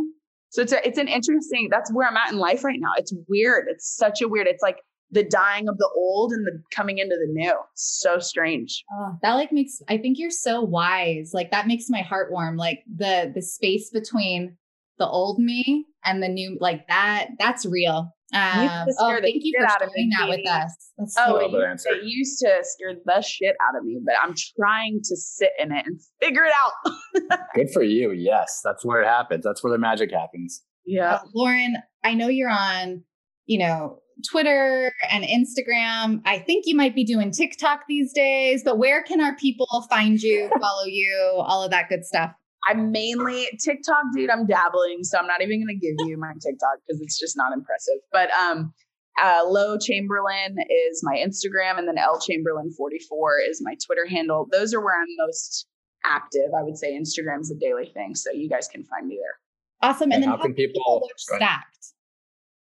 So 0.50 0.62
it's 0.62 0.72
a, 0.72 0.88
it's 0.88 0.98
an 0.98 1.08
interesting. 1.08 1.68
That's 1.70 1.92
where 1.92 2.08
I'm 2.08 2.18
at 2.18 2.32
in 2.32 2.38
life 2.38 2.64
right 2.64 2.80
now. 2.80 2.92
It's 2.98 3.14
weird. 3.28 3.66
It's 3.70 3.96
such 3.96 4.22
a 4.22 4.28
weird. 4.28 4.48
It's 4.48 4.64
like 4.64 4.78
the 5.12 5.24
dying 5.24 5.68
of 5.70 5.78
the 5.78 5.90
old 5.96 6.32
and 6.32 6.46
the 6.46 6.62
coming 6.72 6.98
into 6.98 7.16
the 7.16 7.32
new. 7.32 7.54
so 7.76 8.20
strange. 8.20 8.84
Oh, 8.94 9.14
that 9.22 9.34
like 9.34 9.52
makes. 9.52 9.82
I 9.90 9.98
think 9.98 10.18
you're 10.18 10.30
so 10.32 10.62
wise. 10.62 11.32
Like 11.34 11.52
that 11.52 11.68
makes 11.68 11.86
my 11.90 12.02
heart 12.02 12.32
warm. 12.32 12.58
Like 12.58 12.80
the 12.94 13.32
the 13.34 13.42
space 13.42 13.90
between 13.90 14.58
the 15.00 15.08
old 15.08 15.40
me 15.40 15.86
and 16.04 16.22
the 16.22 16.30
new. 16.30 16.58
Like 16.60 16.88
that. 16.88 17.30
That's 17.40 17.66
real. 17.66 18.14
Um, 18.34 18.88
oh, 19.00 19.18
thank 19.22 19.38
you 19.42 19.54
for 19.58 19.68
sharing 19.80 20.10
that 20.18 20.28
with 20.28 20.48
us. 20.48 20.92
That's 20.98 21.16
oh, 21.18 21.38
it, 21.38 21.82
it 21.86 22.04
used 22.04 22.40
to 22.40 22.60
scare 22.62 22.94
the 23.06 23.22
shit 23.22 23.56
out 23.62 23.78
of 23.78 23.86
me, 23.86 24.00
but 24.04 24.16
I'm 24.22 24.36
trying 24.60 25.00
to 25.04 25.16
sit 25.16 25.52
in 25.58 25.72
it 25.72 25.86
and 25.86 26.00
figure 26.22 26.44
it 26.44 26.52
out. 26.54 27.40
Good 27.56 27.70
for 27.74 27.84
you. 27.84 28.12
Yes, 28.12 28.60
that's 28.64 28.84
where 28.84 29.02
it 29.02 29.08
happens. 29.08 29.46
That's 29.46 29.64
where 29.64 29.72
the 29.72 29.80
magic 29.80 30.12
happens. 30.12 30.62
Yeah, 30.86 31.16
uh, 31.16 31.20
Lauren, 31.34 31.78
I 32.04 32.16
know 32.16 32.28
you're 32.28 32.50
on, 32.50 33.04
you 33.46 33.60
know, 33.60 34.00
Twitter 34.30 34.94
and 35.10 35.24
Instagram. 35.24 36.22
I 36.26 36.40
think 36.40 36.66
you 36.66 36.76
might 36.76 36.96
be 36.96 37.06
doing 37.06 37.32
TikTok 37.32 37.82
these 37.88 38.12
days, 38.14 38.62
but 38.64 38.78
where 38.78 39.04
can 39.04 39.22
our 39.22 39.36
people 39.36 39.68
find 39.90 40.22
you, 40.22 40.50
follow 40.62 40.86
you, 40.86 41.16
all 41.38 41.64
of 41.64 41.72
that 41.72 41.90
good 41.90 42.06
stuff? 42.06 42.32
I'm 42.68 42.92
mainly 42.92 43.48
TikTok, 43.64 44.04
dude. 44.14 44.30
I'm 44.30 44.46
dabbling, 44.46 45.04
so 45.04 45.18
I'm 45.18 45.28
not 45.28 45.42
even 45.42 45.62
gonna 45.62 45.80
give 45.80 45.96
you 46.08 46.18
my 46.18 46.34
TikTok 46.34 46.80
because 46.86 47.02
it's 47.02 47.20
just 47.20 47.38
not 47.38 47.54
impressive. 47.54 47.96
But 48.12 48.30
um, 48.32 48.74
uh, 49.22 49.44
Low 49.48 49.78
Chamberlain 49.78 50.58
is 50.70 51.02
my 51.04 51.16
Instagram, 51.16 51.80
and 51.80 51.88
then 51.88 51.98
L 51.98 52.20
Chamberlain 52.20 52.72
44 52.72 53.40
is 53.50 53.62
my 53.64 53.76
Twitter 53.86 54.06
handle. 54.08 54.48
Those 54.52 54.74
are 54.74 54.82
where 54.82 55.00
I'm 55.00 55.08
most 55.18 55.68
active. 56.06 56.52
I 56.58 56.64
would 56.64 56.78
say 56.78 56.94
Instagram's 56.94 57.52
a 57.52 57.56
daily 57.56 57.90
thing, 57.94 58.16
so 58.16 58.32
you 58.32 58.50
guys 58.50 58.68
can 58.68 58.84
find 58.84 59.08
me 59.08 59.20
there. 59.22 59.90
Awesome. 59.90 60.12
And, 60.12 60.14
and 60.14 60.24
then 60.24 60.30
how, 60.30 60.38
how 60.38 60.44
can 60.44 60.54
people, 60.54 60.82
people 60.82 61.02
watch 61.02 61.12
Stack'd? 61.18 61.94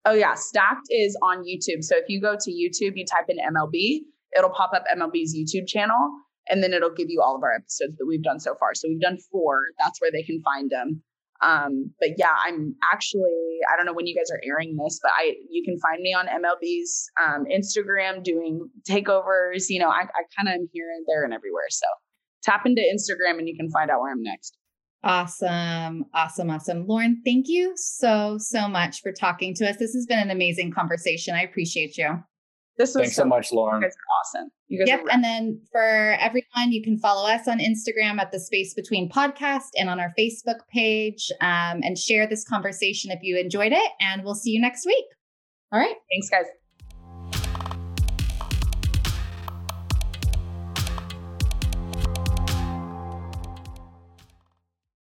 Oh 0.05 0.13
yeah, 0.13 0.33
Stack'd 0.35 0.87
is 0.89 1.17
on 1.21 1.43
YouTube. 1.43 1.83
So 1.83 1.97
if 1.97 2.05
you 2.07 2.21
go 2.21 2.35
to 2.39 2.51
YouTube, 2.51 2.93
you 2.95 3.05
type 3.05 3.25
in 3.29 3.37
MLB, 3.37 4.01
it'll 4.37 4.49
pop 4.49 4.71
up 4.73 4.83
MLB's 4.95 5.35
YouTube 5.35 5.67
channel 5.67 6.11
and 6.49 6.63
then 6.63 6.73
it'll 6.73 6.93
give 6.93 7.09
you 7.09 7.21
all 7.21 7.35
of 7.35 7.43
our 7.43 7.53
episodes 7.53 7.95
that 7.97 8.05
we've 8.07 8.23
done 8.23 8.39
so 8.39 8.55
far. 8.59 8.73
So 8.73 8.87
we've 8.87 9.01
done 9.01 9.17
four. 9.31 9.65
That's 9.83 10.01
where 10.01 10.11
they 10.11 10.23
can 10.23 10.41
find 10.41 10.69
them. 10.69 11.01
Um, 11.41 11.91
but 11.99 12.09
yeah, 12.17 12.35
I'm 12.45 12.75
actually 12.91 13.59
I 13.71 13.75
don't 13.75 13.85
know 13.85 13.93
when 13.93 14.05
you 14.05 14.15
guys 14.15 14.29
are 14.31 14.41
airing 14.43 14.77
this, 14.77 14.99
but 15.01 15.11
I 15.15 15.33
you 15.49 15.63
can 15.63 15.79
find 15.79 16.01
me 16.01 16.13
on 16.13 16.27
MLB's 16.27 17.09
um, 17.23 17.45
Instagram 17.45 18.23
doing 18.23 18.69
takeovers. 18.87 19.65
You 19.69 19.79
know, 19.79 19.89
I, 19.89 20.01
I 20.03 20.23
kind 20.37 20.47
of 20.47 20.53
am 20.53 20.69
here 20.71 20.91
and 20.95 21.05
there 21.07 21.23
and 21.23 21.33
everywhere. 21.33 21.69
So 21.69 21.87
tap 22.43 22.65
into 22.65 22.81
Instagram 22.81 23.39
and 23.39 23.47
you 23.47 23.55
can 23.57 23.69
find 23.71 23.89
out 23.89 24.01
where 24.01 24.11
I'm 24.11 24.21
next. 24.21 24.57
Awesome. 25.03 26.05
Awesome. 26.13 26.49
Awesome. 26.51 26.85
Lauren, 26.85 27.21
thank 27.25 27.47
you 27.47 27.73
so, 27.75 28.37
so 28.37 28.67
much 28.67 29.01
for 29.01 29.11
talking 29.11 29.55
to 29.55 29.67
us. 29.67 29.77
This 29.77 29.93
has 29.93 30.05
been 30.05 30.19
an 30.19 30.29
amazing 30.29 30.71
conversation. 30.71 31.33
I 31.33 31.41
appreciate 31.41 31.97
you. 31.97 32.23
This 32.77 32.95
was 32.95 33.03
Thanks 33.03 33.15
so, 33.15 33.23
so 33.23 33.27
much, 33.27 33.51
Lauren. 33.51 33.81
You 33.81 33.87
guys 33.87 33.93
are 33.93 34.39
awesome. 34.39 34.51
You 34.67 34.79
guys 34.79 34.87
yep. 34.87 35.01
and 35.11 35.23
then 35.23 35.61
for 35.71 36.15
everyone, 36.19 36.71
you 36.71 36.81
can 36.81 36.97
follow 36.97 37.29
us 37.29 37.47
on 37.47 37.59
Instagram 37.59 38.19
at 38.19 38.31
the 38.31 38.39
Space 38.39 38.73
Between 38.73 39.09
Podcast 39.09 39.69
and 39.77 39.89
on 39.89 39.99
our 39.99 40.13
Facebook 40.17 40.59
page 40.73 41.29
um, 41.41 41.81
and 41.83 41.97
share 41.97 42.27
this 42.27 42.45
conversation 42.45 43.11
if 43.11 43.19
you 43.21 43.37
enjoyed 43.37 43.73
it. 43.73 43.91
And 43.99 44.23
we'll 44.23 44.35
see 44.35 44.51
you 44.51 44.61
next 44.61 44.85
week. 44.85 45.05
All 45.71 45.79
right. 45.79 45.95
Thanks, 46.11 46.29
guys. 46.29 46.45